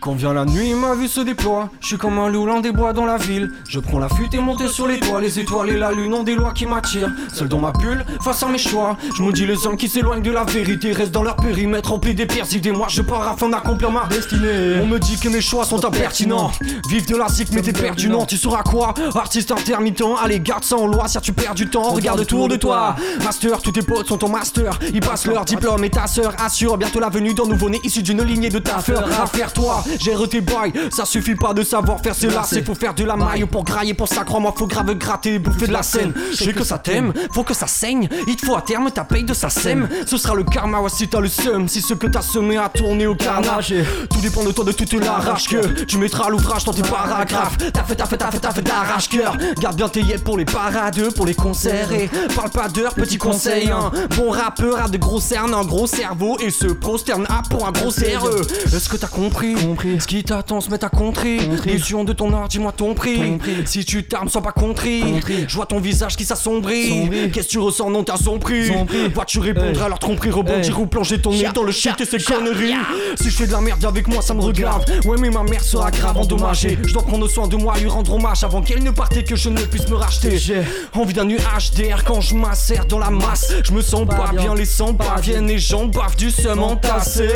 Quand 0.00 0.14
vient 0.14 0.32
la 0.32 0.44
nuit, 0.44 0.74
ma 0.74 0.94
vue 0.94 1.08
se 1.08 1.20
déploie. 1.20 1.70
Je 1.80 1.88
suis 1.88 1.98
comme 1.98 2.20
un 2.20 2.28
loup 2.28 2.48
des 2.60 2.70
bois 2.70 2.92
dans 2.92 3.04
la 3.04 3.16
ville. 3.16 3.50
Je 3.68 3.80
prends 3.80 3.98
la 3.98 4.08
fuite 4.08 4.32
et 4.32 4.38
monte 4.38 4.64
sur 4.68 4.86
les 4.86 5.00
toits. 5.00 5.20
Les 5.20 5.40
étoiles 5.40 5.70
et 5.70 5.76
la 5.76 5.90
lune 5.90 6.14
ont 6.14 6.22
des 6.22 6.36
lois 6.36 6.52
qui 6.52 6.66
m'attirent. 6.66 7.10
Seul 7.34 7.48
dans 7.48 7.58
ma 7.58 7.72
bulle, 7.72 8.04
face 8.22 8.42
à 8.44 8.46
mes 8.46 8.58
choix. 8.58 8.96
Je 9.16 9.22
me 9.24 9.32
dis 9.32 9.44
les 9.44 9.66
hommes 9.66 9.76
qui 9.76 9.88
s'éloignent 9.88 10.22
de 10.22 10.30
la 10.30 10.44
vérité 10.44 10.92
restent 10.92 11.10
dans 11.10 11.24
leur 11.24 11.34
périmètre 11.34 11.90
rempli 11.90 12.14
des 12.14 12.26
pires 12.26 12.46
idées. 12.52 12.70
Moi, 12.70 12.86
je 12.88 13.02
pars 13.02 13.26
afin 13.26 13.48
d'accomplir 13.48 13.90
ma 13.90 14.06
destinée. 14.06 14.78
On 14.80 14.86
me 14.86 15.00
dit 15.00 15.18
que 15.18 15.28
mes 15.28 15.40
choix 15.40 15.64
sont 15.64 15.84
impertinents. 15.84 16.52
Vive 16.88 17.08
de 17.08 17.16
la 17.16 17.28
cycle, 17.28 17.50
mais 17.54 17.62
t'es 17.62 17.72
perdu, 17.72 18.08
non. 18.08 18.24
Tu 18.24 18.36
sauras 18.36 18.62
quoi? 18.62 18.94
Artiste 19.16 19.50
intermittent. 19.50 20.04
Allez, 20.22 20.38
garde 20.38 20.62
ça 20.62 20.76
en 20.76 20.86
loi 20.86 21.08
si 21.08 21.18
tu 21.20 21.32
perds 21.32 21.54
du 21.54 21.68
temps. 21.68 21.90
Regarde 21.90 22.20
autour 22.20 22.46
de 22.46 22.54
toi. 22.54 22.94
Master, 23.24 23.60
tous 23.60 23.72
tes 23.72 23.82
potes 23.82 24.06
sont 24.06 24.24
en 24.24 24.28
master. 24.28 24.78
Ils 24.94 25.00
passent 25.00 25.26
leur 25.26 25.44
diplôme 25.44 25.82
et 25.82 25.90
ta 25.90 26.06
sœur 26.06 26.34
assure 26.38 26.78
bientôt 26.78 27.00
la 27.00 27.08
venue 27.08 27.34
d'un 27.34 27.46
nouveau-né 27.46 27.80
issu 27.82 28.02
d'une 28.02 28.22
lignée 28.22 28.48
de 28.48 28.60
taffeurs. 28.60 29.08
Affaire-toi 29.20 29.82
gère 29.98 30.28
tes 30.28 30.40
bails. 30.40 30.72
Ça 30.90 31.04
suffit 31.04 31.34
pas 31.34 31.54
de 31.54 31.62
savoir 31.62 32.00
faire 32.00 32.14
ses 32.14 32.28
lacets. 32.28 32.62
Faut 32.62 32.74
faire 32.74 32.94
de 32.94 33.04
la 33.04 33.16
maille 33.16 33.44
pour 33.46 33.64
grailler. 33.64 33.94
Pour 33.94 34.08
ça, 34.08 34.24
crois-moi, 34.24 34.54
faut 34.56 34.66
grave 34.66 34.94
gratter 34.94 35.34
et 35.34 35.38
bouffer 35.38 35.66
de 35.66 35.72
la 35.72 35.82
scène. 35.82 36.12
Je 36.30 36.36
sais 36.36 36.52
que 36.52 36.64
ça 36.64 36.78
t'aime, 36.78 37.12
faut 37.32 37.42
que 37.42 37.54
ça 37.54 37.66
saigne. 37.66 38.08
Il 38.26 38.36
te 38.36 38.46
faut 38.46 38.56
à 38.56 38.62
terme 38.62 38.90
ta 38.90 39.04
paye 39.04 39.24
de 39.24 39.34
sa 39.34 39.50
sème. 39.50 39.88
Ce 40.06 40.16
sera 40.16 40.34
le 40.34 40.44
karma, 40.44 40.80
ouais, 40.80 40.90
si 40.90 41.08
t'as 41.08 41.20
le 41.20 41.28
seum. 41.28 41.68
Si 41.68 41.80
ce 41.80 41.94
que 41.94 42.06
t'as 42.06 42.22
semé 42.22 42.56
a 42.56 42.68
tourné 42.68 43.06
au 43.06 43.14
carnage. 43.14 43.74
Tout 44.10 44.20
dépend 44.20 44.44
de 44.44 44.52
toi, 44.52 44.64
de 44.64 44.72
toute 44.72 44.92
l'arrache 44.92 45.48
que 45.48 45.84
tu 45.84 45.98
mettras 45.98 46.30
l'ouvrage 46.30 46.64
dans 46.64 46.72
tes 46.72 46.82
paragraphes. 46.82 47.56
T'as 47.72 47.84
fait, 47.84 47.96
t'as 47.96 48.06
fait, 48.06 48.16
t'as 48.16 48.30
fait, 48.30 48.38
t'as 48.38 48.52
fait 48.52 48.62
d'arrache-cœur. 48.62 49.36
Garde 49.60 49.76
bien 49.76 49.88
tes 49.88 50.02
yeux 50.02 50.18
pour 50.18 50.38
les 50.38 50.44
parades, 50.44 51.12
pour 51.14 51.26
les 51.26 51.34
concerts. 51.34 51.92
Et 51.92 52.08
parle 52.34 52.50
pas 52.50 52.68
d'heures, 52.68 52.94
petit 52.94 53.18
conseil. 53.18 53.70
Un 53.70 53.90
bon 54.16 54.30
rappeur 54.30 54.84
a 54.84 54.88
de 54.88 54.96
gros 54.96 55.20
cernes, 55.20 55.54
un 55.54 55.64
gros 55.64 55.86
cerveau 55.86 56.38
et 56.40 56.50
se 56.50 56.66
prosterne 56.66 57.26
à 57.28 57.42
pour 57.48 57.66
un 57.66 57.72
gros 57.72 57.90
CRE. 57.90 58.74
Est-ce 58.74 58.88
que 58.88 58.96
t'as 58.96 59.08
compris, 59.08 59.54
Ce 59.98 60.06
qui 60.06 60.24
t'attend 60.24 60.60
se 60.60 60.70
met 60.70 60.84
à 60.84 60.88
contrer. 60.88 61.38
Illusion 61.66 62.04
de 62.04 62.12
ton 62.12 62.32
art, 62.32 62.48
dis-moi 62.48 62.72
ton 62.72 62.94
prix. 62.94 63.38
Si 63.64 63.84
tu 63.84 64.04
t'armes, 64.04 64.28
sois 64.28 64.42
pas. 64.42 64.52
Contrit. 64.52 65.02
Je 65.46 65.54
vois 65.54 65.66
ton 65.66 65.78
visage 65.78 66.16
qui 66.16 66.24
s'assombrit. 66.24 66.88
Sombrit. 66.88 67.30
Qu'est-ce 67.30 67.46
que 67.48 67.52
tu 67.52 67.58
ressens 67.58 67.90
non 67.90 68.02
t'as 68.02 68.16
Sombri. 68.16 68.70
Vois-tu 69.14 69.38
répondre 69.40 69.78
Hey. 69.78 69.84
à 69.84 69.88
leur 69.88 69.98
tromperie, 69.98 70.30
rebondir 70.30 70.80
ou 70.80 70.86
plonger 70.86 71.20
ton 71.20 71.30
nez 71.30 71.48
dans 71.54 71.62
le 71.62 71.70
shit 71.72 72.00
et 72.00 72.04
ses 72.04 72.18
conneries. 72.18 72.72
Si 73.20 73.30
je 73.30 73.36
fais 73.36 73.46
de 73.46 73.52
la 73.52 73.60
merde 73.60 73.84
avec 73.84 74.08
moi 74.08 74.22
ça 74.22 74.34
me 74.34 74.40
regarde. 74.40 74.90
Ouais 75.04 75.16
mais 75.20 75.30
ma 75.30 75.42
mère 75.42 75.62
sera 75.62 75.90
grave 75.90 76.16
endommagée. 76.16 76.78
Je 76.84 76.92
dois 76.92 77.02
prendre 77.02 77.28
soin 77.28 77.46
de 77.46 77.56
moi 77.56 77.74
lui 77.78 77.88
rendre 77.88 78.14
hommage 78.14 78.42
Avant 78.44 78.62
qu'elle 78.62 78.82
ne 78.82 78.90
parte 78.90 79.16
et 79.16 79.22
que 79.24 79.36
je 79.36 79.48
ne 79.50 79.60
puisse 79.60 79.88
me 79.88 79.94
racheter. 79.96 80.38
J'ai 80.38 80.62
envie 80.94 81.12
d'un 81.14 81.24
nuage 81.24 81.70
d'air 81.72 82.02
quand 82.04 82.20
je 82.20 82.34
m'assère 82.34 82.86
dans 82.86 82.98
la 82.98 83.10
masse. 83.10 83.52
Je 83.64 83.72
me 83.72 83.82
sens 83.82 84.06
pas 84.06 84.32
bien, 84.36 84.54
les 84.54 84.64
sangs 84.64 84.94
parviennent 84.94 85.50
et 85.50 85.58
j'en 85.58 85.86
bave 85.86 86.16
du 86.16 86.30
seum 86.30 86.62
entassé. 86.62 87.28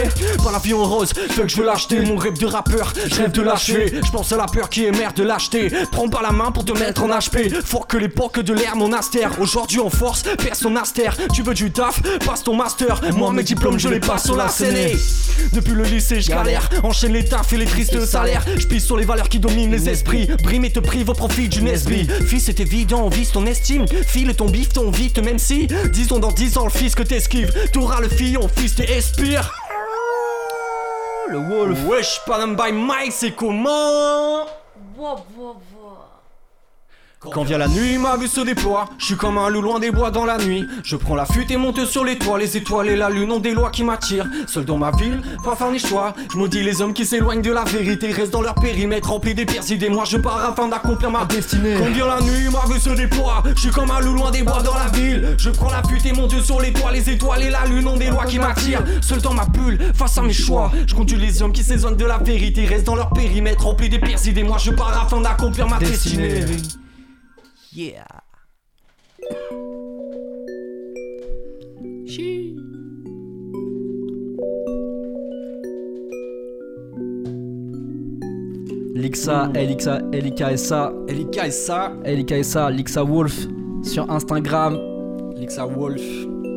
Par 0.43 0.53
la 0.53 0.59
vie 0.59 0.75
en 0.75 0.85
rose, 0.85 1.13
fait 1.13 1.43
que 1.43 1.49
je 1.49 1.57
veux 1.57 1.67
l'acheter 1.67 2.01
Mon 2.01 2.17
rêve 2.17 2.32
de 2.39 2.47
rappeur, 2.47 2.93
je 3.07 3.15
rêve 3.17 3.33
de 3.33 3.43
l'achever 3.43 4.01
Je 4.05 4.11
pense 4.11 4.33
à 4.33 4.37
la 4.37 4.47
peur 4.47 4.69
qui 4.69 4.85
est 4.85 4.91
mère 4.93 5.13
de 5.13 5.23
l'acheter. 5.23 5.71
Prends 5.91 6.09
pas 6.09 6.23
la 6.23 6.31
main 6.31 6.51
pour 6.51 6.65
te 6.65 6.73
mettre 6.73 7.03
en 7.03 7.09
HP 7.09 7.51
Fort 7.65 7.87
que 7.87 7.97
l'époque 7.97 8.41
de 8.41 8.53
l'ère 8.53 8.77
monastère 8.77 9.41
Aujourd'hui 9.41 9.81
en 9.81 9.91
force, 9.91 10.23
personne 10.39 10.77
astère 10.77 11.17
Tu 11.35 11.43
veux 11.43 11.55
du 11.55 11.71
taf, 11.71 12.01
passe 12.25 12.43
ton 12.43 12.55
master. 12.55 13.01
Moi 13.15 13.33
mes 13.33 13.43
diplômes 13.43 13.79
je 13.79 13.89
les 13.89 14.01
passe 14.01 14.25
sur 14.25 14.37
la 14.37 14.49
scène 14.49 14.97
Depuis 15.53 15.73
le 15.73 15.85
lycée 15.85 16.21
je 16.21 16.29
galère. 16.29 16.69
Enchaîne 16.83 17.13
les 17.13 17.25
tafs 17.25 17.53
et 17.53 17.57
les 17.57 17.67
tristes 17.67 18.05
salaires. 18.05 18.45
Je 18.57 18.67
pisse 18.67 18.87
sur 18.87 18.97
les 18.97 19.05
valeurs 19.05 19.29
qui 19.29 19.39
dominent 19.39 19.73
les 19.73 19.89
esprits. 19.89 20.29
Brime 20.43 20.65
et 20.65 20.71
te 20.71 20.81
prive 20.81 21.11
au 21.11 21.15
profit 21.15 21.49
d'une 21.49 21.69
esprit. 21.69 22.07
Fils 22.27 22.45
c'est 22.45 22.61
évident, 22.61 23.09
vise 23.09 23.33
ton 23.33 23.47
estime. 23.47 23.87
File 24.07 24.35
ton 24.35 24.47
bif, 24.47 24.71
ton 24.71 24.91
vite 24.91 25.19
même 25.19 25.39
si 25.39 25.69
Disons 25.93 26.19
dans 26.19 26.33
10 26.33 26.59
ans 26.59 26.65
le 26.65 26.71
fils 26.71 26.95
que 26.95 27.03
t'esquives 27.03 27.53
T'auras 27.73 28.01
le 28.01 28.09
fillon, 28.09 28.49
fils 28.57 28.75
t'espire 28.75 29.51
Le 31.29 31.39
Wolf. 31.39 31.79
Wesh, 31.87 32.21
Panam 32.27 32.57
by 32.57 32.73
Mike, 32.73 33.13
c'est 33.13 33.33
comment? 33.33 34.47
Boah, 34.97 35.25
boah. 35.35 35.57
Quand 37.31 37.45
vient 37.45 37.59
la 37.59 37.69
nuit, 37.69 37.99
ma 37.99 38.17
vue 38.17 38.27
se 38.27 38.41
déploie. 38.41 38.87
Je 38.99 39.07
suis 39.07 39.17
comme 39.17 39.39
un 39.39 39.49
loup 39.49 39.63
loin 39.63 39.79
des 39.79 39.93
bois 39.93 40.11
dans 40.11 40.25
la 40.25 40.39
nuit. 40.39 40.67
Je 40.83 40.97
prends 40.97 41.15
la 41.15 41.25
fuite 41.25 41.53
et 41.53 41.57
monte 41.57 41.85
sur 41.85 42.05
les 42.05 42.19
toits. 42.19 42.37
Les 42.37 42.57
étoiles 42.57 42.89
et 42.89 42.97
la 42.97 43.11
lune 43.11 43.31
ont 43.31 43.39
des 43.39 43.53
lois 43.53 43.71
qui 43.71 43.85
m'attirent. 43.85 44.27
Seul 44.49 44.65
dans 44.65 44.77
ma 44.77 44.91
ville, 44.91 45.23
pas 45.45 45.55
faire 45.55 45.71
ni 45.71 45.79
choix. 45.79 46.15
Je 46.33 46.37
maudis 46.37 46.65
les 46.65 46.83
hommes 46.83 46.93
qui 46.93 47.07
s'éloignent 47.07 47.41
de 47.41 47.53
la 47.53 47.63
vérité. 47.63 48.11
Restent 48.11 48.33
dans 48.33 48.43
leur 48.43 48.57
périmètre 48.57 49.09
rempli 49.09 49.35
des 49.35 49.47
pires 49.47 49.71
idées. 49.71 49.89
Moi 49.89 50.05
je 50.05 50.17
pars 50.17 50.45
afin 50.45 50.67
d'accomplir 50.67 51.13
ma 51.13 51.25
destinée. 51.25 51.77
Quand 51.79 51.91
vient 51.93 52.07
la 52.07 52.21
nuit, 52.21 52.49
ma 52.51 52.73
vue 52.73 52.81
se 52.81 52.91
déploie. 52.91 53.45
Je 53.55 53.61
suis 53.61 53.71
comme 53.71 53.93
un 53.93 54.01
loup 54.01 54.15
loin 54.15 54.33
des 54.33 54.43
bois 54.43 54.63
dans 54.63 54.75
la 54.75 54.89
ville. 54.89 55.37
Je 55.39 55.51
prends 55.51 55.71
la 55.71 55.83
fuite 55.85 56.05
et 56.05 56.13
monte 56.13 56.39
sur 56.41 56.61
les 56.61 56.73
toits. 56.73 56.91
Les 56.91 57.09
étoiles 57.09 57.43
et 57.43 57.51
la 57.51 57.65
lune 57.67 57.87
ont 57.87 57.97
des 57.97 58.09
lois 58.09 58.25
qui 58.25 58.41
m'attirent. 58.41 58.83
Seul 59.01 59.21
dans 59.21 59.35
ma 59.35 59.45
bulle, 59.45 59.79
face 59.95 60.19
à 60.19 60.23
mes 60.23 60.33
choix. 60.33 60.73
Je 60.89 60.95
conduis 60.95 61.19
les 61.19 61.41
hommes 61.41 61.53
qui 61.53 61.63
s'éloignent 61.63 61.97
de 61.97 62.05
la 62.05 62.19
vérité. 62.19 62.67
Restent 62.67 62.87
dans 62.87 62.97
leur 62.97 63.11
périmètre 63.11 63.65
rempli 63.65 63.89
des 63.89 64.01
pires 64.01 64.27
idées. 64.27 64.43
Moi 64.43 64.59
je 64.59 64.73
pars 64.73 65.07
afin 65.07 65.21
d'accomplir 65.21 65.69
ma 65.69 65.79
destinée. 65.79 66.45
Yeah. 67.75 68.05
Lixa, 78.95 79.51
Elixa, 79.55 80.01
LIKSA, 80.13 80.93
Elika 81.09 81.47
et 81.47 81.51
ça, 81.51 81.93
LIKSA, 82.05 82.71
Lixa 82.71 83.03
Wolf 83.03 83.47
sur 83.83 84.11
Instagram, 84.11 84.79
Lixa 85.35 85.65
Wolf, 85.65 86.03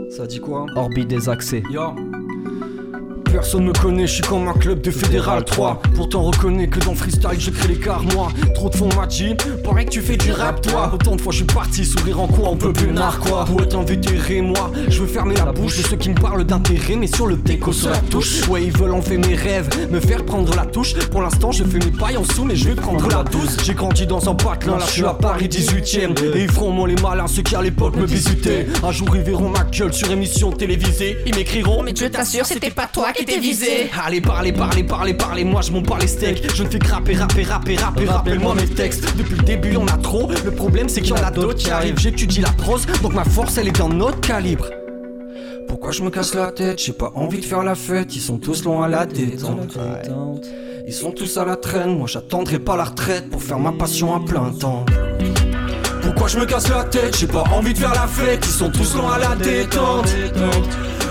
ça 0.09 0.27
dit 0.27 0.41
quoi? 0.41 0.65
Orbite 0.75 1.07
des 1.07 1.29
accès. 1.29 1.63
Yo. 1.71 2.14
Personne 3.35 3.65
me 3.65 3.73
connaît, 3.73 4.07
je 4.07 4.13
suis 4.13 4.21
comme 4.21 4.47
un 4.47 4.53
club 4.53 4.79
de 4.79 4.89
fédéral 4.89 5.43
3 5.43 5.81
Pourtant 5.93 6.23
reconnais 6.23 6.69
que 6.69 6.79
dans 6.79 6.95
freestyle 6.95 7.37
je 7.37 7.51
crée 7.51 7.67
l'écart 7.67 8.01
moi. 8.13 8.29
Trop 8.53 8.69
de 8.69 8.75
fond 8.77 8.87
m'a 8.95 9.05
dit, 9.07 9.35
paraît 9.61 9.83
que 9.83 9.89
tu 9.89 9.99
fais 9.99 10.15
du 10.15 10.31
rap 10.31 10.61
toi. 10.61 10.89
Autant 10.93 11.17
de 11.17 11.21
fois 11.21 11.33
je 11.33 11.39
suis 11.39 11.45
parti 11.45 11.83
sourire 11.83 12.21
en 12.21 12.27
quoi 12.27 12.47
on 12.47 12.55
peut 12.55 12.71
plus 12.71 12.93
narquois 12.93 13.43
Pour 13.43 13.61
être 13.61 13.75
invétéré 13.75 14.39
moi, 14.39 14.71
je 14.87 15.01
veux 15.01 15.07
fermer 15.07 15.35
la 15.35 15.51
bouche. 15.51 15.77
De 15.79 15.83
ceux 15.83 15.97
qui 15.97 16.11
me 16.11 16.15
parlent 16.15 16.45
d'intérêt 16.45 16.95
Mais 16.95 17.07
sur 17.07 17.27
le 17.27 17.35
déco 17.35 17.73
sur 17.73 17.89
la 17.89 17.97
touche. 17.97 18.47
Ouais 18.47 18.63
ils 18.63 18.71
veulent 18.71 18.93
enlever 18.93 19.17
mes 19.17 19.35
rêves, 19.35 19.67
me 19.91 19.99
faire 19.99 20.23
prendre 20.23 20.55
la 20.55 20.65
touche. 20.65 20.93
Pour 21.09 21.21
l'instant 21.21 21.51
je 21.51 21.65
fais 21.65 21.79
mes 21.79 21.91
pailles 21.91 22.15
en 22.15 22.21
dessous 22.21 22.45
mais 22.45 22.55
je 22.55 22.69
vais 22.69 22.75
prendre 22.75 23.05
la 23.09 23.23
douce. 23.23 23.57
J'ai 23.65 23.73
grandi 23.73 24.07
dans 24.07 24.29
un 24.29 24.35
patelin, 24.35 24.77
là 24.77 24.85
je 24.87 24.91
suis 24.93 25.05
à 25.05 25.13
Paris 25.13 25.49
18ème 25.49 26.37
Et 26.37 26.43
ils 26.43 26.51
feront 26.51 26.71
moi 26.71 26.87
les 26.87 26.95
malins 27.01 27.27
ceux 27.27 27.41
qui 27.41 27.53
à 27.57 27.61
l'époque 27.61 27.97
me 27.97 28.05
visitaient. 28.05 28.65
Un 28.81 28.93
jour 28.93 29.13
ils 29.13 29.23
verront 29.23 29.49
ma 29.49 29.65
gueule 29.65 29.93
sur 29.93 30.09
émission 30.09 30.53
télévisée. 30.53 31.17
Ils 31.25 31.35
m'écriront 31.35 31.83
mais 31.83 31.93
Je 31.93 32.05
t'assure, 32.05 32.45
c'était 32.45 32.71
pas 32.71 32.87
toi 32.87 33.11
qui 33.11 33.24
visé. 33.33 33.89
Allez 34.05 34.21
parlez, 34.21 34.51
parlez, 34.51 34.83
parlez, 34.83 35.13
parlez, 35.13 35.43
moi 35.43 35.61
je 35.61 35.71
m'en 35.71 35.81
bats 35.81 35.97
les 35.99 36.07
steaks. 36.07 36.55
Je 36.55 36.63
ne 36.63 36.69
fais 36.69 36.79
que 36.79 36.87
rapper, 36.87 37.15
rapper, 37.15 37.43
rapper, 37.43 37.75
rapper, 37.75 38.05
rappelle-moi 38.05 38.55
mes 38.55 38.67
textes. 38.67 39.15
Depuis 39.17 39.35
le 39.35 39.43
début 39.43 39.73
y'en 39.73 39.87
a 39.87 39.97
trop, 39.97 40.29
le 40.43 40.51
problème 40.51 40.89
c'est 40.89 41.01
qu'il 41.01 41.15
y 41.15 41.19
en 41.19 41.23
a 41.23 41.31
d'autres 41.31 41.55
qui 41.55 41.69
arrivent. 41.69 41.97
J'étudie 41.97 42.41
la 42.41 42.51
prose, 42.51 42.85
donc 43.01 43.13
ma 43.13 43.23
force 43.25 43.57
elle 43.57 43.67
est 43.67 43.77
d'un 43.77 43.99
autre 43.99 44.21
calibre. 44.21 44.69
Pourquoi 45.67 45.91
je 45.91 46.03
me 46.03 46.09
casse 46.09 46.33
la 46.35 46.51
tête? 46.51 46.79
J'ai 46.79 46.93
pas 46.93 47.11
envie 47.15 47.39
de 47.39 47.45
faire 47.45 47.63
la 47.63 47.75
fête, 47.75 48.15
ils 48.15 48.21
sont 48.21 48.37
tous 48.37 48.63
loin 48.63 48.85
à 48.85 48.87
la 48.87 49.05
détente. 49.05 49.77
Ils 50.87 50.93
sont 50.93 51.11
tous 51.11 51.37
à 51.37 51.45
la 51.45 51.55
traîne, 51.55 51.97
moi 51.97 52.07
j'attendrai 52.07 52.59
pas 52.59 52.77
la 52.77 52.83
retraite 52.85 53.29
pour 53.29 53.41
faire 53.41 53.59
ma 53.59 53.71
passion 53.71 54.15
à 54.15 54.19
plein 54.19 54.51
temps. 54.51 54.85
Pourquoi 56.03 56.27
je 56.27 56.37
me 56.37 56.45
casse 56.45 56.69
la 56.69 56.83
tête? 56.83 57.17
J'ai 57.17 57.25
pas 57.25 57.43
envie 57.51 57.73
de 57.73 57.79
faire 57.79 57.93
la 57.93 58.05
fête, 58.07 58.45
ils 58.45 58.51
sont 58.51 58.69
tous 58.69 58.95
loin 58.95 59.13
à 59.13 59.17
la 59.19 59.35
détente 59.35 60.07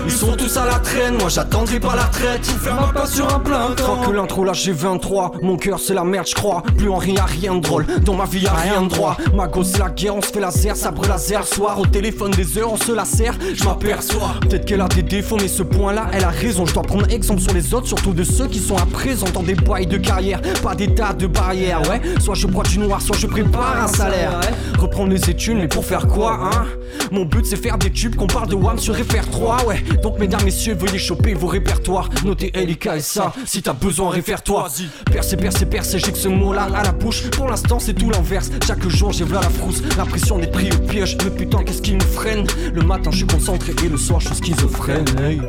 Ils 0.05 0.11
sont 0.11 0.35
tous 0.35 0.55
à 0.57 0.65
la 0.65 0.79
traîne, 0.79 1.17
moi 1.17 1.29
j'attendrai 1.29 1.79
pas 1.79 1.95
la 1.95 2.03
retraite. 2.03 2.41
Pour 2.41 2.59
faire 2.59 2.75
ma 2.79 2.87
passion 2.93 3.27
à 3.27 3.39
plein 3.39 3.71
temps. 3.71 4.01
Que 4.05 4.11
l'intro 4.11 4.43
là 4.43 4.53
j'ai 4.53 4.71
23, 4.71 5.33
mon 5.41 5.57
cœur 5.57 5.79
c'est 5.79 5.93
la 5.93 6.03
merde 6.03 6.27
je 6.27 6.35
crois. 6.35 6.61
Plus 6.77 6.89
en 6.89 6.97
rien, 6.97 7.25
rien 7.25 7.55
de 7.55 7.59
drôle, 7.61 7.85
dans 8.03 8.13
ma 8.13 8.25
vie 8.25 8.41
y'a 8.41 8.53
rien 8.53 8.81
de 8.83 8.89
droit. 8.89 9.17
Ma 9.33 9.47
gosse 9.47 9.71
c'est 9.73 9.79
la 9.79 9.89
guerre, 9.89 10.15
on 10.15 10.21
se 10.21 10.27
fait 10.27 10.39
laser, 10.39 10.75
sabre 10.75 11.07
laser 11.07 11.45
soir 11.45 11.79
Au 11.79 11.85
téléphone 11.85 12.31
des 12.31 12.57
heures, 12.57 12.71
on 12.71 12.77
se 12.77 12.91
la 12.91 13.05
serre, 13.05 13.35
je 13.53 13.63
m'aperçois 13.63 14.35
Peut-être 14.41 14.65
qu'elle 14.65 14.81
a 14.81 14.87
des 14.87 15.01
défauts 15.01 15.37
mais 15.41 15.47
ce 15.47 15.63
point 15.63 15.93
là 15.93 16.07
elle 16.13 16.23
a 16.23 16.29
raison. 16.29 16.65
Je 16.65 16.73
dois 16.73 16.83
prendre 16.83 17.09
exemple 17.09 17.41
sur 17.41 17.53
les 17.53 17.73
autres, 17.73 17.87
surtout 17.87 18.13
de 18.13 18.23
ceux 18.23 18.47
qui 18.47 18.59
sont 18.59 18.77
à 18.77 18.85
présent 18.85 19.27
Dans 19.33 19.43
des 19.43 19.55
bails 19.55 19.87
de 19.87 19.97
carrière, 19.97 20.39
pas 20.63 20.75
des 20.75 20.93
tas 20.93 21.13
de 21.13 21.27
barrières 21.27 21.81
Ouais, 21.89 22.01
soit 22.19 22.35
je 22.35 22.47
bois 22.47 22.63
du 22.63 22.79
noir, 22.79 23.01
soit 23.01 23.17
je 23.17 23.27
prépare 23.27 23.83
un 23.83 23.87
salaire. 23.87 24.39
Reprendre 24.79 25.11
les 25.11 25.29
études, 25.29 25.57
mais 25.57 25.67
pour 25.67 25.83
faire 25.83 26.07
quoi, 26.07 26.39
hein? 26.53 26.65
Mon 27.11 27.25
but 27.25 27.45
c'est 27.45 27.55
faire 27.57 27.77
des 27.77 27.91
tubes, 27.91 28.15
qu'on 28.15 28.27
parle 28.27 28.47
de 28.47 28.55
WAM 28.55 28.77
sur 28.77 28.95
FR3, 28.95 29.65
ouais 29.65 29.83
Donc 30.01 30.19
mesdames, 30.19 30.43
messieurs, 30.43 30.75
veuillez 30.75 30.99
choper 30.99 31.33
vos 31.33 31.47
répertoires. 31.47 32.09
Notez 32.23 32.51
LIK 32.55 32.87
et 32.95 32.99
ça, 32.99 33.33
si 33.45 33.61
t'as 33.61 33.73
besoin, 33.73 34.09
réfère-toi. 34.09 34.67
Percez, 35.11 35.37
percez, 35.37 35.65
percez, 35.65 35.99
j'ai 35.99 36.11
que 36.11 36.17
ce 36.17 36.27
mot-là 36.27 36.67
à 36.73 36.83
la 36.83 36.91
bouche. 36.91 37.29
Pour 37.31 37.47
l'instant 37.47 37.79
c'est 37.79 37.93
tout 37.93 38.09
l'inverse, 38.09 38.51
chaque 38.65 38.87
jour 38.87 39.11
j'ai 39.11 39.25
v'là 39.25 39.41
la 39.41 39.49
frousse. 39.49 39.81
L'impression 39.97 40.37
d'être 40.37 40.51
pris 40.51 40.69
au 40.71 40.77
piège, 40.87 41.17
mais 41.23 41.31
putain 41.31 41.63
qu'est-ce 41.63 41.81
qui 41.81 41.95
me 41.95 42.01
freine? 42.01 42.45
Le 42.73 42.81
matin 42.81 43.11
je 43.11 43.17
suis 43.17 43.27
concentré 43.27 43.73
et 43.83 43.89
le 43.89 43.97
soir 43.97 44.19
je 44.19 44.27
suis 44.27 44.35
schizophrène. 44.35 45.05
Hey. 45.19 45.41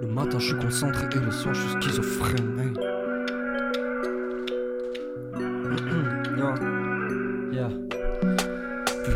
Le 0.00 0.06
matin 0.08 0.38
je 0.38 0.46
suis 0.46 0.56
concentré 0.56 1.06
et 1.14 1.18
le 1.24 1.30
soir 1.30 1.54
je 1.54 1.60
suis 1.60 1.82
schizophrène. 1.82 2.58
Hey. 2.58 3.13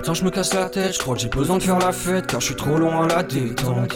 Putain, 0.08 0.20
je 0.20 0.24
me 0.24 0.30
casse 0.30 0.54
la 0.54 0.70
tête, 0.70 0.94
je 0.94 0.98
crois 1.00 1.16
que 1.16 1.20
j'ai 1.20 1.28
besoin 1.28 1.58
de 1.58 1.62
faire 1.62 1.78
la 1.78 1.92
fête 1.92 2.28
car 2.28 2.40
je 2.40 2.46
suis 2.46 2.54
trop 2.54 2.78
loin 2.78 3.04
à 3.04 3.08
la 3.08 3.22
détente. 3.22 3.94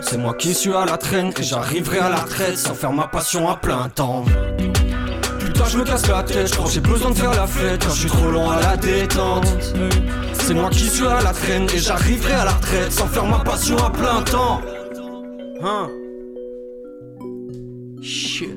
C'est 0.00 0.16
moi 0.16 0.32
qui 0.32 0.54
suis 0.54 0.72
à 0.72 0.86
la 0.86 0.96
traîne 0.96 1.34
et 1.38 1.42
j'arriverai 1.42 1.98
à 1.98 2.08
la 2.08 2.16
retraite 2.16 2.56
sans 2.56 2.72
faire 2.72 2.94
ma 2.94 3.08
passion 3.08 3.46
à 3.46 3.56
plein 3.56 3.90
temps. 3.90 4.24
Putain, 5.38 5.64
je 5.66 5.76
me 5.76 5.84
casse 5.84 6.08
la 6.08 6.22
tête, 6.22 6.46
je 6.46 6.54
crois 6.54 6.64
que 6.64 6.72
j'ai 6.72 6.80
besoin 6.80 7.10
de 7.10 7.14
faire 7.14 7.34
la 7.34 7.46
fête 7.46 7.78
car 7.78 7.90
je 7.90 8.00
suis 8.00 8.08
trop 8.08 8.30
loin 8.30 8.56
à 8.56 8.62
la 8.62 8.76
détente. 8.78 9.46
C'est 10.32 10.54
moi 10.54 10.70
qui 10.70 10.88
suis 10.88 11.06
à 11.06 11.20
la 11.20 11.34
traîne 11.34 11.66
et 11.74 11.78
j'arriverai 11.78 12.32
à 12.32 12.46
la 12.46 12.52
retraite 12.52 12.90
sans 12.90 13.06
faire 13.08 13.26
ma 13.26 13.40
passion 13.40 13.76
à 13.76 13.90
plein 13.90 14.22
temps. 14.22 14.62
Hein? 15.62 15.90
Shit. 18.00 18.56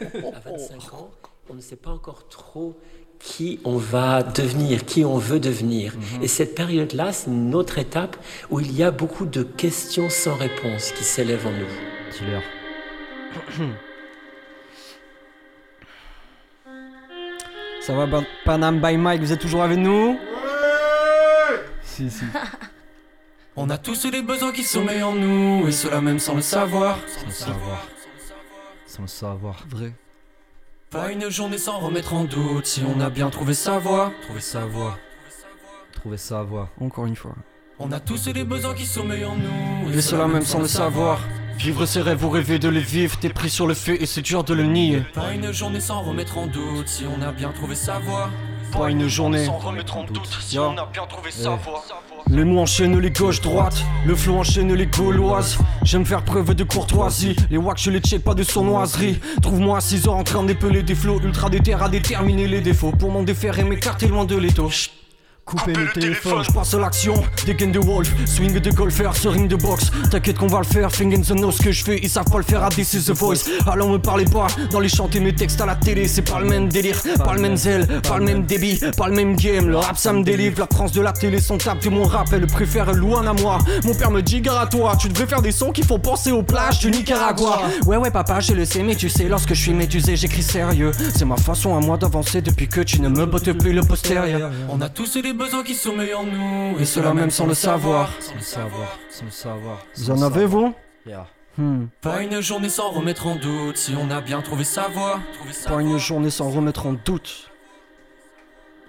À 0.00 0.48
25 0.48 0.94
ans, 0.94 1.10
on 1.50 1.54
ne 1.54 1.60
sait 1.60 1.76
pas 1.76 1.90
encore 1.90 2.28
trop 2.28 2.78
qui 3.18 3.60
on 3.64 3.76
va 3.76 4.22
devenir, 4.22 4.84
qui 4.84 5.04
on 5.04 5.18
veut 5.18 5.40
devenir. 5.40 5.94
Mhm. 5.94 6.22
Et 6.22 6.28
cette 6.28 6.54
période-là, 6.54 7.12
c'est 7.12 7.30
une 7.30 7.54
autre 7.54 7.78
étape 7.78 8.16
où 8.50 8.60
il 8.60 8.72
y 8.76 8.82
a 8.82 8.90
beaucoup 8.90 9.26
de 9.26 9.42
questions 9.42 10.08
sans 10.10 10.36
réponse 10.36 10.92
qui 10.92 11.04
s'élèvent 11.04 11.46
en 11.46 11.52
nous. 11.52 11.66
Dis-leur. 12.12 12.42
Ça 17.80 17.94
va, 17.94 18.06
Panam 18.44 18.80
by 18.82 18.96
Mike, 18.98 19.22
vous 19.22 19.32
êtes 19.32 19.40
toujours 19.40 19.62
avec 19.62 19.78
nous? 19.78 20.18
Si, 21.82 22.10
si. 22.10 22.24
On 23.56 23.70
a 23.70 23.78
tous 23.78 24.04
les 24.12 24.22
besoins 24.22 24.52
qui 24.52 24.62
sommeillent 24.62 25.02
en 25.02 25.14
nous, 25.14 25.66
et 25.66 25.72
cela 25.72 26.00
même 26.00 26.18
sans 26.20 26.34
le 26.34 26.42
savoir. 26.42 26.98
Sans 27.08 27.26
le 27.26 27.32
savoir. 27.32 27.88
Sans 28.86 29.02
le 29.02 29.08
savoir. 29.08 29.64
Vrai. 29.68 29.94
Pas 30.90 31.12
une 31.12 31.28
journée 31.28 31.58
sans 31.58 31.80
remettre 31.80 32.14
en 32.14 32.24
doute 32.24 32.64
si 32.64 32.80
on 32.82 32.98
a 33.00 33.10
bien 33.10 33.28
trouvé 33.28 33.52
sa 33.52 33.78
voie. 33.78 34.10
Trouver 34.22 34.40
sa 34.40 34.64
voix. 34.64 34.98
Trouver 35.92 36.16
sa 36.16 36.42
voix. 36.42 36.70
Encore 36.80 37.04
une 37.04 37.14
fois. 37.14 37.34
On 37.78 37.92
a 37.92 38.00
tous 38.00 38.26
les 38.34 38.42
besoins 38.42 38.74
qui 38.74 38.86
sommeillent 38.86 39.26
en 39.26 39.36
nous, 39.36 39.92
et 39.92 40.00
cela 40.00 40.26
même 40.26 40.44
sans 40.44 40.60
le 40.60 40.66
savoir. 40.66 41.20
Vivre 41.58 41.84
ses 41.84 42.00
rêves 42.00 42.24
ou 42.24 42.30
rêver 42.30 42.58
de 42.58 42.70
les 42.70 42.80
vivre, 42.80 43.18
t'es 43.18 43.28
pris 43.28 43.50
sur 43.50 43.66
le 43.66 43.74
fait 43.74 44.02
et 44.02 44.06
c'est 44.06 44.22
dur 44.22 44.44
de 44.44 44.54
le 44.54 44.62
nier. 44.62 45.02
Pas 45.12 45.34
une 45.34 45.52
journée 45.52 45.80
sans 45.80 46.00
remettre 46.00 46.38
en 46.38 46.46
doute 46.46 46.88
si 46.88 47.04
on 47.04 47.20
a 47.20 47.32
bien 47.32 47.50
trouvé 47.52 47.74
sa 47.74 47.98
voie. 47.98 48.30
Pas 48.72 48.90
une 48.90 49.08
journée 49.08 49.46
sans 49.46 49.58
remettre 49.58 49.96
en 49.96 50.04
doute 50.04 50.38
si 50.40 50.58
on 50.58 50.76
a 50.76 50.88
bien 50.92 51.06
trouvé 51.06 51.30
sa 51.30 51.50
voie. 51.50 51.84
Les 52.30 52.44
mots 52.44 52.60
enchaînent 52.60 52.98
les 52.98 53.10
gauches-droites, 53.10 53.82
le 54.06 54.14
flot 54.14 54.38
enchaîne 54.38 54.72
les 54.74 54.86
gauloises. 54.86 55.58
J'aime 55.82 56.04
faire 56.04 56.22
preuve 56.22 56.54
de 56.54 56.64
courtoisie, 56.64 57.34
les 57.50 57.56
wacks 57.56 57.78
je 57.78 57.90
les 57.90 58.00
check 58.00 58.22
pas 58.22 58.34
de 58.34 58.42
sournoiserie. 58.42 59.18
Trouve-moi 59.42 59.78
à 59.78 59.80
6 59.80 60.08
heures 60.08 60.16
en 60.16 60.24
train 60.24 60.42
d'épeler 60.42 60.82
des 60.82 60.94
flots 60.94 61.20
ultra 61.20 61.48
déter 61.48 61.74
à 61.74 61.88
déterminer 61.88 62.46
les 62.46 62.60
défauts 62.60 62.92
pour 62.92 63.10
m'en 63.10 63.22
défaire 63.22 63.58
et 63.58 63.64
m'écarter 63.64 64.08
loin 64.08 64.24
de 64.24 64.36
l'étau. 64.36 64.70
Chut. 65.50 65.58
Coupez 65.58 65.72
le 65.72 65.92
téléphone. 65.92 66.42
Je 66.46 66.52
passe 66.52 66.74
à 66.74 66.78
l'action, 66.78 67.14
dégaine 67.46 67.72
de 67.72 67.78
wolf, 67.78 68.12
swing 68.26 68.58
de 68.58 68.70
golfer, 68.70 69.10
ce 69.14 69.28
ring 69.28 69.48
de 69.48 69.56
boxe. 69.56 69.90
T'inquiète 70.10 70.38
qu'on 70.38 70.46
va 70.46 70.58
le 70.58 70.64
faire, 70.64 70.92
finger 70.92 71.16
in 71.16 71.22
the 71.22 71.30
nose, 71.30 71.56
ce 71.56 71.62
que 71.62 71.72
je 71.72 71.84
fais, 71.84 71.98
ils 72.02 72.08
savent 72.08 72.30
pas 72.30 72.38
le 72.38 72.44
faire 72.44 72.62
à 72.62 72.68
This 72.68 72.94
is 72.94 73.04
the 73.06 73.16
voice. 73.16 73.48
Alors 73.66 73.88
me 73.88 73.98
parlez 73.98 74.24
pas, 74.24 74.46
dans 74.70 74.80
les 74.80 74.88
chanter 74.88 75.20
mes 75.20 75.34
textes 75.34 75.60
à 75.60 75.66
la 75.66 75.74
télé, 75.74 76.06
c'est 76.06 76.22
pas 76.22 76.40
le 76.40 76.46
même 76.46 76.68
délire, 76.68 77.00
pas 77.24 77.34
le 77.34 77.40
même 77.40 77.56
zèle, 77.56 77.86
pas 78.02 78.18
le 78.18 78.24
même 78.24 78.42
débit, 78.44 78.80
pas 78.96 79.08
le 79.08 79.14
même 79.14 79.36
game. 79.36 79.68
Le 79.68 79.76
rap 79.76 79.96
ça 79.96 80.12
me 80.12 80.22
délivre, 80.22 80.60
la 80.60 80.66
France 80.66 80.92
de 80.92 81.00
la 81.00 81.12
télé 81.12 81.40
sont 81.40 81.58
tape 81.58 81.82
de 81.82 81.88
mon 81.88 82.04
rap, 82.04 82.28
elle 82.32 82.46
préfère 82.46 82.92
loin 82.92 83.26
à 83.26 83.32
moi. 83.32 83.58
Mon 83.84 83.94
père 83.94 84.10
me 84.10 84.22
dit 84.22 84.40
gare 84.40 84.60
à 84.60 84.66
toi, 84.66 84.96
tu 85.00 85.08
devrais 85.08 85.26
faire 85.26 85.42
des 85.42 85.52
sons 85.52 85.72
qui 85.72 85.82
font 85.82 85.98
penser 85.98 86.30
aux 86.30 86.42
plages 86.42 86.78
du 86.80 86.90
Nicaragua. 86.90 87.62
Ouais, 87.86 87.96
ouais, 87.96 88.10
papa, 88.10 88.40
je 88.40 88.52
le 88.52 88.64
sais, 88.64 88.82
mais 88.82 88.94
tu 88.94 89.08
sais, 89.08 89.24
lorsque 89.24 89.54
je 89.54 89.60
suis 89.60 89.74
médusé, 89.74 90.16
j'écris 90.16 90.42
sérieux. 90.42 90.92
C'est 91.14 91.24
ma 91.24 91.36
façon 91.36 91.76
à 91.76 91.80
moi 91.80 91.96
d'avancer 91.96 92.42
depuis 92.42 92.68
que 92.68 92.80
tu 92.80 93.00
ne 93.00 93.08
me 93.08 93.26
bottes 93.26 93.52
plus 93.52 93.72
le 93.72 93.82
postérieur. 93.82 94.50
On 94.68 94.80
a 94.80 94.88
tous 94.88 95.16
les 95.16 95.32
besoins 95.38 95.62
qui 95.62 95.74
sommeillent 95.74 96.14
en 96.14 96.24
nous, 96.24 96.78
et 96.78 96.84
cela 96.84 97.14
même 97.14 97.30
sans 97.30 97.46
le 97.46 97.54
savoir. 97.54 98.12
Sans 98.20 98.34
le 98.34 98.40
savoir. 98.40 98.98
Sans 99.08 99.24
le 99.24 99.30
savoir. 99.30 99.86
Vous 99.96 100.10
en 100.10 100.22
avez, 100.22 100.44
vous 100.44 100.74
Yeah. 101.06 101.26
Hmm. 101.56 101.86
Pas 102.02 102.22
une 102.22 102.40
journée 102.40 102.68
sans 102.68 102.90
remettre 102.90 103.26
en 103.26 103.36
doute 103.36 103.78
si 103.78 103.94
on 103.98 104.10
a 104.10 104.20
bien 104.20 104.42
trouvé 104.42 104.62
sa 104.64 104.88
voie. 104.88 105.20
Pas 105.66 105.80
une 105.80 105.96
journée 105.96 106.30
sans 106.30 106.50
remettre 106.50 106.86
en 106.86 106.92
doute. 106.92 107.50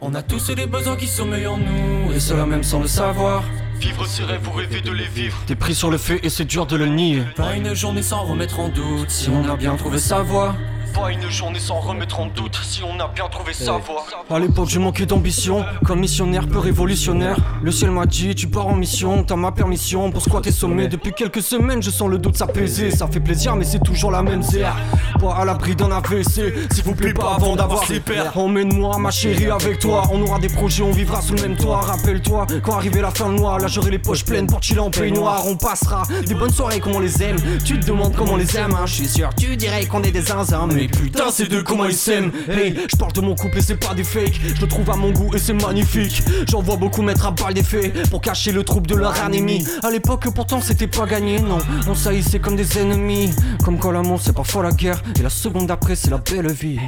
On 0.01 0.13
a 0.15 0.21
tous 0.21 0.49
les 0.55 0.65
besoins 0.65 0.95
qui 0.97 1.07
sommeillent 1.07 1.47
en 1.47 1.57
nous, 1.57 2.11
et 2.13 2.19
cela 2.19 2.45
même 2.45 2.63
sans 2.63 2.79
le 2.79 2.87
savoir. 2.87 3.43
Vivre 3.79 4.05
ses 4.05 4.23
rêves 4.23 4.47
ou 4.47 4.51
rêver 4.51 4.81
de 4.81 4.91
les 4.91 5.07
vivre. 5.07 5.37
T'es 5.47 5.55
pris 5.55 5.73
sur 5.75 5.89
le 5.89 5.97
fait 5.97 6.19
et 6.23 6.29
c'est 6.29 6.45
dur 6.45 6.65
de 6.65 6.75
le 6.75 6.87
nier. 6.87 7.23
Pas 7.35 7.55
une 7.55 7.73
journée 7.73 8.01
sans 8.01 8.23
remettre 8.23 8.59
en 8.59 8.69
doute 8.69 9.09
si 9.09 9.29
on 9.29 9.49
a 9.49 9.55
bien 9.55 9.75
trouvé 9.75 9.97
sa 9.97 10.21
voie. 10.21 10.55
Pas 10.93 11.11
une 11.11 11.29
journée 11.29 11.59
sans 11.59 11.79
remettre 11.79 12.19
en 12.19 12.27
doute 12.27 12.59
si 12.63 12.81
on 12.83 12.99
a 12.99 13.07
bien 13.07 13.27
trouvé 13.29 13.53
sa 13.53 13.73
voie. 13.73 14.05
À 14.29 14.39
l'époque, 14.39 14.69
je 14.69 14.79
manquais 14.79 15.05
d'ambition, 15.05 15.65
comme 15.85 15.99
missionnaire 15.99 16.47
peu 16.47 16.59
révolutionnaire. 16.59 17.37
Le 17.61 17.71
ciel 17.71 17.91
m'a 17.91 18.05
dit, 18.05 18.35
tu 18.35 18.47
pars 18.47 18.67
en 18.67 18.75
mission, 18.75 19.23
t'as 19.23 19.35
ma 19.35 19.51
permission 19.51 20.11
pour 20.11 20.21
squatter 20.21 20.51
sommet. 20.51 20.87
Depuis 20.87 21.13
quelques 21.13 21.41
semaines, 21.41 21.81
je 21.81 21.89
sens 21.89 22.09
le 22.09 22.17
doute 22.17 22.37
s'apaiser. 22.37 22.91
Ça 22.91 23.07
fait 23.07 23.19
plaisir, 23.19 23.55
mais 23.55 23.65
c'est 23.65 23.79
toujours 23.79 24.11
la 24.11 24.21
même 24.21 24.41
zère. 24.41 24.75
À 25.22 25.45
l'abri 25.45 25.76
d'un 25.76 25.91
AVC, 25.91 26.53
s'il 26.72 26.84
vous 26.84 26.95
plaît, 26.95 27.13
pas 27.13 27.36
avant 27.36 27.55
d'avoir 27.55 27.84
ses 27.86 27.99
pères. 27.99 28.38
Emmène-moi, 28.38 28.97
ma 28.97 29.11
chérie, 29.11 29.51
avec 29.51 29.80
toi. 29.80 30.03
On 30.11 30.22
aura 30.22 30.39
des 30.39 30.47
projets, 30.47 30.84
on 30.84 30.91
vivra 30.91 31.22
sous 31.22 31.36
le 31.36 31.41
même 31.41 31.55
toit. 31.55 31.82
Rappelle-toi, 31.82 32.47
quand 32.63 32.74
arrivait 32.74 33.01
la 33.01 33.11
fin 33.11 33.30
de 33.30 33.38
mois, 33.39 33.59
là 33.59 33.67
j'aurai 33.67 33.91
les 33.91 33.99
poches 33.99 34.24
pleines 34.24 34.47
chiller 34.61 34.80
en 34.80 34.89
peignoir. 34.89 35.45
On 35.47 35.55
passera 35.55 36.03
des 36.26 36.34
bonnes 36.34 36.51
soirées 36.51 36.80
comme 36.80 36.95
on 36.95 36.99
les 36.99 37.22
aime. 37.24 37.38
Tu 37.63 37.80
te 37.80 37.86
demandes 37.86 38.13
comment 38.15 38.34
on 38.34 38.38
les 38.38 38.57
aime, 38.57 38.74
hein. 38.74 38.86
je 38.86 38.93
suis 38.93 39.07
sûr, 39.07 39.30
tu 39.38 39.55
dirais 39.55 39.86
qu'on 39.86 40.03
est 40.03 40.11
des 40.11 40.22
zinzins. 40.22 40.67
Mais 40.74 40.88
putain, 40.88 41.32
ces 41.32 41.45
deux, 41.45 41.63
comment 41.63 41.86
ils 41.86 41.93
s'aiment. 41.93 42.32
Hey, 42.49 42.76
je 42.91 42.95
parle 42.95 43.13
de 43.13 43.22
mon 43.22 43.36
couple 43.36 43.57
et 43.57 43.61
c'est 43.61 43.76
pas 43.76 43.93
des 43.93 44.03
fakes. 44.03 44.39
Je 44.55 44.61
le 44.61 44.67
trouve 44.67 44.89
à 44.89 44.95
mon 44.95 45.11
goût 45.11 45.32
et 45.34 45.39
c'est 45.39 45.53
magnifique. 45.53 46.24
J'en 46.47 46.61
vois 46.61 46.78
beaucoup 46.78 47.01
mettre 47.01 47.26
à 47.26 47.32
balle 47.32 47.53
des 47.53 47.63
faits 47.63 48.09
pour 48.09 48.22
cacher 48.22 48.51
le 48.51 48.63
trouble 48.63 48.88
de 48.88 48.95
leur 48.95 49.22
anémie. 49.22 49.65
À 49.84 49.89
l'époque, 49.91 50.28
pourtant, 50.34 50.61
c'était 50.61 50.88
pas 50.88 51.05
gagné, 51.05 51.39
non. 51.39 51.59
On 51.88 51.95
saillissait 51.95 52.39
comme 52.39 52.55
des 52.55 52.78
ennemis. 52.78 53.32
Comme 53.63 53.78
quand 53.78 53.91
l'amour, 53.91 54.20
c'est 54.22 54.34
parfois 54.34 54.63
la 54.63 54.72
guerre. 54.72 55.01
Et 55.18 55.22
la 55.22 55.30
seconde 55.30 55.68
d'après, 55.68 55.95
c'est 55.95 56.10
la 56.10 56.18
belle 56.18 56.51
vie. 56.51 56.80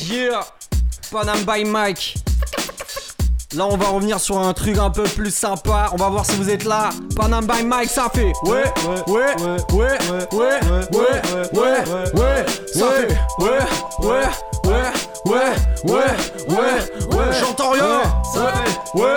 Yeah! 0.00 0.40
Panam 1.10 1.44
by 1.44 1.64
Mike. 1.64 2.16
Là, 3.54 3.66
on 3.66 3.76
va 3.76 3.88
revenir 3.88 4.18
sur 4.18 4.38
un 4.38 4.52
truc 4.54 4.78
un 4.78 4.88
peu 4.90 5.02
plus 5.02 5.34
sympa. 5.34 5.90
On 5.92 5.96
va 5.96 6.08
voir 6.08 6.24
si 6.24 6.36
vous 6.36 6.48
êtes 6.48 6.64
là. 6.64 6.90
Panam 7.14 7.46
by 7.46 7.62
Mike, 7.62 7.90
ça 7.90 8.08
fait. 8.12 8.32
Ouais, 8.44 8.64
ouais, 8.86 9.12
ouais, 9.12 9.34
ouais, 9.38 9.58
ouais, 9.72 10.28
ouais, 10.32 10.60
ouais, 11.52 11.80
ouais, 12.14 12.46
Ça 12.72 12.90
fait. 12.90 13.18
Ouais, 13.38 13.58
ouais, 14.00 14.22
ouais, 14.64 14.92
ouais, 15.26 15.52
ouais, 15.84 16.16
ouais, 16.48 17.16
ouais. 17.16 17.32
J'entends 17.40 17.72
rien. 17.72 18.02
Ça 18.32 18.52
fait. 18.52 18.98
Ouais, 18.98 19.16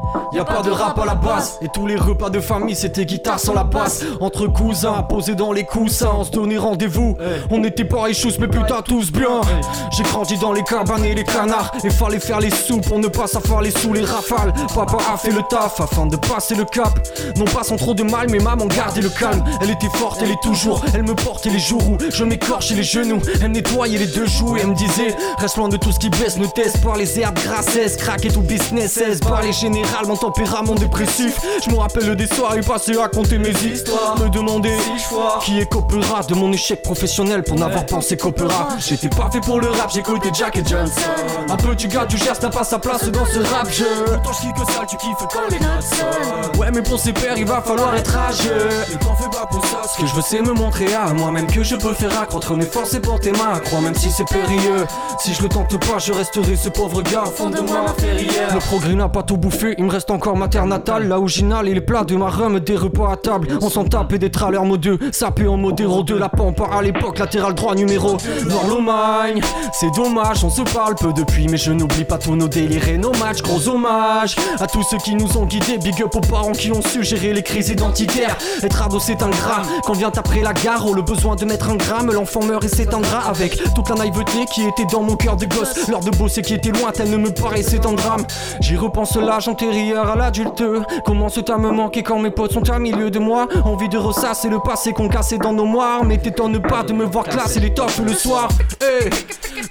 y 0.33 0.39
a 0.39 0.45
pas 0.45 0.61
de 0.61 0.71
rap 0.71 0.97
à 0.99 1.05
la 1.05 1.15
base. 1.15 1.59
Et 1.61 1.67
tous 1.73 1.87
les 1.87 1.95
repas 1.95 2.29
de 2.29 2.39
famille, 2.39 2.75
c'était 2.75 3.05
guitare 3.05 3.39
sans 3.39 3.53
la 3.53 3.63
basse. 3.63 4.03
Entre 4.19 4.47
cousins, 4.47 5.03
posés 5.03 5.35
dans 5.35 5.51
les 5.51 5.63
coussins, 5.63 6.11
on 6.17 6.23
se 6.23 6.31
donnait 6.31 6.57
rendez-vous. 6.57 7.17
On 7.49 7.63
était 7.63 7.85
pareil 7.85 8.13
chousse, 8.13 8.39
mais 8.39 8.47
putain, 8.47 8.81
tous 8.83 9.11
bien. 9.11 9.41
J'ai 9.95 10.03
grandi 10.03 10.37
dans 10.37 10.53
les 10.53 10.63
cabanes 10.63 11.05
et 11.05 11.15
les 11.15 11.23
canards. 11.23 11.71
Et 11.83 11.89
fallait 11.89 12.19
faire 12.19 12.39
les 12.39 12.49
sous 12.49 12.81
pour 12.81 12.99
ne 12.99 13.07
pas 13.07 13.27
s'affaler 13.27 13.71
sous 13.71 13.93
les 13.93 14.03
rafales. 14.03 14.53
Papa 14.73 14.97
a 15.13 15.17
fait 15.17 15.31
le 15.31 15.41
taf 15.49 15.79
afin 15.79 16.05
de 16.05 16.15
passer 16.15 16.55
le 16.55 16.65
cap. 16.65 16.91
Non 17.37 17.45
pas 17.45 17.63
sans 17.63 17.75
trop 17.75 17.93
de 17.93 18.03
mal, 18.03 18.27
mais 18.29 18.39
maman 18.39 18.65
gardait 18.65 19.01
le 19.01 19.09
calme. 19.09 19.43
Elle 19.61 19.71
était 19.71 19.89
forte, 19.89 20.19
elle 20.21 20.31
est 20.31 20.41
toujours. 20.41 20.81
Elle 20.93 21.03
me 21.03 21.15
portait 21.15 21.49
les 21.49 21.59
jours 21.59 21.81
où 21.89 21.97
je 22.09 22.23
m'écorchais 22.23 22.75
les 22.75 22.83
genoux. 22.83 23.19
Elle 23.41 23.51
nettoyait 23.51 23.97
les 23.97 24.07
deux 24.07 24.27
joues 24.27 24.57
et 24.57 24.61
elle 24.61 24.67
me 24.67 24.75
disait 24.75 25.15
Reste 25.37 25.57
loin 25.57 25.69
de 25.69 25.77
tout 25.77 25.91
ce 25.91 25.99
qui 25.99 26.09
baisse, 26.09 26.37
ne 26.37 26.45
teste 26.45 26.81
par 26.83 26.95
les 26.95 27.19
herbes 27.19 27.39
grassesses, 27.39 27.97
crack 27.97 28.25
et 28.25 28.31
tout 28.31 28.41
business, 28.41 28.99
par 29.21 29.41
les 29.41 29.51
mon 30.03 30.15
tempérament 30.15 30.75
dépressif. 30.75 31.39
Je 31.65 31.69
me 31.71 31.77
rappelle 31.77 32.15
des 32.15 32.27
soirées 32.27 32.61
passées 32.61 32.97
à 32.99 33.07
compter 33.07 33.37
mes 33.37 33.51
histoires, 33.51 34.17
me 34.19 34.29
demander 34.29 34.75
qui 35.41 35.59
est 35.59 35.65
copera 35.65 36.21
de 36.23 36.35
mon 36.35 36.51
échec 36.51 36.81
professionnel 36.81 37.43
pour 37.43 37.57
n'avoir 37.57 37.85
pensé 37.85 38.17
qu'opéra. 38.17 38.69
J'étais 38.79 39.09
pas 39.09 39.29
fait 39.31 39.41
pour 39.41 39.59
le 39.59 39.69
rap, 39.69 39.91
j'écoutais 39.93 40.31
Jack 40.33 40.57
et 40.57 40.63
Johnson. 40.65 41.01
Un 41.49 41.57
petit 41.57 41.87
gars 41.87 42.05
du 42.05 42.17
geste 42.17 42.43
n'a 42.43 42.49
pas 42.49 42.63
sa 42.63 42.79
place 42.79 43.09
dans 43.09 43.25
ce 43.25 43.39
rap 43.39 43.69
jeu. 43.69 43.85
Tant 44.23 44.31
je 44.33 44.41
kiffe 44.41 44.75
ça, 44.75 44.85
tu 44.87 44.97
kiffes 44.97 45.27
quand 45.31 45.49
les 45.49 45.59
notes 45.59 45.81
sonnent. 45.81 46.59
Ouais, 46.59 46.71
mais 46.73 46.81
pour 46.81 46.99
ses 46.99 47.13
pères, 47.13 47.37
il 47.37 47.45
va 47.45 47.61
falloir 47.61 47.95
être 47.95 48.15
âgeux. 48.15 48.69
Et 48.93 48.97
t'en 48.97 49.15
fais 49.15 49.29
pas 49.29 49.45
pour 49.49 49.65
ça. 49.65 49.81
Ce 49.87 50.01
que 50.01 50.07
je 50.07 50.13
veux, 50.15 50.21
c'est 50.21 50.41
me 50.41 50.53
montrer 50.53 50.93
à 50.93 51.13
moi-même 51.13 51.47
que 51.47 51.63
je 51.63 51.75
peux 51.75 51.93
faire 51.93 52.19
accroître 52.19 52.55
mes 52.55 52.65
forces 52.65 52.93
et 52.93 52.99
porter 52.99 53.31
ma 53.31 53.59
croix, 53.59 53.81
même 53.81 53.95
si 53.95 54.09
c'est 54.11 54.27
périlleux. 54.27 54.85
Si 55.19 55.33
je 55.33 55.43
le 55.43 55.49
tente 55.49 55.77
pas, 55.79 55.99
je 55.99 56.13
resterai 56.13 56.55
ce 56.55 56.69
pauvre 56.69 57.01
gars 57.01 57.23
au 57.25 57.31
fond 57.31 57.49
de 57.49 57.59
moi, 57.61 57.85
ferrière. 57.97 58.53
Le 58.53 58.59
progrès 58.59 58.93
n'a 58.93 59.09
pas 59.09 59.23
tout 59.23 59.37
bouffé, 59.37 59.75
il 59.77 59.85
me 59.85 59.90
reste 59.91 60.09
encore 60.09 60.37
ma 60.37 60.47
terre 60.47 60.65
natale. 60.65 61.07
Là 61.07 61.19
où 61.19 61.27
et 61.27 61.73
les 61.73 61.81
plats 61.81 62.03
de 62.03 62.15
ma 62.15 62.29
rhum, 62.29 62.59
des 62.59 62.75
repas 62.75 63.11
à 63.11 63.17
table. 63.17 63.47
On 63.61 63.69
s'en 63.69 63.83
tape 63.83 64.13
et 64.13 64.19
des 64.19 64.31
traleurs 64.31 64.65
mode 64.65 64.81
2, 64.81 64.99
sapé 65.11 65.47
en 65.47 65.57
mode 65.57 65.79
héros 65.79 66.03
de 66.03 66.15
la 66.15 66.29
pompe 66.29 66.61
à 66.61 66.81
l'époque, 66.81 67.19
latéral 67.19 67.53
droit 67.53 67.75
numéro. 67.75 68.17
Dans 68.49 68.67
l'Omagne, 68.67 69.41
c'est 69.73 69.91
dommage, 69.95 70.43
on 70.43 70.49
se 70.49 70.61
parle 70.61 70.95
peu 70.95 71.11
depuis, 71.13 71.47
mais 71.47 71.57
je 71.57 71.71
n'oublie 71.71 72.05
pas 72.05 72.17
tous 72.17 72.35
nos 72.35 72.47
délires 72.47 72.87
et 72.87 72.97
nos 72.97 73.11
matchs. 73.13 73.41
Gros 73.41 73.67
hommage 73.67 74.35
à 74.59 74.67
tous 74.67 74.83
ceux 74.83 74.97
qui 74.97 75.15
nous 75.15 75.37
ont 75.37 75.45
guidés, 75.45 75.77
big 75.77 76.01
up 76.01 76.15
aux 76.15 76.21
parents 76.21 76.51
qui 76.51 76.71
ont 76.71 76.81
su 76.81 77.03
gérer 77.03 77.33
les 77.33 77.43
crises 77.43 77.69
identitaires. 77.69 78.37
Être 78.63 78.81
ado, 78.81 78.99
c'est 78.99 79.21
un 79.21 79.29
drame. 79.29 79.65
Quand 79.83 79.93
vient 79.93 80.11
après 80.15 80.41
la 80.41 80.53
gare, 80.53 80.85
oh, 80.87 80.93
le 80.93 81.01
besoin 81.01 81.35
de 81.35 81.45
mettre 81.45 81.69
un 81.69 81.75
gramme, 81.75 82.11
l'enfant 82.11 82.43
meurt 82.43 82.63
et 82.63 82.69
s'éteindra 82.69 83.29
avec 83.29 83.61
toute 83.73 83.89
la 83.89 83.95
naïveté 83.95 84.45
qui 84.53 84.61
était 84.61 84.85
dans 84.91 85.03
mon 85.03 85.15
cœur 85.15 85.35
de 85.35 85.45
gosse. 85.45 85.87
L'heure 85.87 86.01
de 86.01 86.11
bosser 86.11 86.41
qui 86.41 86.53
était 86.53 86.71
lointaine 86.71 87.11
ne 87.11 87.17
me 87.17 87.31
paraissait 87.31 87.85
un 87.85 87.93
drame. 87.93 88.25
J'y 88.59 88.77
repense 88.77 89.15
l'âge 89.15 89.47
antérieur 89.81 90.09
à 90.09 90.15
l'adulte. 90.15 90.63
Comment 91.05 91.29
ce 91.29 91.39
temps 91.39 91.59
me 91.59 91.71
manquer 91.71 92.03
quand 92.03 92.19
mes 92.19 92.31
potes 92.31 92.53
sont 92.53 92.69
à 92.69 92.79
milieu 92.79 93.09
de 93.09 93.19
moi 93.19 93.47
Envie 93.65 93.89
de 93.89 93.97
ressasser 93.97 94.49
le 94.49 94.59
passé 94.59 94.91
qu'on 94.93 95.09
cassait 95.09 95.37
dans 95.37 95.53
nos 95.53 95.65
moires. 95.65 96.03
Mais 96.03 96.17
t'étonnes 96.17 96.61
pas 96.61 96.83
de 96.83 96.93
me 96.93 97.05
voir 97.05 97.25
classer 97.25 97.59
les 97.59 97.73
toffes 97.73 97.99
le 97.99 98.13
soir. 98.13 98.49
Hey 98.81 99.09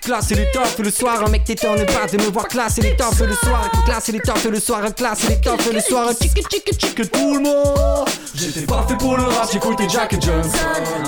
Classer 0.02 0.34
les 0.34 0.50
toffes 0.50 0.78
le 0.78 0.90
soir. 0.90 1.22
Un 1.24 1.30
mec 1.30 1.44
t'étonne 1.44 1.84
pas 1.86 2.06
de 2.10 2.16
me 2.22 2.30
voir 2.30 2.48
classer 2.48 2.82
les 2.82 2.96
toffes 2.96 3.20
le 3.20 3.34
soir. 3.34 3.70
Classer 3.86 4.12
les 4.12 4.20
toffes 4.20 4.48
le 4.50 4.60
soir. 4.60 4.82
Classer 4.94 5.28
les 5.28 5.40
toffes 5.40 5.72
le 5.72 5.80
soir. 5.80 6.12
Tchic 6.12 6.32
tchic 6.48 6.72
tchic 6.76 7.10
tout 7.10 7.34
le 7.34 7.40
monde. 7.40 8.08
J'étais 8.34 8.60
pas 8.62 8.84
fait 8.88 8.96
pour 8.96 9.16
le 9.16 9.24
rap, 9.24 9.48
j'écoutais 9.52 9.88
Jack 9.88 10.14
et 10.14 10.20
Jones. 10.20 10.50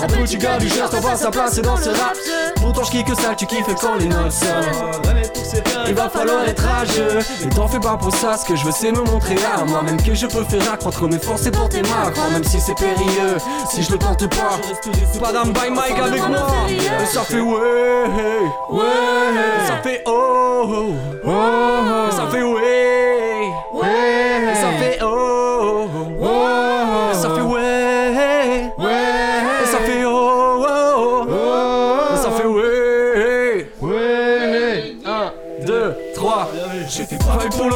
Un 0.01 0.07
petit 0.07 0.37
gars 0.37 0.57
du 0.57 0.67
geste, 0.67 0.93
on 0.95 0.99
va 0.99 1.15
sa 1.15 1.31
place 1.31 1.59
dans 1.61 1.77
ce 1.77 1.89
rap. 1.89 2.15
Pourtant 2.57 2.83
je 2.83 3.01
que 3.01 3.15
ça, 3.15 3.33
tu 3.35 3.45
kiffes 3.45 3.65
quand 3.81 3.95
les 3.95 4.07
notes. 4.07 4.33
Il 5.87 5.95
va 5.95 6.09
falloir 6.09 6.47
être 6.47 6.63
rageux. 6.63 7.19
Et 7.45 7.49
t'en 7.49 7.67
fais 7.67 7.79
pas 7.79 7.97
pour 7.97 8.13
ça, 8.15 8.37
ce 8.37 8.45
que 8.45 8.55
je 8.55 8.65
veux 8.65 8.71
c'est 8.71 8.91
me 8.93 9.03
montrer 9.11 9.35
à 9.43 9.63
moi-même 9.65 10.01
que 10.01 10.13
je 10.13 10.27
peux 10.27 10.43
faire 10.43 10.73
accroître 10.73 11.07
mes 11.07 11.19
forces 11.19 11.45
et 11.45 11.51
porter 11.51 11.81
ma 11.81 12.11
croix, 12.11 12.29
même 12.31 12.43
si 12.43 12.59
c'est 12.59 12.75
périlleux. 12.75 13.37
Si 13.69 13.83
je 13.83 13.91
le 13.91 13.97
tente 13.97 14.27
pas, 14.29 14.59
Madame 15.21 15.51
by 15.51 15.69
Mike 15.69 15.99
avec 15.99 16.27
moi. 16.27 16.47
Ça 17.05 17.21
fait 17.21 17.39
ouais, 17.39 18.03
ouais, 18.69 18.83
ça 19.67 19.77
fait 19.83 20.03
oh, 20.05 20.93
oh, 21.25 21.31
ça 22.11 22.27
fait 22.27 22.43
ouais, 22.43 23.51
ça 24.55 24.71
fait 24.79 24.99
oh, 25.01 25.87
ça 27.13 27.29
fait 27.29 27.41
ouais, 27.41 28.71
ouais, 28.77 29.65
ça 29.65 29.77
fait 29.79 30.05
oh, 30.05 30.65
oh, 30.67 31.27
oh, 31.29 32.15
ça 32.15 32.31
fait 32.31 32.45
ouais, 32.45 33.67
ouais, 33.81 34.95
1, 35.05 35.65
2, 35.65 35.95
3. 36.15 36.49
J'étais 36.89 37.17
pas 37.17 37.39
fait 37.39 37.49
pour 37.49 37.69
le 37.69 37.75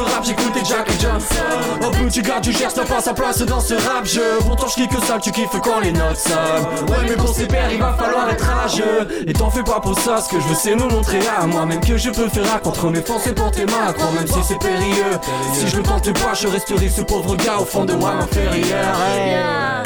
petit 2.08 2.22
gars, 2.22 2.40
tu 2.40 2.52
cherches, 2.52 2.74
t'as 2.74 2.84
pas 2.84 3.00
sa 3.00 3.12
place 3.12 3.42
dans 3.42 3.60
ce 3.60 3.74
rap 3.74 4.04
jeu. 4.04 4.38
Pourtant, 4.40 4.66
je 4.68 4.84
que 4.86 5.04
ça, 5.04 5.18
tu 5.18 5.30
kiffes 5.30 5.48
quand 5.62 5.80
les 5.80 5.92
notes 5.92 6.16
sonnent. 6.16 6.88
Ouais, 6.88 7.06
mais 7.08 7.16
pour 7.16 7.34
ces 7.34 7.46
pères, 7.46 7.70
il 7.72 7.78
va 7.78 7.92
falloir 7.92 8.30
être 8.30 8.44
rageux. 8.44 9.08
Et 9.26 9.32
t'en 9.32 9.50
fais 9.50 9.62
pas 9.62 9.80
pour 9.80 9.98
ça, 9.98 10.20
ce 10.20 10.28
que 10.28 10.40
je 10.40 10.46
veux, 10.48 10.54
c'est 10.54 10.74
me 10.74 10.84
montrer 10.84 11.20
à 11.38 11.46
moi-même 11.46 11.80
que 11.80 11.96
je 11.96 12.10
peux 12.10 12.28
faire 12.28 12.54
à 12.54 12.58
contre 12.58 12.90
mes 12.90 13.02
forces 13.02 13.26
et 13.26 13.32
porter 13.32 13.66
ma 13.66 13.92
croix, 13.92 14.12
même 14.12 14.26
si 14.26 14.42
c'est 14.46 14.58
périlleux. 14.58 15.18
Si 15.54 15.68
je 15.68 15.76
le 15.76 15.82
tente 15.82 16.12
pas, 16.14 16.34
je 16.34 16.48
resterai 16.48 16.88
ce 16.88 17.02
pauvre 17.02 17.36
gars 17.36 17.58
au 17.60 17.64
fond 17.64 17.84
de 17.84 17.92
moi 17.92 18.10
inférieur. 18.10 19.77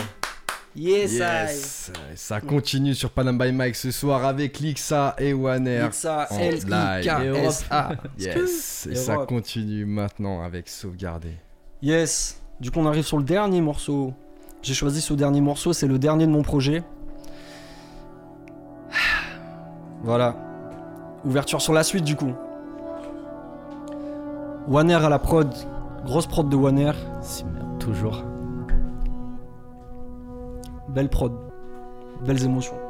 Yes, 0.83 1.13
yes. 1.13 1.93
Ça 2.17 2.41
continue 2.41 2.93
sur 2.97 3.11
Panam 3.11 3.39
by 3.39 3.53
Mike 3.53 3.77
ce 3.77 3.93
soir 3.93 4.25
avec 4.25 4.59
Lixa 4.59 5.15
et 5.17 5.33
Waner. 5.33 5.85
Lixa, 5.85 6.27
L 6.33 6.59
I 6.59 7.07
K 7.07 7.37
S 7.37 7.65
A. 7.71 7.91
Yes. 8.19 8.89
Et 8.91 8.97
ça 8.97 9.19
continue 9.19 9.87
maintenant 9.87 10.43
avec 10.43 10.69
Sauvegarder. 10.69 11.37
Yes. 11.83 12.43
Du 12.59 12.73
coup, 12.73 12.81
on 12.81 12.87
arrive 12.87 13.05
sur 13.05 13.17
le 13.17 13.23
dernier 13.23 13.61
morceau. 13.61 14.13
J'ai 14.61 14.75
choisi 14.75 15.01
ce 15.01 15.15
dernier 15.15 15.41
morceau, 15.41 15.73
c'est 15.73 15.87
le 15.87 16.01
dernier 16.01 16.27
de 16.27 16.33
mon 16.33 16.43
projet. 16.43 16.83
Voilà. 20.03 20.35
Ouverture 21.25 21.63
sur 21.63 21.75
la 21.75 21.85
suite 21.85 22.03
du 22.03 22.17
coup. 22.17 22.33
Waner 24.67 24.95
à 24.95 25.09
la 25.09 25.21
prod. 25.21 25.55
Grosse 26.05 26.27
prod 26.27 26.49
de 26.49 26.57
Waner. 26.57 26.91
toujours. 27.79 28.25
Belle 30.95 31.09
prod. 31.09 31.33
Belles 32.27 32.45
émotions. 32.45 32.82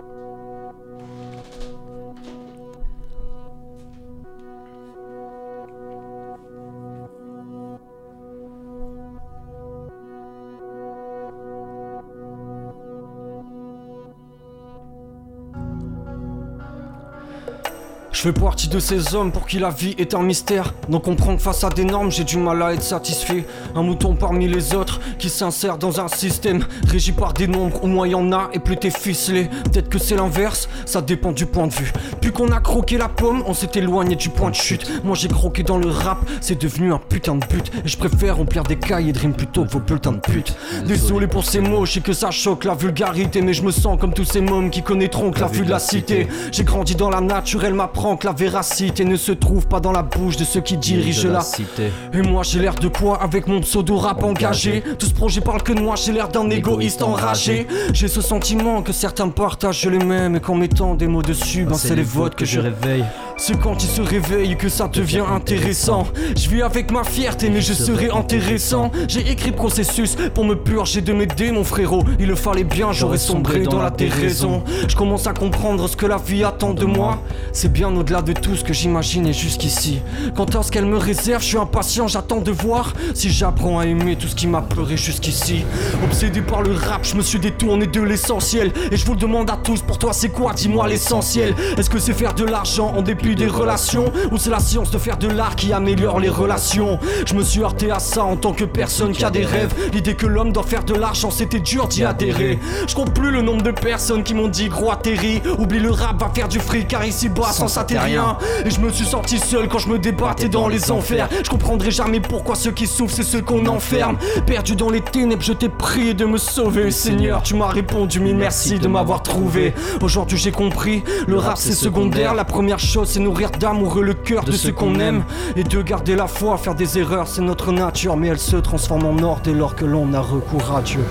Je 18.13 18.21
fais 18.21 18.33
partie 18.33 18.69
de 18.69 18.79
ces 18.79 19.15
hommes 19.15 19.33
pour 19.33 19.47
qui 19.47 19.59
la 19.59 19.71
vie 19.71 19.95
est 19.97 20.15
un 20.15 20.23
mystère. 20.23 20.75
Donc 20.91 21.05
comprend 21.05 21.35
que 21.35 21.43
face 21.43 21.65
à 21.65 21.71
des 21.71 21.85
normes, 21.85 22.13
j'ai 22.13 22.25
du 22.25 22.37
mal 22.37 22.63
à 22.63 22.75
être 22.75 22.83
satisfait. 22.83 23.47
Un 23.75 23.83
mouton 23.83 24.15
parmi 24.15 24.47
les 24.47 24.75
autres 24.75 25.01
qui 25.19 25.31
s'insère 25.31 25.79
dans 25.79 25.99
un 25.99 26.09
système 26.09 26.67
régi 26.87 27.13
par 27.13 27.33
des 27.33 27.47
nombres. 27.47 27.83
Au 27.83 27.87
moins 27.87 28.07
y 28.07 28.15
en 28.15 28.31
a 28.31 28.51
et 28.53 28.59
plus 28.59 28.77
t'es 28.77 28.91
ficelé. 28.91 29.49
Peut-être 29.65 29.89
que 29.89 29.99
c'est 29.99 30.15
l'inverse, 30.15 30.69
ça 30.85 31.01
dépend 31.01 31.33
du 31.33 31.47
point 31.47 31.67
de 31.67 31.73
vue. 31.73 31.91
Puis 32.21 32.33
qu'on 32.33 32.51
a 32.51 32.61
croqué 32.61 32.99
la 32.99 33.09
pomme, 33.09 33.43
on 33.47 33.55
s'est 33.55 33.71
éloigné 33.77 34.15
du 34.15 34.29
point 34.29 34.51
de 34.51 34.57
chute. 34.57 34.87
Moi 35.05 35.17
j'ai 35.17 35.29
croqué 35.29 35.63
dans 35.63 35.79
le 35.79 35.89
rap, 35.89 36.19
c'est 36.43 36.61
devenu 36.61 36.93
un 36.93 36.99
putain 36.99 37.37
de 37.37 37.47
but. 37.47 37.73
Et 37.83 37.89
je 37.89 37.97
préfère 37.97 38.37
remplir 38.37 38.63
des 38.65 38.77
cahiers 38.77 39.15
de 39.15 39.19
rimes 39.19 39.33
plutôt 39.33 39.65
vos 39.65 39.81
bulletins 39.81 40.13
de 40.13 40.21
pute. 40.21 40.55
Désolé 40.87 41.29
pour 41.29 41.45
ces 41.47 41.61
mots, 41.61 41.87
je 41.87 41.95
sais 41.95 42.01
que 42.01 42.13
ça 42.13 42.31
choque 42.31 42.65
la 42.65 42.75
vulgarité. 42.75 43.41
Mais 43.41 43.55
je 43.55 43.63
me 43.63 43.71
sens 43.71 43.99
comme 43.99 44.13
tous 44.13 44.27
ces 44.27 44.43
mômes 44.43 44.69
qui 44.69 44.83
connaîtront 44.83 45.31
que 45.31 45.41
la 45.41 45.49
vue 45.49 45.65
de 45.65 45.71
la 45.71 45.79
cité. 45.79 46.29
J'ai 46.53 46.65
grandi 46.65 46.95
dans 46.95 47.09
la 47.09 47.23
nature, 47.23 47.65
elle 47.65 47.75
m'apprend 47.75 48.02
que 48.19 48.27
la 48.27 48.33
véracité 48.33 49.05
ne 49.05 49.17
se 49.17 49.31
trouve 49.33 49.69
pas 49.69 49.79
dans 49.79 49.93
la 49.93 50.03
bouche 50.03 50.37
de 50.37 50.45
ceux 50.45 50.61
qui 50.61 50.77
dirigent 50.77 51.29
la 51.29 51.41
cité. 51.41 51.93
Et 52.13 52.21
moi 52.21 52.43
j'ai 52.43 52.59
l'air 52.59 52.75
de 52.75 52.89
quoi 52.89 53.23
avec 53.23 53.47
mon 53.47 53.61
pseudo 53.61 53.97
rap 53.97 54.23
engagé 54.25 54.83
Tout 54.99 55.07
ce 55.07 55.15
projet 55.15 55.41
parle 55.41 55.63
que 55.63 55.73
de 55.73 55.81
moi, 55.81 55.95
j'ai 55.97 56.13
l'air 56.13 56.29
d'un 56.29 56.51
égoïste 56.51 57.03
enragé. 57.03 57.67
J'ai 57.93 58.09
ce 58.09 58.21
sentiment 58.21 58.83
que 58.83 58.93
certains 58.93 59.29
partagent 59.29 59.87
les 59.87 60.05
mêmes 60.05 60.37
et 60.37 60.41
qu'en 60.41 60.57
mettant 60.57 60.95
des 60.95 61.07
mots 61.07 61.23
dessus, 61.23 61.65
ben 61.65 61.75
c'est 61.75 61.95
les 61.95 62.03
votes 62.03 62.35
que 62.35 62.45
je 62.45 62.59
réveille. 62.59 63.05
C'est 63.37 63.59
quand 63.59 63.83
il 63.83 63.89
se 63.89 64.01
réveille 64.01 64.57
que 64.57 64.68
ça 64.68 64.89
devient 64.89 65.24
intéressant. 65.28 66.07
Je 66.37 66.49
vis 66.49 66.62
avec 66.62 66.91
ma 66.91 67.05
fierté, 67.05 67.51
mais 67.51 67.61
je 67.61 67.72
serai 67.72 68.11
intéressant. 68.11 68.91
J'ai 69.09 69.28
écrit 69.30 69.53
processus 69.53 70.16
pour 70.35 70.45
me 70.45 70.55
purger 70.55 71.01
de 71.01 71.12
mes 71.12 71.26
mon 71.51 71.64
frérot. 71.64 72.05
Il 72.20 72.28
le 72.28 72.37
fallait 72.37 72.62
bien, 72.64 72.93
j'aurais 72.93 73.18
sombré 73.18 73.61
dans 73.61 73.80
la 73.80 73.91
déraison. 73.91 74.62
Je 74.87 74.95
commence 74.95 75.26
à 75.26 75.33
comprendre 75.33 75.89
ce 75.89 75.97
que 75.97 76.07
la 76.07 76.18
vie 76.18 76.45
attend 76.45 76.74
de 76.74 76.85
moi. 76.85 77.18
C'est 77.53 77.72
bien 77.72 77.95
au-delà 77.97 78.22
de 78.22 78.33
tout 78.33 78.55
ce 78.55 78.62
que 78.62 78.72
j'imaginais 78.72 79.33
jusqu'ici. 79.33 80.01
Quant 80.37 80.45
à 80.45 80.62
ce 80.62 80.70
qu'elle 80.70 80.87
me 80.87 80.99
réserve, 80.99 81.43
je 81.43 81.49
suis 81.49 81.59
impatient, 81.59 82.07
j'attends 82.07 82.41
de 82.41 82.53
voir 82.53 82.93
si 83.14 83.30
j'apprends 83.30 83.78
à 83.80 83.87
aimer 83.87 84.16
tout 84.16 84.28
ce 84.28 84.35
qui 84.35 84.47
m'a 84.47 84.61
pleuré 84.62 84.97
jusqu'ici. 84.97 85.64
Obsédé 86.05 86.43
par 86.43 86.62
le 86.62 86.74
rap, 86.74 87.05
je 87.05 87.16
me 87.16 87.22
suis 87.22 87.41
détourné 87.41 87.87
de 87.87 88.01
l'essentiel. 88.01 88.72
Et 88.91 88.97
je 88.97 89.07
vous 89.07 89.14
le 89.14 89.20
demande 89.20 89.51
à 89.51 89.57
tous, 89.57 89.80
pour 89.83 89.99
toi 89.99 90.12
c'est 90.12 90.28
quoi? 90.28 90.53
Dis-moi 90.53 90.87
l'essentiel. 90.87 91.55
Est-ce 91.78 91.91
que 91.91 91.99
c'est 91.99 92.12
faire 92.12 92.35
de 92.35 92.45
l'argent 92.45 92.93
en 92.97 93.03
dépit 93.03 93.22
des 93.31 93.47
relations 93.47 94.12
Ou 94.33 94.37
c'est 94.37 94.51
la 94.51 94.59
science 94.59 94.91
de 94.91 94.99
faire 94.99 95.16
de 95.16 95.29
l'art 95.29 95.55
qui 95.55 95.73
améliore 95.73 96.18
les 96.18 96.29
relations. 96.29 96.99
Je 97.25 97.35
me 97.35 97.43
suis 97.43 97.62
heurté 97.62 97.91
à 97.91 97.99
ça 97.99 98.25
en 98.25 98.37
tant 98.37 98.53
que 98.53 98.64
personne 98.64 99.12
qui 99.12 99.25
a 99.25 99.31
des 99.31 99.45
rêves. 99.45 99.73
L'idée 99.93 100.14
que 100.14 100.27
l'homme 100.27 100.53
doit 100.53 100.64
faire 100.64 100.85
de 100.85 100.95
l'argent 100.95 101.31
c'était 101.31 101.61
dur 101.61 101.87
d'y 101.87 102.05
adhérer. 102.05 102.59
Je 102.87 102.95
compte 102.95 103.14
plus 103.14 103.31
le 103.31 103.41
nombre 103.41 103.62
de 103.62 103.70
personnes 103.70 104.25
qui 104.25 104.35
m'ont 104.35 104.49
dit 104.49 104.68
gros 104.68 104.91
atterri 104.91 105.41
Oublie 105.59 105.79
le 105.79 105.93
rap 105.93 106.20
va 106.20 106.31
faire 106.35 106.49
du 106.49 106.59
fric 106.59 106.89
car 106.89 107.07
ici 107.07 107.29
bas 107.29 107.53
sans 107.53 107.68
ça 107.68 107.85
t'es 107.85 107.99
rien. 107.99 108.37
Et 108.64 108.70
je 108.70 108.81
me 108.81 108.91
suis 108.91 109.07
sorti 109.07 109.39
seul 109.39 109.68
quand 109.68 109.79
je 109.79 109.89
me 109.89 109.99
débattais 109.99 110.49
dans 110.49 110.66
les 110.66 110.91
enfers. 110.91 111.29
Je 111.45 111.49
comprendrai 111.49 111.91
jamais 111.93 112.20
pourquoi 112.20 112.57
ceux 112.57 112.73
qui 112.73 112.87
souffrent 112.87 113.14
c'est 113.14 113.23
ceux 113.23 113.41
qu'on 113.41 113.66
enferme. 113.66 114.16
Perdu 114.47 114.75
dans 114.75 114.91
les 114.91 115.01
ténèbres 115.01 115.43
je 115.43 115.53
t'ai 115.53 115.68
prié 115.68 116.12
de 116.12 116.25
me 116.25 116.39
sauver. 116.39 116.91
Seigneur 116.91 117.43
tu 117.43 117.55
m'as 117.55 117.68
répondu 117.68 118.18
mille 118.18 118.37
merci 118.37 118.81
de 118.81 118.89
m'avoir 118.89 119.23
trouvé. 119.23 119.75
Aujourd'hui 120.01 120.39
j'ai 120.39 120.53
compris. 120.53 121.05
Le 121.29 121.39
rap 121.39 121.57
c'est 121.57 121.73
secondaire. 121.73 122.35
La 122.35 122.45
première 122.45 122.81
chose 122.81 123.12
c'est 123.13 123.21
nourrir 123.21 123.51
d'amoureux 123.51 124.03
le 124.03 124.15
cœur 124.15 124.43
de, 124.43 124.53
ceux 124.53 124.73
qu'on 124.73 124.99
aime 124.99 125.23
et 125.55 125.65
de 125.65 125.83
garder 125.83 126.17
la 126.17 126.27
foi, 126.27 126.57
faire 126.57 126.75
des 126.75 126.99
erreurs, 126.99 127.29
c'est 127.29 127.43
notre 127.43 127.71
nature, 127.71 128.17
mais 128.17 128.29
elle 128.29 128.39
se 128.39 128.57
transforme 128.57 129.05
en 129.05 129.23
or 129.23 129.41
dès 129.45 129.53
lors 129.53 129.77
que 129.77 129.85
l'on 129.85 130.15
a 130.15 130.21
recours 130.21 130.75
à 130.75 130.81
Dieu. 130.81 131.05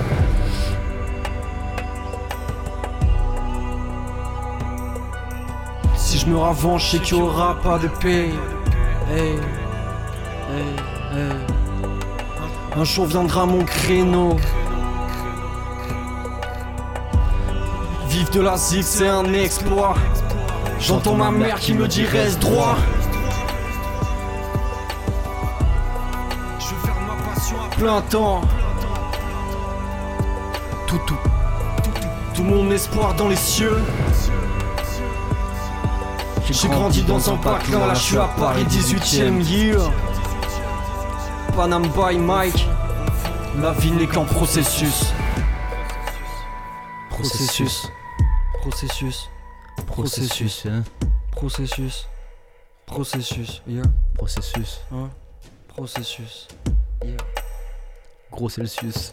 Si 5.96 6.18
je 6.18 6.26
me 6.26 6.36
revanche, 6.36 6.90
c'est 6.90 7.00
qu'il 7.04 7.18
n'y 7.18 7.22
aura 7.22 7.60
pas 7.62 7.78
de 7.78 7.88
paix. 7.88 8.32
Un 12.76 12.84
jour 12.84 13.06
viendra 13.06 13.46
mon 13.46 13.64
créneau. 13.64 14.38
Vivre 18.10 18.32
de 18.32 18.42
la 18.42 18.58
zig, 18.58 18.82
c'est 18.82 19.08
un 19.08 19.32
exploit. 19.36 19.94
J'entends 20.82 21.14
ma 21.16 21.30
mère 21.30 21.60
qui 21.60 21.76
me 21.76 21.88
dit 21.88 22.04
reste 22.04 22.40
droit. 22.40 22.76
Je 26.60 26.66
faire 26.66 26.96
ma 27.08 27.24
passion 27.24 27.56
à 27.64 27.76
plein 27.76 28.02
temps. 28.02 28.42
Tout, 30.88 31.00
tout, 31.06 31.18
tout, 32.34 32.44
mon 32.44 32.72
espoir 32.72 33.14
dans 33.14 33.28
les 33.28 33.36
cieux. 33.36 33.78
J'ai 36.50 36.68
grandi 36.68 37.04
dans 37.04 37.32
un 37.32 37.38
patelin, 37.38 37.86
là 37.88 37.94
je 37.94 38.02
suis 38.02 38.18
à 38.18 38.30
Paris 38.38 38.66
18ème 38.66 39.40
year. 39.42 39.80
Panam 41.56 41.84
by 41.84 42.18
Mike. 42.18 42.68
La 43.62 43.72
vie 43.74 43.92
n'est 43.92 44.08
qu'un 44.08 44.24
processus. 44.24 45.14
Processus. 47.12 47.92
Processus. 48.62 49.30
Processus. 49.92 50.66
Hein. 50.66 50.84
Processus. 51.32 52.08
Processus. 52.86 53.62
Yeah. 53.68 53.84
Processus. 54.16 54.82
Hein? 54.92 55.10
Processus. 55.68 56.48
Gros 58.32 58.50
Celsius. 58.50 59.12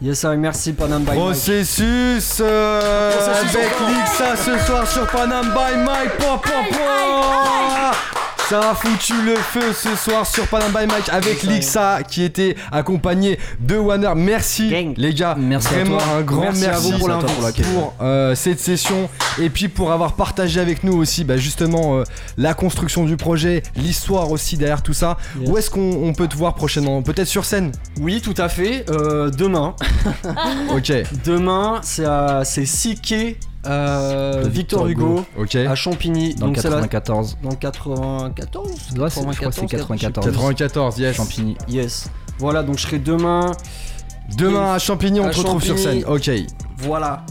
Yes, 0.00 0.20
sir, 0.20 0.36
merci 0.36 0.72
Panam 0.72 1.04
by 1.04 1.10
Mike. 1.10 1.18
Processus 1.18 2.38
euh, 2.40 3.12
Processus 3.12 3.56
avec. 3.56 3.70
Lixa 3.88 4.36
ce 4.36 4.58
soir 4.66 4.86
sur 4.86 5.06
Panam 5.08 5.46
by 5.52 5.76
Mike. 5.84 6.16
Po, 6.18 6.38
po, 6.38 6.50
po. 6.70 8.27
Ça 8.48 8.70
a 8.70 8.74
foutu 8.74 9.12
le 9.26 9.34
feu 9.36 9.74
ce 9.74 9.94
soir 9.94 10.26
sur 10.26 10.46
Panam 10.48 10.70
by 10.72 10.86
Mike 10.86 11.10
avec 11.10 11.42
Lixa 11.42 11.98
qui 12.02 12.22
était 12.22 12.56
accompagné 12.72 13.38
de 13.60 13.76
Warner. 13.76 14.12
Merci 14.16 14.70
Gang. 14.70 14.94
les 14.96 15.12
gars. 15.12 15.36
Merci 15.38 15.68
à 15.74 15.78
Vraiment 15.84 15.98
toi. 15.98 16.06
un 16.16 16.22
grand 16.22 16.40
merci, 16.42 16.60
Merci 16.62 16.92
à 16.92 16.96
vous 16.96 16.98
pour 16.98 17.10
à 17.10 17.18
toi 17.18 17.20
pour, 17.24 17.34
pour 17.34 17.44
l'accueil. 17.44 17.64
euh, 18.00 18.34
cette 18.34 18.58
session 18.58 19.10
et 19.38 19.50
puis 19.50 19.68
pour 19.68 19.92
avoir 19.92 20.14
partagé 20.14 20.60
avec 20.60 20.82
nous 20.82 20.94
aussi 20.96 21.24
bah, 21.24 21.36
justement 21.36 21.98
euh, 21.98 22.04
la 22.38 22.54
construction 22.54 23.04
du 23.04 23.18
projet, 23.18 23.62
l'histoire 23.76 24.30
aussi 24.30 24.56
derrière 24.56 24.82
tout 24.82 24.94
ça. 24.94 25.18
Yes. 25.38 25.50
Où 25.50 25.58
est-ce 25.58 25.68
qu'on 25.68 26.02
on 26.02 26.14
peut 26.14 26.26
te 26.28 26.36
voir 26.36 26.54
prochainement? 26.54 27.02
Peut-être 27.02 27.28
sur 27.28 27.44
scène? 27.44 27.70
Oui, 28.00 28.22
tout 28.22 28.34
à 28.38 28.48
fait. 28.48 28.86
Euh, 28.90 29.28
demain. 29.30 29.74
Ok. 30.74 30.92
Demain, 31.24 31.80
c'est 31.82 32.04
à 32.04 32.42
c'est 32.44 32.64
Siké, 32.66 33.36
euh, 33.66 34.44
Victor, 34.48 34.86
Victor 34.86 34.86
Hugo, 34.86 35.24
Ok. 35.38 35.54
à 35.56 35.74
Champigny. 35.74 36.34
Dans 36.34 36.46
le 36.46 36.52
donc 36.52 36.62
c'est 36.62 36.70
la- 36.70 36.76
94. 36.76 37.36
Dans 37.42 37.50
le 37.50 37.56
94 37.56 38.66
Ouais, 38.96 39.10
c'est- 39.10 39.20
je 39.20 39.36
crois 39.38 39.50
que 39.50 39.54
c'est 39.54 39.66
94. 39.66 40.26
94, 40.26 40.98
yes. 40.98 41.16
Champigny. 41.16 41.56
Yes. 41.68 42.08
Voilà, 42.38 42.62
donc 42.62 42.78
je 42.78 42.82
serai 42.82 42.98
demain. 42.98 43.52
Demain 44.36 44.74
à 44.74 44.78
Champigny, 44.78 45.20
on 45.20 45.26
À 45.26 45.30
te 45.30 45.38
retrouve 45.38 45.62
sur 45.62 45.78
scène. 45.78 46.04
Ok. 46.06 46.30
Voilà. 46.78 47.24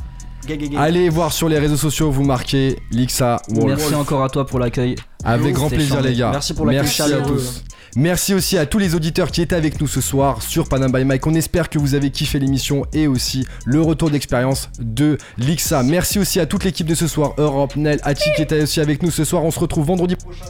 Gay, 0.47 0.57
gay, 0.57 0.69
gay. 0.69 0.78
Allez 0.78 1.09
voir 1.09 1.32
sur 1.34 1.49
les 1.49 1.59
réseaux 1.59 1.75
sociaux, 1.78 2.09
vous 2.09 2.23
marquez 2.23 2.80
Lixa 2.91 3.41
Wolf. 3.49 3.78
Merci 3.78 3.95
encore 3.95 4.23
à 4.23 4.30
toi 4.30 4.45
pour 4.45 4.59
l'accueil. 4.59 4.95
Avec 5.23 5.47
Yo, 5.49 5.53
grand 5.53 5.67
plaisir, 5.69 6.01
les 6.01 6.15
gars. 6.15 6.32
Merci 6.32 6.53
pour 6.53 6.65
l'accueil 6.65 6.82
Merci 6.84 7.01
à 7.13 7.21
tous. 7.21 7.63
Merci 7.99 8.35
aussi 8.35 8.59
à 8.59 8.67
tous 8.67 8.77
les 8.77 8.93
auditeurs 8.93 9.31
qui 9.31 9.41
étaient 9.41 9.55
avec 9.55 9.81
nous 9.81 9.87
ce 9.87 10.01
soir 10.01 10.43
sur 10.43 10.69
Panam 10.69 10.91
by 10.91 11.03
Mike. 11.03 11.25
On 11.25 11.33
espère 11.33 11.67
que 11.67 11.79
vous 11.79 11.95
avez 11.95 12.11
kiffé 12.11 12.37
l'émission 12.37 12.85
et 12.93 13.07
aussi 13.07 13.47
le 13.65 13.81
retour 13.81 14.11
d'expérience 14.11 14.69
de 14.79 15.17
Lixa. 15.39 15.81
Merci 15.81 16.19
aussi 16.19 16.39
à 16.39 16.45
toute 16.45 16.63
l'équipe 16.63 16.85
de 16.85 16.93
ce 16.93 17.07
soir, 17.07 17.33
Europe, 17.39 17.75
Nel, 17.75 17.99
Hachi 18.03 18.29
qui 18.35 18.43
était 18.43 18.61
aussi 18.61 18.81
avec 18.81 19.01
nous 19.01 19.09
ce 19.09 19.25
soir. 19.25 19.43
On 19.43 19.49
se 19.49 19.59
retrouve 19.59 19.87
vendredi 19.87 20.15
prochain. 20.15 20.45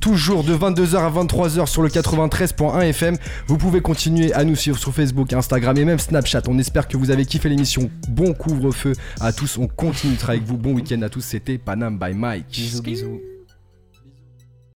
Toujours 0.00 0.44
de 0.44 0.54
22h 0.54 0.94
à 0.98 1.10
23h 1.10 1.66
sur 1.66 1.82
le 1.82 1.88
93.1 1.88 2.80
FM. 2.82 3.16
Vous 3.48 3.58
pouvez 3.58 3.80
continuer 3.80 4.32
à 4.32 4.44
nous 4.44 4.54
suivre 4.54 4.78
sur 4.78 4.94
Facebook, 4.94 5.32
Instagram 5.32 5.76
et 5.76 5.84
même 5.84 5.98
Snapchat. 5.98 6.42
On 6.46 6.60
espère 6.60 6.86
que 6.86 6.96
vous 6.96 7.10
avez 7.10 7.26
kiffé 7.26 7.48
l'émission. 7.48 7.90
Bon 8.08 8.34
couvre-feu 8.34 8.92
à 9.20 9.32
tous. 9.32 9.58
On 9.58 9.66
continuera 9.66 10.34
avec 10.34 10.44
vous. 10.44 10.58
Bon 10.58 10.74
week-end 10.74 11.02
à 11.02 11.08
tous. 11.08 11.22
C'était 11.22 11.58
Panam 11.58 11.98
by 11.98 12.14
Mike. 12.14 12.46
Bisous, 12.52 12.82
bisous. 12.82 13.33